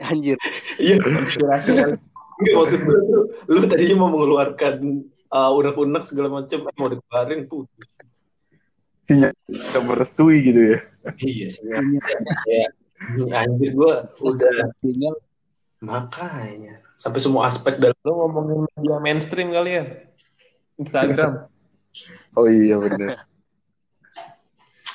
Anjir. 0.01 0.41
iya. 0.81 0.97
Maksud 2.41 2.81
gue 2.89 2.99
tuh, 3.05 3.25
lu 3.53 3.69
tadinya 3.69 4.01
mau 4.01 4.09
mengeluarkan 4.09 5.05
uh, 5.31 5.51
unek-unek 5.55 6.05
segala 6.07 6.29
macam 6.43 6.59
eh, 6.67 6.75
mau 6.77 6.89
dikeluarin 6.91 7.47
putus 7.47 7.87
sinyal 9.07 9.35
udah 9.51 9.83
merestui 9.83 10.37
gitu 10.45 10.61
ya 10.75 10.79
iya 11.19 11.47
sih 11.51 11.65
ya, 11.67 12.67
anjir 13.35 13.71
gue 13.75 13.95
udah 14.23 14.71
Tinggal 14.79 15.15
makanya 15.81 16.85
sampai 16.95 17.19
semua 17.25 17.49
aspek 17.49 17.81
dalam 17.81 17.97
Lu 18.05 18.13
ngomongin 18.13 18.69
media 18.77 18.97
mainstream 19.01 19.49
kali 19.51 19.81
ya? 19.81 19.85
Instagram. 20.77 21.49
oh 22.37 22.47
iya 22.47 22.77
bener 22.77 23.25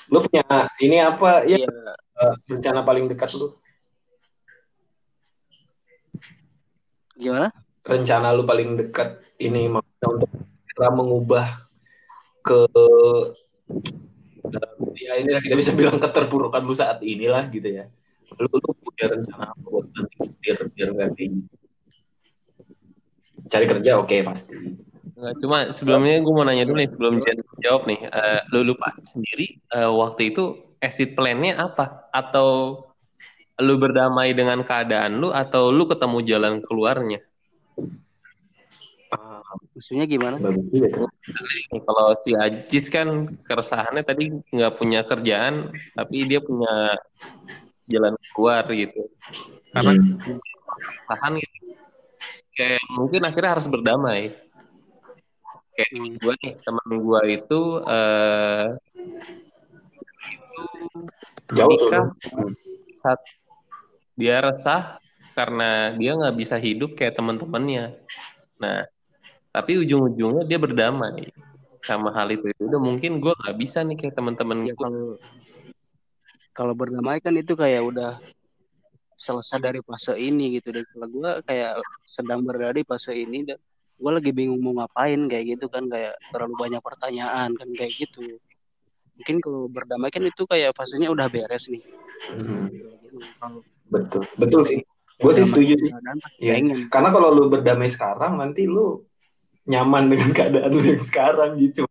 lu 0.06 0.22
punya 0.22 0.46
ini 0.80 1.02
apa 1.02 1.44
ya 1.50 1.66
Iya. 1.66 1.70
uh, 2.22 2.34
rencana 2.46 2.86
paling 2.86 3.10
dekat 3.10 3.34
lu 3.36 3.50
Gimana? 7.18 7.50
rencana 7.82 8.30
lu 8.36 8.44
paling 8.46 8.78
dekat 8.78 9.18
ini 9.42 9.66
untuk 10.08 10.30
cara 10.76 10.90
mengubah 10.92 11.48
ke 12.46 12.60
ya 14.96 15.18
inilah 15.18 15.42
kita 15.42 15.56
bisa 15.58 15.72
bilang 15.74 15.98
keterpurukan 15.98 16.62
lu 16.62 16.76
saat 16.78 17.02
inilah 17.02 17.50
gitu 17.50 17.66
ya 17.66 17.86
lu, 18.38 18.48
lu 18.50 18.72
punya 18.82 19.06
rencana 19.12 19.52
apa 19.52 19.66
buat 19.66 19.88
nanti 19.90 20.16
setir 20.22 20.58
biar 20.74 20.90
nggak 20.94 21.10
cari 23.50 23.66
kerja 23.66 23.92
oke 24.02 24.18
pasti 24.26 24.56
Nggak, 25.16 25.34
cuma 25.40 25.58
sebelumnya 25.72 26.20
gue 26.20 26.34
mau 26.36 26.44
nanya 26.44 26.68
dulu 26.68 26.76
nih 26.76 26.92
sebelum 26.92 27.24
jawab 27.64 27.88
nih. 27.88 28.04
Eh, 28.04 28.40
lu 28.52 28.68
lupa 28.68 28.92
sendiri 29.08 29.64
eh, 29.72 29.88
waktu 29.88 30.36
itu 30.36 30.76
exit 30.84 31.16
plan-nya 31.16 31.56
apa? 31.56 32.12
Atau 32.12 32.84
lu 33.64 33.80
berdamai 33.80 34.36
dengan 34.36 34.60
keadaan 34.68 35.24
lu 35.24 35.32
atau 35.32 35.72
lu 35.72 35.88
ketemu 35.88 36.20
jalan 36.28 36.54
keluarnya? 36.60 37.24
Maksudnya 39.76 40.08
gimana? 40.08 40.40
Nih, 40.40 40.88
Kalau 41.84 42.16
si 42.24 42.32
Ajis 42.32 42.88
kan 42.88 43.28
keresahannya 43.44 44.08
tadi 44.08 44.32
nggak 44.32 44.80
punya 44.80 45.04
kerjaan, 45.04 45.76
tapi 45.92 46.24
dia 46.24 46.40
punya 46.40 46.96
jalan 47.92 48.16
keluar 48.32 48.64
gitu. 48.72 49.12
Karena 49.76 49.92
Hmm. 50.00 50.40
keresahan 50.80 51.34
gitu. 51.44 51.58
Kayak 52.56 52.84
mungkin 52.88 53.22
akhirnya 53.28 53.52
harus 53.60 53.68
berdamai. 53.68 54.32
Kayak 55.76 55.90
temen 55.92 56.12
gue 56.24 56.34
nih, 56.40 56.54
temen 56.64 56.90
gue 57.04 57.22
itu 57.36 57.62
eh 57.84 58.66
itu 60.32 60.64
jauh 61.52 61.80
lu. 61.92 62.16
saat 63.04 63.20
dia 64.16 64.40
resah 64.40 65.04
karena 65.36 65.92
dia 66.00 66.16
nggak 66.16 66.36
bisa 66.40 66.56
hidup 66.56 66.96
kayak 66.96 67.20
teman-temannya. 67.20 68.00
Nah, 68.56 68.88
tapi 69.56 69.80
ujung-ujungnya 69.80 70.44
dia 70.44 70.60
berdamai. 70.60 71.32
Sama 71.88 72.12
hal 72.12 72.28
itu. 72.36 72.52
Udah 72.60 72.82
mungkin 72.82 73.24
gue 73.24 73.32
nggak 73.32 73.56
bisa 73.56 73.80
nih 73.88 73.96
kayak 73.96 74.20
teman-teman 74.20 74.68
Ya 74.68 74.76
kalau 74.76 75.16
kalau 76.52 76.74
berdamai 76.76 77.24
kan 77.24 77.32
itu 77.40 77.56
kayak 77.56 77.88
udah 77.88 78.20
selesai 79.16 79.64
dari 79.64 79.80
fase 79.80 80.20
ini 80.20 80.60
gitu. 80.60 80.76
Dan 80.76 80.84
kalau 80.92 81.08
gue 81.08 81.32
kayak 81.48 81.80
sedang 82.04 82.44
berada 82.44 82.76
di 82.76 82.84
fase 82.84 83.16
ini 83.16 83.48
dan 83.48 83.56
gue 83.96 84.12
lagi 84.12 84.36
bingung 84.36 84.60
mau 84.60 84.76
ngapain 84.84 85.24
kayak 85.32 85.56
gitu 85.56 85.72
kan. 85.72 85.88
Kayak 85.88 86.20
terlalu 86.36 86.56
banyak 86.60 86.82
pertanyaan 86.84 87.56
kan 87.56 87.70
kayak 87.80 87.96
gitu. 87.96 88.36
Mungkin 89.16 89.40
kalau 89.40 89.72
berdamai 89.72 90.12
kan 90.12 90.28
itu 90.28 90.44
kayak 90.44 90.76
fasenya 90.76 91.08
udah 91.08 91.32
beres 91.32 91.72
nih. 91.72 91.80
Hmm, 92.36 92.68
betul. 93.88 94.28
Betul 94.36 94.62
sih. 94.68 94.82
Gue 95.16 95.32
sih 95.32 95.48
setuju 95.48 95.80
sih. 95.80 95.92
pengen. 96.44 96.92
Karena 96.92 97.10
kalau 97.16 97.32
lu 97.32 97.48
berdamai 97.48 97.88
sekarang 97.88 98.36
nanti 98.36 98.68
lu 98.68 99.06
nyaman 99.66 100.04
dengan 100.08 100.30
keadaan 100.32 100.72
lu 100.72 100.86
yang 100.86 101.02
sekarang 101.02 101.58
gitu. 101.58 101.84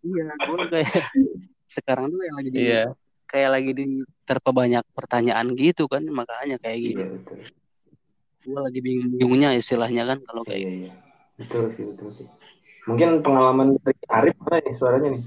Iya 0.00 0.24
gue 0.36 0.56
kayak 0.68 0.92
sekarang 1.76 2.08
tuh 2.08 2.20
yang 2.20 2.36
lagi 2.36 2.50
di 2.50 2.60
Iya, 2.62 2.82
kayak 3.24 3.50
lagi 3.50 3.70
di 3.72 3.84
terpa 4.22 4.50
banyak 4.52 4.84
pertanyaan 4.92 5.48
gitu 5.54 5.88
kan 5.88 6.04
makanya 6.04 6.56
kayak 6.56 6.78
gitu. 6.78 7.00
iya 7.00 7.08
betul. 7.10 7.36
Gue 8.44 8.60
lagi 8.60 8.80
bingung-bingungnya 8.80 9.56
istilahnya 9.56 10.04
kan 10.04 10.18
kalau 10.22 10.44
kayak 10.44 10.60
iya 10.60 10.72
iya. 10.86 10.92
Betul 11.34 11.72
sih 11.72 11.84
betul 11.84 12.08
sih. 12.12 12.28
Mungkin 12.84 13.24
pengalaman 13.24 13.80
dari 13.80 13.96
Arif 14.06 14.36
mana 14.38 14.60
nih 14.60 14.74
suaranya 14.76 15.08
nih? 15.10 15.22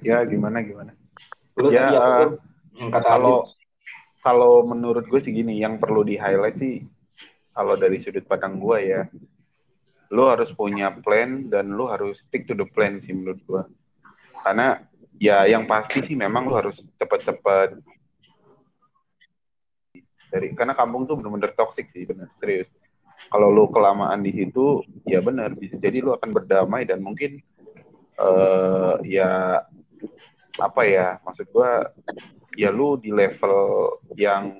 Ya 0.00 0.22
gimana 0.22 0.62
gimana? 0.62 0.94
Lu 1.58 1.68
Ya, 1.68 1.84
tadi 1.84 1.96
apa 1.98 2.06
tuh? 2.22 2.30
yang 2.72 2.88
kata 2.88 3.04
kalau 3.04 3.36
Arif. 3.42 3.50
kalau 4.22 4.52
menurut 4.62 5.04
gue 5.04 5.20
sih 5.20 5.34
gini 5.34 5.58
yang 5.58 5.76
perlu 5.76 6.00
di 6.00 6.14
highlight 6.14 6.56
sih 6.56 6.86
kalau 7.50 7.74
dari 7.74 7.98
sudut 7.98 8.22
pandang 8.24 8.56
gue 8.56 8.78
ya 8.80 9.02
lu 10.12 10.28
harus 10.28 10.52
punya 10.52 10.92
plan 10.92 11.48
dan 11.48 11.72
lu 11.72 11.88
harus 11.88 12.20
stick 12.28 12.44
to 12.44 12.52
the 12.52 12.68
plan 12.68 13.00
sih 13.00 13.16
menurut 13.16 13.40
gue 13.48 13.62
karena 14.44 14.84
ya 15.22 15.44
yang 15.46 15.68
pasti 15.68 16.02
sih 16.02 16.16
memang 16.16 16.48
lu 16.48 16.56
harus 16.56 16.80
cepet-cepet. 16.98 17.78
Dari 20.32 20.48
karena 20.56 20.72
kampung 20.72 21.04
tuh 21.04 21.20
bener-bener 21.20 21.52
toxic 21.52 21.92
sih 21.92 22.08
bener 22.08 22.32
serius. 22.40 22.66
Kalau 23.28 23.52
lu 23.52 23.68
kelamaan 23.68 24.24
di 24.24 24.32
situ 24.32 24.82
ya 25.06 25.22
bener 25.22 25.54
bisa 25.54 25.76
jadi 25.76 26.02
lu 26.02 26.16
akan 26.16 26.34
berdamai 26.34 26.88
dan 26.88 27.04
mungkin 27.04 27.38
eh 28.18 28.94
ya 29.06 29.62
apa 30.60 30.82
ya 30.84 31.16
maksud 31.24 31.48
gua 31.52 31.92
ya 32.58 32.68
lu 32.68 33.00
di 33.00 33.08
level 33.08 33.88
yang 34.16 34.52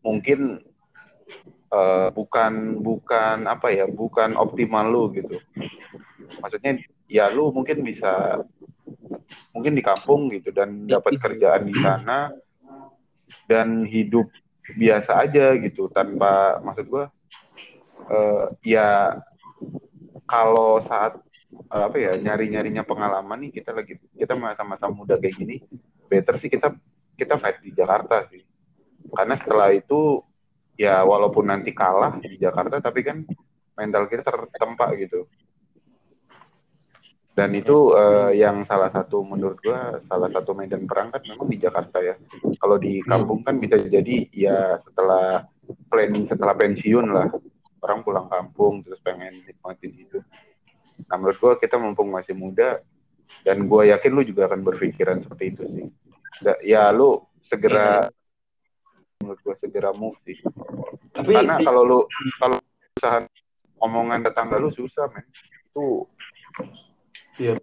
mungkin 0.00 0.60
eh, 1.72 2.08
bukan 2.12 2.82
bukan 2.82 3.48
apa 3.48 3.68
ya 3.72 3.86
bukan 3.88 4.36
optimal 4.36 4.84
lu 4.88 5.04
gitu. 5.14 5.40
Maksudnya 6.40 6.80
ya 7.08 7.30
lu 7.30 7.52
mungkin 7.52 7.84
bisa 7.84 8.42
mungkin 9.54 9.78
di 9.78 9.82
kampung 9.84 10.32
gitu 10.34 10.50
dan 10.50 10.84
dapat 10.84 11.16
kerjaan 11.16 11.68
di 11.68 11.74
sana 11.78 12.34
dan 13.46 13.86
hidup 13.86 14.26
biasa 14.64 15.28
aja 15.28 15.54
gitu 15.60 15.92
tanpa 15.92 16.58
maksud 16.64 16.88
gua 16.88 17.04
eh, 18.10 18.44
ya 18.64 19.20
kalau 20.24 20.80
saat 20.82 21.20
eh, 21.52 21.82
apa 21.84 21.96
ya 22.00 22.12
nyari 22.18 22.50
nyarinya 22.50 22.82
pengalaman 22.82 23.46
nih 23.46 23.62
kita 23.62 23.76
lagi 23.76 24.00
kita 24.16 24.34
masa-masa 24.34 24.88
muda 24.88 25.20
kayak 25.20 25.36
gini 25.36 25.56
better 26.08 26.40
sih 26.40 26.50
kita 26.50 26.74
kita 27.14 27.38
fight 27.38 27.62
di 27.62 27.70
Jakarta 27.72 28.26
sih. 28.28 28.42
Karena 29.14 29.38
setelah 29.38 29.70
itu 29.70 30.20
ya 30.74 31.02
walaupun 31.06 31.46
nanti 31.48 31.70
kalah 31.70 32.18
di 32.18 32.38
Jakarta 32.38 32.82
tapi 32.82 33.00
kan 33.06 33.22
mental 33.74 34.06
kita 34.06 34.22
tertempa 34.22 34.94
gitu. 34.98 35.26
Dan 37.34 37.50
itu 37.58 37.90
eh, 37.98 38.38
yang 38.38 38.62
salah 38.62 38.94
satu 38.94 39.26
menurut 39.26 39.58
gua 39.58 39.98
salah 40.06 40.30
satu 40.30 40.54
medan 40.54 40.86
perang 40.86 41.10
kan 41.10 41.18
memang 41.26 41.50
di 41.50 41.58
Jakarta 41.58 41.98
ya. 41.98 42.14
Kalau 42.62 42.78
di 42.78 43.02
kampung 43.02 43.42
kan 43.42 43.58
bisa 43.58 43.74
jadi 43.74 44.30
ya 44.30 44.78
setelah 44.86 45.42
planning 45.90 46.30
setelah 46.30 46.54
pensiun 46.54 47.10
lah. 47.10 47.26
Orang 47.82 48.06
pulang 48.06 48.30
kampung 48.30 48.80
terus 48.80 48.96
pengen 49.04 49.44
nikmatin 49.44 49.92
hidup 49.92 50.24
nah 51.08 51.16
menurut 51.18 51.38
gua 51.42 51.52
kita 51.58 51.76
mumpung 51.76 52.12
masih 52.12 52.36
muda 52.36 52.80
dan 53.42 53.66
gua 53.66 53.84
yakin 53.84 54.12
lu 54.14 54.22
juga 54.24 54.46
akan 54.48 54.62
berpikiran 54.62 55.20
seperti 55.20 55.44
itu 55.52 55.62
sih. 55.68 55.86
Ya 56.64 56.88
lu 56.94 57.24
segera 57.48 58.08
menurut 59.20 59.38
gue 59.40 59.54
segera 59.62 59.90
move 59.94 60.18
sih. 60.24 60.38
Tapi 61.14 61.30
karena 61.30 61.60
kalau 61.62 61.82
lu 61.86 61.98
kalau 62.36 62.56
usaha 62.98 63.18
omongan 63.78 64.20
tetangga 64.24 64.56
lu 64.58 64.70
susah 64.72 65.06
men. 65.12 65.24
Itu 65.70 66.06
Iya. 67.34 67.58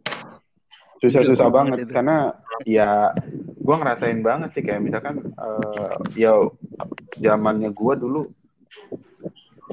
susah-susah 1.00 1.48
Susah 1.48 1.50
banget. 1.50 1.80
banget 1.82 1.88
itu. 1.88 1.94
karena 1.96 2.18
ya 2.68 2.90
gua 3.64 3.76
ngerasain 3.80 4.20
banget 4.22 4.50
sih. 4.54 4.64
Kayak 4.64 4.82
misalkan 4.84 5.16
eh, 5.32 5.94
ya 6.16 6.34
zamannya 7.18 7.72
gua 7.72 7.96
dulu 7.96 8.28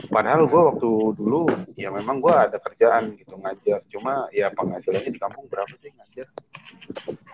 padahal 0.09 0.47
gua 0.47 0.71
waktu 0.73 0.89
dulu 1.19 1.51
ya 1.75 1.91
memang 1.91 2.23
gua 2.23 2.47
ada 2.47 2.63
kerjaan 2.63 3.19
gitu 3.19 3.35
ngajar. 3.37 3.83
Cuma 3.91 4.31
ya 4.31 4.49
penghasilannya 4.55 5.11
di 5.11 5.19
kampung 5.21 5.51
berapa 5.51 5.75
sih 5.83 5.91
ngajar? 5.91 6.27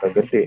Gak 0.01 0.11
gede 0.21 0.43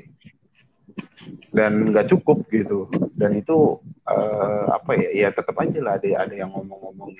dan 1.51 1.89
nggak 1.91 2.07
cukup 2.11 2.45
gitu. 2.49 2.88
Dan 3.13 3.38
itu 3.38 3.82
eh, 4.05 4.65
apa 4.72 4.91
ya 4.95 5.09
ya 5.28 5.30
tetap 5.34 5.55
aja 5.59 5.80
lah 5.82 5.93
ada 5.97 6.07
ada 6.26 6.34
yang 6.36 6.51
ngomong-ngomong. 6.53 7.11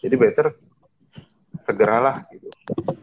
Jadi 0.00 0.14
better 0.16 0.46
segeralah 1.66 2.24
gitu. 2.32 2.48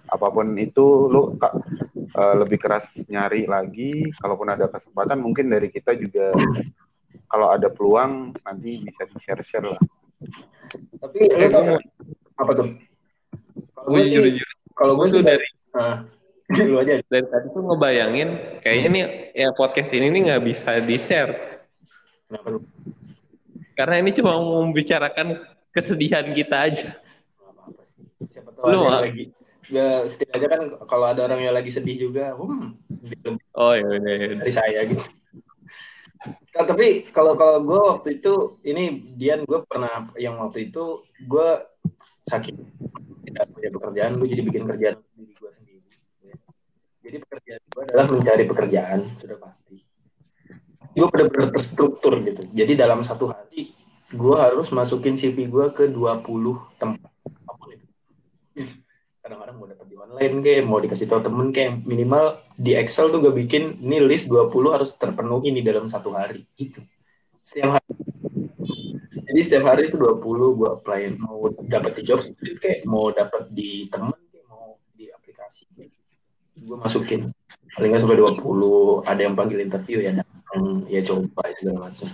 Apa 0.08 0.28
pun 0.32 0.56
itu 0.58 0.86
lu 1.12 1.36
ka- 1.38 1.56
eh, 1.98 2.36
lebih 2.42 2.58
keras 2.58 2.88
nyari 3.08 3.46
lagi. 3.46 4.10
Kalaupun 4.18 4.48
ada 4.50 4.68
kesempatan 4.72 5.20
mungkin 5.20 5.52
dari 5.52 5.68
kita 5.70 5.94
juga 5.94 6.32
kalau 7.28 7.52
ada 7.52 7.68
peluang 7.68 8.32
nanti 8.44 8.82
bisa 8.84 9.04
di 9.04 9.18
share 9.20 9.44
share 9.44 9.68
lah. 9.68 9.82
Tapi 10.98 11.20
Eh, 11.28 11.48
tau 11.52 11.62
gua 11.62 11.76
nggak? 11.76 11.84
apa 12.38 12.52
tuh? 12.56 12.68
Kalau 13.78 13.88
gue 13.94 14.00
jujur 14.04 14.24
sih, 14.28 14.44
kalau 14.74 14.94
gue 14.98 15.08
tuh 15.08 15.22
dari 15.24 15.48
Nah, 15.78 16.10
lu 16.48 16.80
aja. 16.80 17.04
dari 17.12 17.28
tadi 17.28 17.48
tuh 17.52 17.62
ngebayangin 17.68 18.30
kayaknya 18.64 18.90
nih 18.90 19.04
ya 19.36 19.50
podcast 19.52 19.92
ini 19.92 20.08
nih 20.08 20.22
nggak 20.32 20.44
bisa 20.48 20.80
di 20.80 20.96
share 20.96 21.34
Kenapa 22.28 22.48
lu? 22.56 22.60
karena 23.76 23.96
ini 24.00 24.12
cuma 24.16 24.40
membicarakan 24.40 25.44
kesedihan 25.76 26.26
kita 26.32 26.58
aja 26.72 26.90
apa-apa 27.68 27.82
sih. 27.94 28.06
Siapa 28.34 28.50
tahu 28.54 28.66
Lu, 28.70 28.80
ada 28.86 28.90
ah. 28.90 29.02
lagi. 29.06 29.26
Ya, 29.68 29.88
setidaknya 30.08 30.48
kan 30.48 30.62
kalau 30.88 31.06
ada 31.12 31.28
orang 31.28 31.44
yang 31.44 31.52
lagi 31.52 31.76
sedih 31.76 32.08
juga, 32.08 32.32
hmm, 32.40 32.72
oh 33.52 33.74
iya 33.76 33.90
iya, 34.00 34.14
iya. 34.16 34.28
dari 34.40 34.54
saya 34.56 34.80
gitu. 34.88 35.04
Nah, 36.56 36.64
tapi 36.64 37.04
kalau 37.12 37.36
kalau 37.36 37.60
gue 37.62 37.76
waktu 37.76 38.10
itu 38.18 38.64
ini 38.64 39.12
Dian 39.20 39.44
gue 39.44 39.60
pernah 39.68 40.08
yang 40.16 40.40
waktu 40.40 40.72
itu 40.72 41.04
gue 41.28 41.50
sakit 42.32 42.56
tidak 43.28 43.46
punya 43.52 43.70
pekerjaan 43.76 44.12
gue 44.18 44.28
jadi 44.32 44.42
bikin 44.48 44.64
kerjaan 44.72 44.96
untuk 45.04 45.12
diri 45.20 45.34
gue 45.36 45.52
sendiri. 45.60 45.80
ya. 46.26 46.36
Jadi 47.08 47.24
pekerjaan 47.24 47.62
gue 47.72 47.82
adalah 47.88 48.06
mencari 48.12 48.44
pekerjaan 48.44 49.00
sudah 49.16 49.38
pasti. 49.40 49.80
Gue 50.92 51.08
benar-benar 51.08 51.56
terstruktur 51.56 52.20
gitu. 52.20 52.44
Jadi 52.52 52.74
dalam 52.76 53.00
satu 53.00 53.32
hari 53.32 53.72
gue 54.12 54.36
harus 54.36 54.68
masukin 54.76 55.16
CV 55.16 55.48
gue 55.48 55.66
ke 55.72 55.88
20 55.88 56.24
tempat 56.76 57.12
apa 57.24 57.54
pun 57.56 57.70
itu. 57.72 57.88
Kadang-kadang 59.24 59.56
mau 59.56 59.68
dapat 59.72 59.88
di 59.88 59.96
online 59.96 60.36
kayak 60.44 60.64
mau 60.68 60.80
dikasih 60.84 61.08
tahu 61.08 61.24
temen 61.24 61.48
kayak 61.56 61.80
minimal 61.88 62.36
di 62.60 62.76
Excel 62.76 63.08
tuh 63.08 63.24
gue 63.24 63.32
bikin 63.32 63.80
ini 63.80 64.04
list 64.04 64.28
20 64.28 64.52
harus 64.76 64.92
terpenuhi 65.00 65.56
nih 65.56 65.64
dalam 65.64 65.88
satu 65.88 66.12
hari 66.12 66.44
gitu. 66.60 66.84
Setiap 67.40 67.80
hari. 67.80 67.88
Jadi 69.32 69.40
setiap 69.44 69.64
hari 69.64 69.88
itu 69.88 69.96
20 69.96 70.60
gue 70.60 70.70
apply 70.76 71.02
mau 71.24 71.48
dapat 71.72 72.00
di 72.00 72.04
job 72.04 72.20
street 72.20 72.60
kayak 72.60 72.84
mau 72.84 73.16
dapat 73.16 73.48
di 73.52 73.88
temen 73.88 74.16
kayak 74.28 74.48
mau 74.52 74.76
di 74.92 75.08
aplikasi 75.08 75.72
kayak 75.72 75.96
gue 76.64 76.78
masukin. 76.78 77.22
Paling 77.78 77.90
nggak 77.94 78.02
sampai 78.02 78.18
20 78.18 79.06
ada 79.06 79.22
yang 79.22 79.36
panggil 79.38 79.60
interview 79.62 80.02
ya 80.02 80.12
datang 80.18 80.86
ya 80.90 81.02
coba 81.06 81.46
segala 81.54 81.78
macam. 81.90 82.10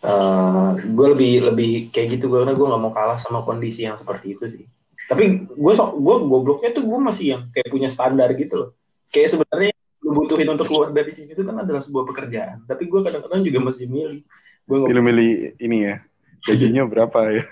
Eh 0.00 0.70
gue 0.80 1.06
lebih 1.12 1.32
lebih 1.52 1.70
kayak 1.92 2.16
gitu 2.16 2.32
karena 2.32 2.56
gue 2.56 2.66
nggak 2.66 2.82
mau 2.82 2.92
kalah 2.94 3.20
sama 3.20 3.44
kondisi 3.44 3.84
yang 3.84 4.00
seperti 4.00 4.38
itu 4.38 4.44
sih. 4.48 4.64
Tapi 5.10 5.50
gue 5.52 5.72
so, 5.74 5.92
gue 5.92 6.16
gobloknya 6.24 6.70
tuh 6.72 6.86
gue 6.86 6.98
masih 7.02 7.26
yang 7.36 7.42
kayak 7.52 7.68
punya 7.68 7.88
standar 7.90 8.32
gitu 8.38 8.54
loh. 8.56 8.70
Kayak 9.12 9.36
sebenarnya 9.36 9.72
lu 10.00 10.10
butuhin 10.16 10.48
untuk 10.48 10.70
keluar 10.70 10.88
dari 10.96 11.12
sini 11.12 11.36
itu 11.36 11.44
kan 11.44 11.60
adalah 11.60 11.82
sebuah 11.82 12.08
pekerjaan. 12.08 12.64
Tapi 12.64 12.88
gue 12.88 13.00
kadang-kadang 13.04 13.42
juga 13.44 13.58
masih 13.60 13.84
milih. 13.90 14.22
Gue 14.64 14.76
nggak 14.80 14.88
pilih-pilih 14.88 15.32
ini 15.60 15.78
ya 15.84 15.94
gajinya 16.40 16.82
berapa 16.88 17.18
ya? 17.36 17.44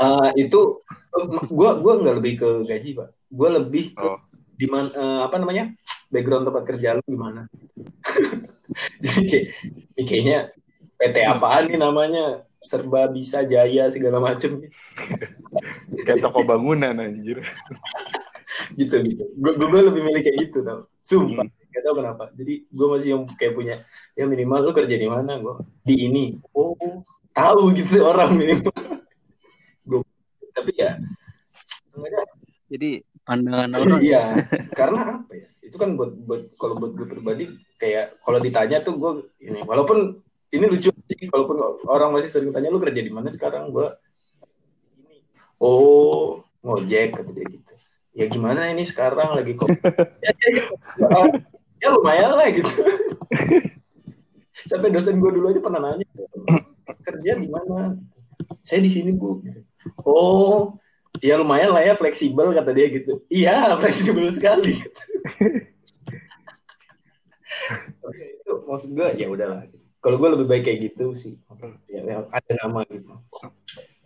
Eh, 0.00 0.48
itu 0.48 0.82
gue 1.46 1.70
gue 1.78 1.92
nggak 2.00 2.16
lebih 2.18 2.34
ke 2.40 2.48
gaji 2.66 2.90
pak. 2.98 3.08
Gue 3.30 3.48
lebih 3.54 3.84
ke 3.94 4.02
oh 4.02 4.18
di 4.60 4.66
mana 4.68 4.92
eh, 4.92 5.20
apa 5.24 5.36
namanya? 5.40 5.72
Background 6.12 6.44
tempat 6.44 6.64
kerja 6.68 6.98
lu 6.98 7.02
gimana 7.06 7.46
jadi 9.02 9.20
kayak 9.24 9.46
kayaknya 10.04 10.38
PT 11.00 11.16
apaan 11.24 11.64
nih 11.72 11.80
namanya? 11.80 12.44
Serba 12.60 13.08
bisa 13.08 13.40
jaya 13.48 13.88
segala 13.88 14.20
macem. 14.20 14.60
Kayak 16.04 16.20
toko 16.20 16.44
bangunan 16.44 16.92
anjir. 16.92 17.40
Gitu 18.76 18.92
gitu. 19.08 19.24
Gue 19.40 19.56
gue 19.56 19.80
lebih 19.88 20.02
milih 20.04 20.20
kayak 20.20 20.38
gitu 20.44 20.60
tau. 20.60 20.84
Sumpah 21.00 21.48
Hmm. 21.48 21.70
gak 21.72 21.82
tau 21.86 21.94
kenapa. 21.96 22.24
Jadi 22.36 22.68
gue 22.68 22.86
masih 22.90 23.08
yang 23.16 23.22
kayak 23.38 23.54
punya 23.56 23.74
ya 24.12 24.28
minimal 24.28 24.68
lu 24.68 24.72
kerja 24.76 24.92
di 25.00 25.08
mana 25.08 25.40
gue 25.40 25.54
di 25.86 25.94
ini. 26.10 26.24
Oh 26.52 26.76
tahu 27.32 27.72
gitu 27.72 28.04
orang 28.04 28.36
minimal. 28.36 28.74
Gue 29.86 30.04
tapi 30.52 30.76
ya 30.76 31.00
Jadi 32.68 33.02
pandangan 33.30 33.70
orang. 33.78 34.00
iya 34.02 34.22
karena 34.74 35.22
apa 35.22 35.32
ya? 35.38 35.46
Itu 35.62 35.78
kan 35.78 35.94
buat 35.94 36.10
buat 36.26 36.42
kalau 36.58 36.74
buat 36.82 36.98
gue 36.98 37.06
pribadi 37.06 37.44
kayak 37.78 38.18
kalau 38.26 38.42
ditanya 38.42 38.82
tuh 38.82 38.98
gue 38.98 39.12
ini 39.38 39.62
walaupun 39.62 40.18
ini 40.50 40.66
lucu 40.66 40.90
sih 40.90 41.30
walaupun 41.30 41.86
orang 41.86 42.10
masih 42.10 42.26
sering 42.26 42.50
tanya 42.50 42.74
lu 42.74 42.82
kerja 42.82 42.98
di 42.98 43.12
mana 43.14 43.30
sekarang? 43.30 43.70
Gue 43.70 43.86
ini 44.98 45.22
oh 45.62 46.42
ngojek 46.66 47.14
kata 47.14 47.30
dia 47.30 47.46
gitu. 47.46 47.72
Ya 48.18 48.26
gimana 48.26 48.66
ini 48.66 48.82
sekarang? 48.82 49.38
Lagi 49.38 49.54
kok 49.54 49.70
ya, 50.26 50.34
ya, 50.34 50.66
ya, 50.98 51.08
ya 51.78 51.88
lumayan 51.94 52.34
lah 52.34 52.50
gitu. 52.50 52.66
Sampai 54.70 54.90
dosen 54.90 55.22
gue 55.22 55.30
dulu 55.30 55.54
aja 55.54 55.62
pernah 55.62 55.78
nanya 55.78 56.06
kerja 57.06 57.38
di 57.38 57.46
mana? 57.46 57.94
Saya 58.66 58.82
di 58.82 58.90
sini 58.90 59.14
bu. 59.14 59.38
Oh 60.02 60.79
ya 61.18 61.34
lumayan 61.34 61.74
lah 61.74 61.82
ya 61.82 61.94
fleksibel 61.98 62.54
kata 62.54 62.70
dia 62.70 62.86
gitu. 62.94 63.12
Iya 63.26 63.54
fleksibel 63.82 64.30
sekali. 64.30 64.78
Oke, 68.00 68.24
itu 68.38 68.52
maksud 68.70 68.90
gue 68.94 69.08
ya 69.18 69.26
udahlah. 69.26 69.66
Kalau 70.00 70.16
gue 70.16 70.28
lebih 70.32 70.46
baik 70.48 70.64
kayak 70.70 70.78
gitu 70.92 71.12
sih. 71.12 71.34
Ya, 71.90 72.00
ya, 72.06 72.16
ada 72.30 72.52
nama 72.62 72.86
gitu. 72.88 73.12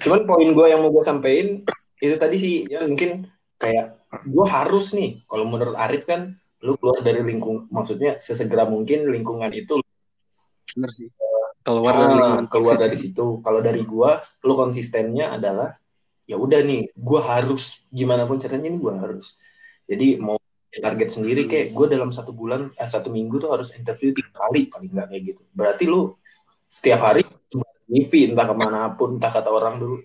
Cuman 0.03 0.27
poin 0.27 0.49
gue 0.51 0.67
yang 0.67 0.81
mau 0.83 0.91
gue 0.91 1.05
sampein 1.07 1.63
itu 2.03 2.17
tadi 2.21 2.37
sih 2.37 2.55
ya 2.69 2.85
mungkin 2.85 3.31
kayak 3.57 3.97
gue 4.27 4.47
harus 4.51 4.93
nih 4.93 5.25
kalau 5.25 5.49
menurut 5.49 5.79
Arif 5.79 6.05
kan 6.05 6.37
lu 6.61 6.77
keluar 6.77 7.01
dari 7.01 7.23
lingkung 7.25 7.71
maksudnya 7.73 8.19
sesegera 8.21 8.69
mungkin 8.69 9.09
lingkungan 9.09 9.53
itu 9.55 9.81
bener 10.75 10.91
sih. 10.91 11.09
Keluar 11.65 11.97
dari 11.97 12.15
lingkungan 12.19 12.47
keluar 12.51 12.77
dari 12.77 12.97
situ. 12.99 13.41
Kalau 13.41 13.61
dari 13.65 13.81
gua, 13.89 14.21
lu 14.45 14.53
konsistennya 14.53 15.33
adalah 15.33 15.73
ya 16.25 16.37
udah 16.37 16.61
nih, 16.65 16.93
gua 16.97 17.21
harus 17.37 17.85
gimana 17.93 18.25
pun 18.25 18.41
caranya 18.41 18.69
ini 18.73 18.79
gua 18.81 18.97
harus. 19.01 19.37
Jadi 19.85 20.17
mau 20.21 20.41
target 20.75 21.09
sendiri 21.15 21.47
kayak 21.47 21.77
gua 21.77 21.87
dalam 21.87 22.11
satu 22.11 22.35
bulan, 22.35 22.73
eh, 22.75 22.89
satu 22.89 23.13
minggu 23.13 23.39
tuh 23.39 23.51
harus 23.53 23.71
interview 23.77 24.11
tiga 24.17 24.33
kali 24.35 24.67
paling 24.73 24.91
nggak 24.91 25.09
kayak 25.13 25.23
gitu. 25.35 25.43
Berarti 25.53 25.85
lu 25.87 26.17
setiap 26.69 27.01
hari 27.07 27.23
CV 27.85 28.33
entah 28.33 28.47
ke 28.49 28.55
mana 28.57 28.91
pun, 28.97 29.21
entah 29.21 29.31
kata 29.31 29.51
orang 29.53 29.79
dulu. 29.79 29.97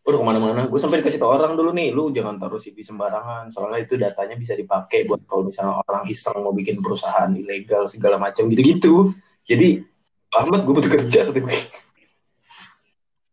Udah 0.00 0.18
ke 0.18 0.26
mana-mana, 0.26 0.64
gue 0.64 0.80
sampai 0.80 1.04
dikasih 1.04 1.20
tau 1.20 1.28
orang 1.36 1.54
dulu 1.54 1.76
nih, 1.76 1.92
lu 1.92 2.08
jangan 2.10 2.40
taruh 2.40 2.56
CV 2.56 2.80
sembarangan, 2.80 3.52
soalnya 3.52 3.84
itu 3.84 4.00
datanya 4.00 4.34
bisa 4.34 4.56
dipakai 4.56 5.04
buat 5.04 5.22
kalau 5.28 5.44
misalnya 5.46 5.76
orang 5.84 6.08
iseng 6.08 6.40
mau 6.40 6.56
bikin 6.56 6.80
perusahaan 6.80 7.28
ilegal 7.36 7.84
segala 7.84 8.16
macam 8.16 8.48
gitu-gitu. 8.48 9.12
Jadi 9.44 9.84
Ahmad 10.32 10.64
gue 10.64 10.72
butuh 10.72 10.90
kerja 10.90 11.28
gue. 11.28 11.44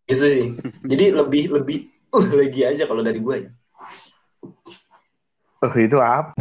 gitu 0.08 0.24
sih 0.24 0.56
jadi 0.88 1.12
lebih 1.12 1.52
lebih 1.52 1.92
uh 2.14 2.28
lagi 2.32 2.62
aja 2.64 2.84
kalau 2.88 3.04
dari 3.04 3.20
gue 3.20 3.36
ya. 3.48 3.52
Oh 5.66 5.74
itu 5.76 5.98
apa? 5.98 6.32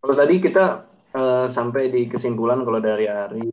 Kalau 0.00 0.14
tadi 0.14 0.34
kita 0.38 0.86
eh, 1.16 1.46
sampai 1.50 1.90
di 1.90 2.06
kesimpulan 2.06 2.62
kalau 2.62 2.78
dari 2.78 3.10
Arif 3.10 3.52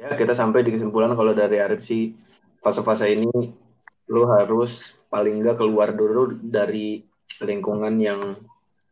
ya 0.00 0.16
kita 0.16 0.32
sampai 0.32 0.64
di 0.64 0.72
kesimpulan 0.72 1.12
kalau 1.12 1.36
dari 1.36 1.60
Arif 1.60 1.84
sih 1.84 2.16
fase-fase 2.64 3.12
ini 3.12 3.28
lu 4.08 4.22
harus 4.32 4.96
paling 5.12 5.44
nggak 5.44 5.60
keluar 5.60 5.92
dulu 5.92 6.32
dari 6.40 7.04
lingkungan 7.44 7.94
yang 8.00 8.20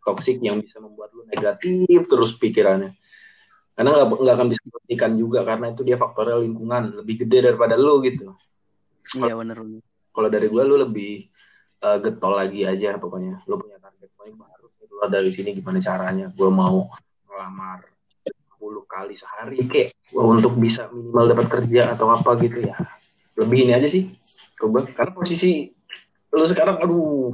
toksik 0.04 0.40
yang 0.44 0.60
bisa 0.60 0.80
membuat 0.84 1.12
lu 1.16 1.24
negatif 1.24 2.04
terus 2.08 2.36
pikirannya 2.36 2.92
karena 3.78 3.94
nggak 3.94 4.08
nggak 4.10 4.34
akan 4.34 4.48
bisa 4.50 4.62
dibuktikan 4.66 5.12
juga 5.14 5.46
karena 5.46 5.70
itu 5.70 5.86
dia 5.86 5.94
faktornya 5.94 6.42
lingkungan 6.42 6.98
lebih 6.98 7.14
gede 7.22 7.38
daripada 7.46 7.78
lu 7.78 8.02
gitu. 8.02 8.34
Iya 9.22 9.38
bener. 9.38 9.62
kalau 10.10 10.26
dari 10.26 10.50
gua 10.50 10.66
lu 10.66 10.74
lebih 10.82 11.30
eh, 11.78 11.98
getol 12.02 12.34
lagi 12.34 12.66
aja 12.66 12.98
pokoknya. 12.98 13.46
Lu 13.46 13.54
punya 13.54 13.78
target 13.78 14.10
poin 14.18 14.34
harus 14.34 14.74
keluar 14.82 15.06
dari 15.06 15.30
sini 15.30 15.54
gimana 15.54 15.78
caranya? 15.78 16.26
Gua 16.34 16.50
mau 16.50 16.90
ngelamar 17.30 17.86
kali 18.88 19.14
sehari 19.14 19.62
kayak 19.68 19.94
untuk 20.16 20.56
bisa 20.56 20.88
minimal 20.90 21.30
dapat 21.30 21.46
kerja 21.46 21.94
atau 21.94 22.10
apa 22.10 22.34
gitu 22.40 22.66
ya. 22.66 22.74
Lebih 23.38 23.68
ini 23.68 23.72
aja 23.76 23.86
sih 23.86 24.10
coba. 24.58 24.82
Karena 24.88 25.12
posisi 25.14 25.70
lu 26.34 26.44
sekarang 26.48 26.82
aduh 26.82 27.30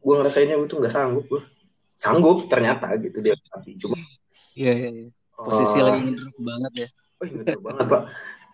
gue 0.00 0.14
ngerasainnya 0.14 0.56
itu 0.56 0.74
nggak 0.78 0.94
sanggup 0.94 1.26
gue 1.26 1.42
sanggup 1.98 2.46
ternyata 2.48 2.88
gitu 3.02 3.18
dia. 3.20 3.34
Tapi 3.36 3.76
cuma 3.76 3.98
Iya, 4.56 4.72
iya, 4.72 4.88
iya. 4.88 5.10
Posisi 5.36 5.78
oh, 5.80 5.92
lagi 5.92 6.00
ngedrop 6.08 6.36
banget 6.40 6.72
ya. 6.74 6.88
oh, 7.20 7.26
ngedrop 7.28 7.62
banget. 7.64 7.86
Pak 7.86 8.02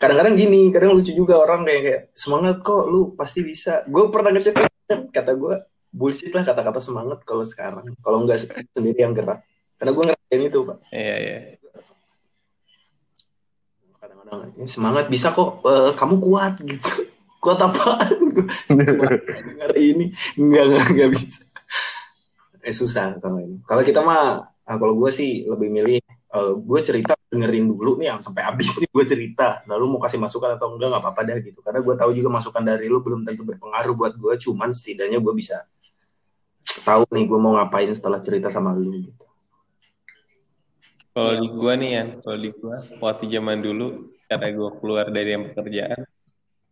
kadang-kadang 0.02 0.34
gini 0.34 0.74
kadang 0.74 0.98
lucu 0.98 1.14
juga 1.14 1.38
orang 1.38 1.62
kayak 1.62 1.82
kayak 1.86 2.02
semangat 2.10 2.58
kok 2.66 2.90
lu 2.90 3.14
pasti 3.14 3.46
bisa. 3.46 3.86
Gue 3.86 4.10
pernah 4.10 4.34
ngecek 4.34 4.58
kata 5.14 5.32
gue 5.38 5.54
bullshit 5.94 6.34
lah 6.34 6.42
kata-kata 6.42 6.82
semangat 6.82 7.22
kalau 7.22 7.46
sekarang 7.46 7.86
kalau 8.02 8.26
nggak 8.26 8.42
sendiri 8.74 8.98
yang 8.98 9.14
gerak. 9.14 9.46
Karena 9.78 9.90
gue 9.94 10.04
ngerasain 10.10 10.42
itu 10.42 10.58
pak. 10.66 10.78
Iya, 10.90 11.16
iya. 11.22 11.38
kadang-kadang 14.02 14.50
"Ya, 14.58 14.66
semangat 14.66 15.06
bisa 15.06 15.30
kok 15.30 15.62
eh, 15.62 15.94
kamu 15.94 16.14
kuat 16.18 16.58
gitu. 16.66 16.90
Kuat 17.42 17.58
apaan? 17.58 18.06
Dengar 18.70 19.74
ini. 19.74 20.14
Nggak 20.38 20.62
nggak 20.62 20.86
nggak 20.94 21.10
bisa. 21.10 21.42
Eh 22.62 22.70
susah 22.70 23.18
kalau 23.18 23.42
ini. 23.42 23.58
Kalau 23.66 23.82
kita 23.82 23.98
mah 23.98 24.46
ah, 24.62 24.76
kalau 24.78 24.94
gue 24.94 25.10
sih 25.10 25.42
lebih 25.50 25.66
milih 25.66 26.01
eh, 26.32 26.52
gue 26.56 26.80
cerita 26.80 27.12
dengerin 27.28 27.64
dulu 27.68 28.00
nih 28.00 28.16
yang 28.16 28.20
sampai 28.24 28.42
habis 28.44 28.72
nih 28.80 28.88
gue 28.88 29.04
cerita. 29.04 29.60
Lalu 29.68 29.84
mau 29.96 30.00
kasih 30.00 30.18
masukan 30.20 30.56
atau 30.56 30.74
enggak 30.74 30.88
nggak 30.92 31.02
apa-apa 31.04 31.22
dah 31.28 31.38
gitu. 31.44 31.58
Karena 31.60 31.80
gue 31.84 31.94
tahu 31.94 32.10
juga 32.16 32.28
masukan 32.32 32.62
dari 32.64 32.88
lu 32.88 33.04
belum 33.04 33.24
tentu 33.24 33.44
berpengaruh 33.44 33.94
buat 33.94 34.14
gue 34.16 34.34
cuman 34.40 34.72
setidaknya 34.72 35.20
gue 35.20 35.34
bisa 35.36 35.64
tahu 36.82 37.04
nih 37.12 37.24
gue 37.28 37.38
mau 37.38 37.54
ngapain 37.60 37.92
setelah 37.92 38.18
cerita 38.18 38.48
sama 38.48 38.72
lu 38.72 38.90
gitu. 38.96 39.26
Kalau 41.12 41.34
di 41.36 41.48
gua 41.52 41.76
nih 41.76 41.90
ya, 41.92 42.04
kalau 42.24 42.38
di 42.40 42.50
gua 42.56 42.76
waktu 43.04 43.24
zaman 43.28 43.60
dulu 43.60 44.16
karena 44.32 44.48
gua 44.56 44.70
keluar 44.80 45.06
dari 45.12 45.36
yang 45.36 45.44
pekerjaan 45.52 46.08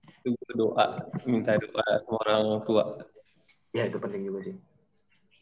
itu 0.08 0.32
gua 0.32 0.52
doa, 0.56 0.86
minta 1.28 1.60
doa 1.60 1.84
sama 2.00 2.16
orang 2.24 2.64
tua. 2.64 2.84
ya 3.70 3.86
itu 3.86 4.00
penting 4.00 4.26
juga 4.26 4.50
sih 4.50 4.56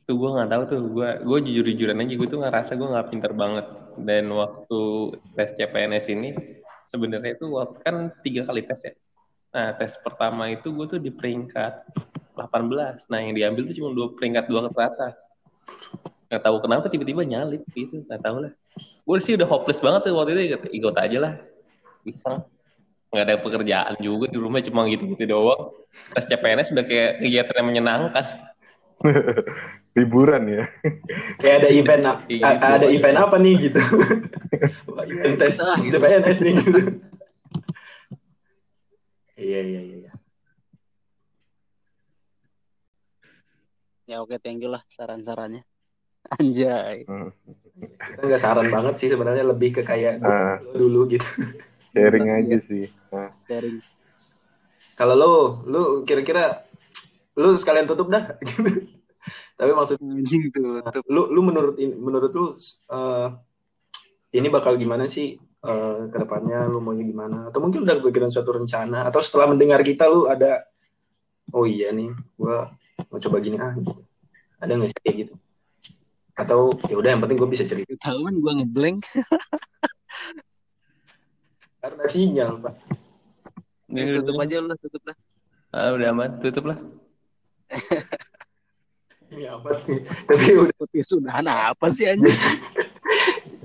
Itu 0.08 0.16
gua 0.16 0.40
nggak 0.40 0.50
tahu 0.56 0.62
tuh, 0.72 0.80
gua 0.88 1.20
gua 1.20 1.36
jujur-jujuran 1.44 2.00
aja 2.00 2.16
gua 2.16 2.28
tuh 2.32 2.40
ngerasa 2.40 2.70
gua 2.80 2.88
nggak 2.96 3.08
pinter 3.12 3.32
banget. 3.36 3.66
Dan 4.00 4.32
waktu 4.32 4.80
tes 5.36 5.52
CPNS 5.52 6.08
ini 6.08 6.32
sebenarnya 6.88 7.36
itu 7.36 7.52
kan 7.84 8.08
tiga 8.24 8.48
kali 8.48 8.64
tes 8.64 8.88
ya. 8.88 8.96
Nah 9.52 9.76
tes 9.76 10.00
pertama 10.00 10.48
itu 10.48 10.72
gua 10.72 10.88
tuh 10.88 10.96
di 10.96 11.12
peringkat 11.12 11.92
18. 12.40 13.04
Nah 13.12 13.20
yang 13.20 13.36
diambil 13.36 13.68
tuh 13.68 13.76
cuma 13.76 13.92
dua 13.92 14.08
peringkat 14.16 14.48
dua 14.48 14.72
ke 14.72 14.80
atas. 14.80 15.20
Nggak 16.32 16.40
tahu 16.40 16.56
kenapa 16.64 16.88
tiba-tiba 16.88 17.28
nyalip 17.28 17.68
gitu, 17.76 18.00
nggak 18.08 18.24
tahu 18.24 18.48
lah. 18.48 18.52
Gue 19.04 19.18
sih 19.20 19.36
udah 19.36 19.44
hopeless 19.44 19.84
banget 19.84 20.08
tuh 20.08 20.16
waktu 20.16 20.40
itu 20.40 20.56
ikut, 20.72 20.96
aja 20.96 21.18
lah. 21.20 21.32
Iseng. 22.08 22.48
Nggak 23.12 23.24
ada 23.28 23.36
pekerjaan 23.44 23.94
juga 24.00 24.32
di 24.32 24.40
rumah 24.40 24.64
cuma 24.64 24.88
gitu-gitu 24.88 25.28
doang. 25.28 25.72
Tes 26.16 26.24
CPNS 26.24 26.72
udah 26.72 26.84
kayak 26.88 27.12
kegiatan 27.20 27.56
yang 27.60 27.68
menyenangkan. 27.68 28.24
Liburan 29.92 30.42
ya. 30.46 30.64
kayak 31.36 31.56
ada 31.58 31.68
event 31.70 32.02
a- 32.04 32.20
Iya, 32.24 32.44
a- 32.44 32.76
ada 32.76 32.86
event 32.86 33.16
apa 33.18 33.36
nih 33.36 33.54
gitu 33.60 33.80
event 35.02 35.36
tes. 35.36 35.56
CPNS 35.58 36.38
nih 36.40 36.54
gitu 36.56 36.80
iya 39.36 39.60
iya 39.60 39.80
iya 39.80 39.96
iya. 40.00 40.12
Ya 44.04 44.18
oke, 44.18 44.34
thank 44.38 44.58
you 44.58 44.66
lah 44.66 44.82
saran-sarannya. 44.88 45.62
Anjay. 46.34 47.04
Hmm. 47.04 47.30
kita 47.78 48.22
nggak 48.26 48.42
saran 48.42 48.66
banget 48.66 48.98
sih 48.98 49.06
sebenarnya 49.06 49.46
lebih 49.46 49.70
ke 49.72 49.82
kayak 49.82 50.18
Ah, 50.18 50.58
dulu 50.68 51.06
gitu 51.08 51.22
sharing 51.88 52.26
aja 52.28 52.58
sih. 52.60 52.90
Nah, 53.08 53.30
Sharing. 53.46 53.78
kalau 54.92 55.14
lo 55.14 55.32
lu 55.64 55.82
kira-kira 56.02 56.66
lu 57.32 57.54
sekalian 57.54 57.86
tutup 57.86 58.10
dah 58.10 58.34
gitu. 58.40 58.97
Tapi 59.58 59.74
maksud 59.74 59.98
Anjing 59.98 60.54
tuh. 60.54 60.78
lu 61.10 61.22
lu 61.34 61.40
menurut 61.42 61.74
menurut 61.78 62.30
lu 62.30 62.46
eh, 62.94 63.28
ini 64.38 64.48
bakal 64.54 64.78
gimana 64.78 65.10
sih 65.10 65.34
eh, 65.42 66.00
ke 66.06 66.16
depannya 66.16 66.70
lu 66.70 66.78
maunya 66.78 67.02
gimana 67.02 67.50
atau 67.50 67.58
mungkin 67.58 67.82
udah 67.82 67.98
kepikiran 67.98 68.30
suatu 68.30 68.54
rencana 68.54 69.10
atau 69.10 69.18
setelah 69.18 69.50
mendengar 69.50 69.82
kita 69.82 70.06
lu 70.06 70.30
ada 70.30 70.62
oh 71.50 71.66
iya 71.66 71.90
nih 71.90 72.14
gua 72.38 72.70
mau 73.10 73.18
coba 73.18 73.36
gini 73.42 73.58
ah 73.58 73.74
gitu. 73.74 73.98
ada 74.62 74.72
nggak 74.78 74.90
sih 74.94 74.98
kayak 75.02 75.16
gitu 75.26 75.34
atau 76.38 76.70
ya 76.86 76.94
udah 76.94 77.10
yang 77.18 77.22
penting 77.26 77.38
gue 77.42 77.50
bisa 77.50 77.66
cerita 77.66 77.90
Ketahuan 77.98 78.38
gua 78.38 78.62
ngeblank. 78.62 79.02
karena 81.82 82.04
sinyal 82.06 82.62
pak 82.62 82.78
Iya, 83.88 84.20
tutup 84.20 84.36
aja 84.44 84.60
lu, 84.60 84.76
tutup 84.76 85.00
lah. 85.08 85.16
Ah, 85.72 85.96
udah 85.96 86.12
aman, 86.12 86.30
tutup 86.44 86.68
lah. 86.68 86.76
ini 89.28 89.44
apa 89.50 89.68
tapi 90.24 90.44
udah 90.56 90.74
Podcast 90.74 91.08
sudahan 91.10 91.44
apa 91.44 91.86
sih 91.88 92.06
anjing? 92.06 92.32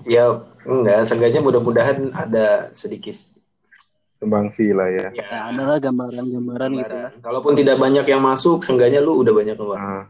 ya 0.05 0.27
enggak 0.63 1.07
seenggaknya 1.07 1.39
mudah-mudahan 1.39 2.11
ada 2.11 2.67
sedikit 2.71 3.15
sumbangsi 4.17 4.71
lah 4.71 4.87
ya. 4.87 5.07
ya, 5.11 5.25
Nah, 5.25 5.43
ada 5.49 5.63
lah 5.65 5.77
gambaran-gambaran 5.79 6.69
gitu 6.77 6.95
lah. 6.97 7.11
kalaupun 7.19 7.53
tidak 7.53 7.75
banyak 7.75 8.05
yang 8.05 8.19
masuk 8.19 8.59
seenggaknya 8.59 8.99
lu 8.99 9.19
udah 9.19 9.31
banyak 9.31 9.55
keluar 9.55 9.79
Ah, 9.79 10.03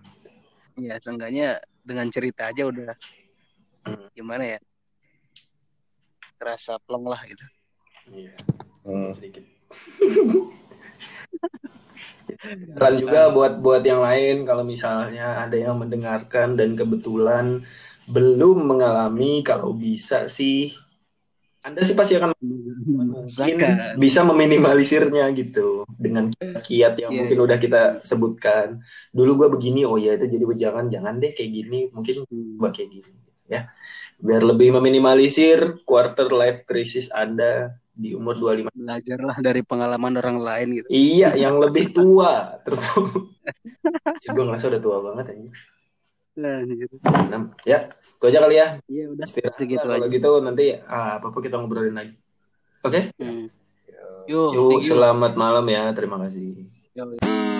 Ya, 0.74 0.97
seenggaknya 0.97 1.58
dengan 1.80 2.10
cerita 2.10 2.49
aja 2.49 2.66
udah 2.66 2.93
Hmm. 3.84 4.08
gimana 4.12 4.47
ya? 4.47 4.60
Terasa 6.36 6.80
plong 6.80 7.04
lah 7.04 7.20
gitu. 7.24 7.43
Iya. 8.10 8.34
hmm. 8.84 9.12
sedikit. 9.14 9.43
Saran 12.74 12.94
juga 13.00 13.30
buat 13.32 13.54
buat 13.62 13.84
yang 13.86 14.02
lain 14.04 14.44
kalau 14.48 14.64
misalnya 14.66 15.44
ada 15.44 15.56
yang 15.56 15.76
mendengarkan 15.80 16.60
dan 16.60 16.76
kebetulan 16.76 17.64
belum 18.10 18.68
mengalami 18.68 19.39
kalau 19.46 19.72
bisa 19.72 20.28
sih 20.28 20.76
Anda 21.64 21.80
sih 21.80 21.96
pasti 21.96 22.20
akan 22.20 22.36
mungkin 22.36 23.56
bisa 23.96 24.20
meminimalisirnya 24.28 25.32
gitu 25.32 25.88
dengan 25.96 26.28
kiat 26.60 27.00
yang 27.00 27.12
Iya, 27.16 27.20
mungkin 27.24 27.38
iya. 27.39 27.46
udah 27.48 27.58
kita 27.58 27.82
sebutkan. 28.04 28.84
Dulu 29.16 29.32
gua 29.39 29.48
begini, 29.48 29.88
oh 29.88 29.96
ya 29.96 30.20
itu 30.20 30.28
jadi 30.28 30.44
jangan 30.60 30.91
jangan 30.91 31.24
deh 31.24 31.32
kayak 31.32 31.52
gini, 31.56 31.80
mungkin 31.96 32.28
Hmm. 32.28 32.60
coba 32.60 32.68
kayak 32.76 32.89
gini 32.91 33.12
ya. 33.48 33.72
Biar 34.20 34.44
lebih 34.44 34.76
meminimalisir 34.76 35.88
quarter 35.88 36.28
life 36.36 36.68
crisis 36.68 37.08
Anda 37.16 37.80
di 37.94 38.18
umur 38.18 38.34
25 38.38 38.74
Belajarlah 38.74 39.38
dari 39.39 39.62
pengalaman 39.62 40.14
orang 40.18 40.38
lain 40.41 40.68
gitu. 40.82 40.88
Iya, 40.89 41.38
yang 41.38 41.62
lebih 41.62 41.94
tua. 41.94 42.58
Terus 42.66 42.82
si 44.22 44.28
gue 44.34 44.44
ngerasa 44.44 44.66
udah 44.74 44.82
tua 44.82 44.98
banget 45.02 45.26
aja. 45.38 45.50
Nah, 46.34 46.58
gitu. 46.66 46.96
Ya, 47.70 47.94
itu 47.94 48.26
aja 48.26 48.39
kali 48.41 48.56
ya. 48.58 48.68
Iya 48.89 49.06
udah 49.14 49.26
Istirahat 49.30 49.56
segitu 49.62 49.86
lah. 49.86 50.02
Kalau 50.02 50.08
aja. 50.10 50.16
gitu 50.18 50.30
nanti 50.41 50.66
ah, 50.89 51.22
apa-apa 51.22 51.39
kita 51.46 51.62
ngobrolin 51.62 51.94
lagi. 51.94 52.14
Oke? 52.82 53.14
Hmm. 53.22 53.54
Yuk, 54.26 54.50
thank 54.74 54.86
you. 54.88 54.91
selamat 54.98 55.34
malam 55.38 55.66
ya. 55.70 55.94
Terima 55.94 56.18
kasih. 56.18 56.66
Yo. 56.98 57.53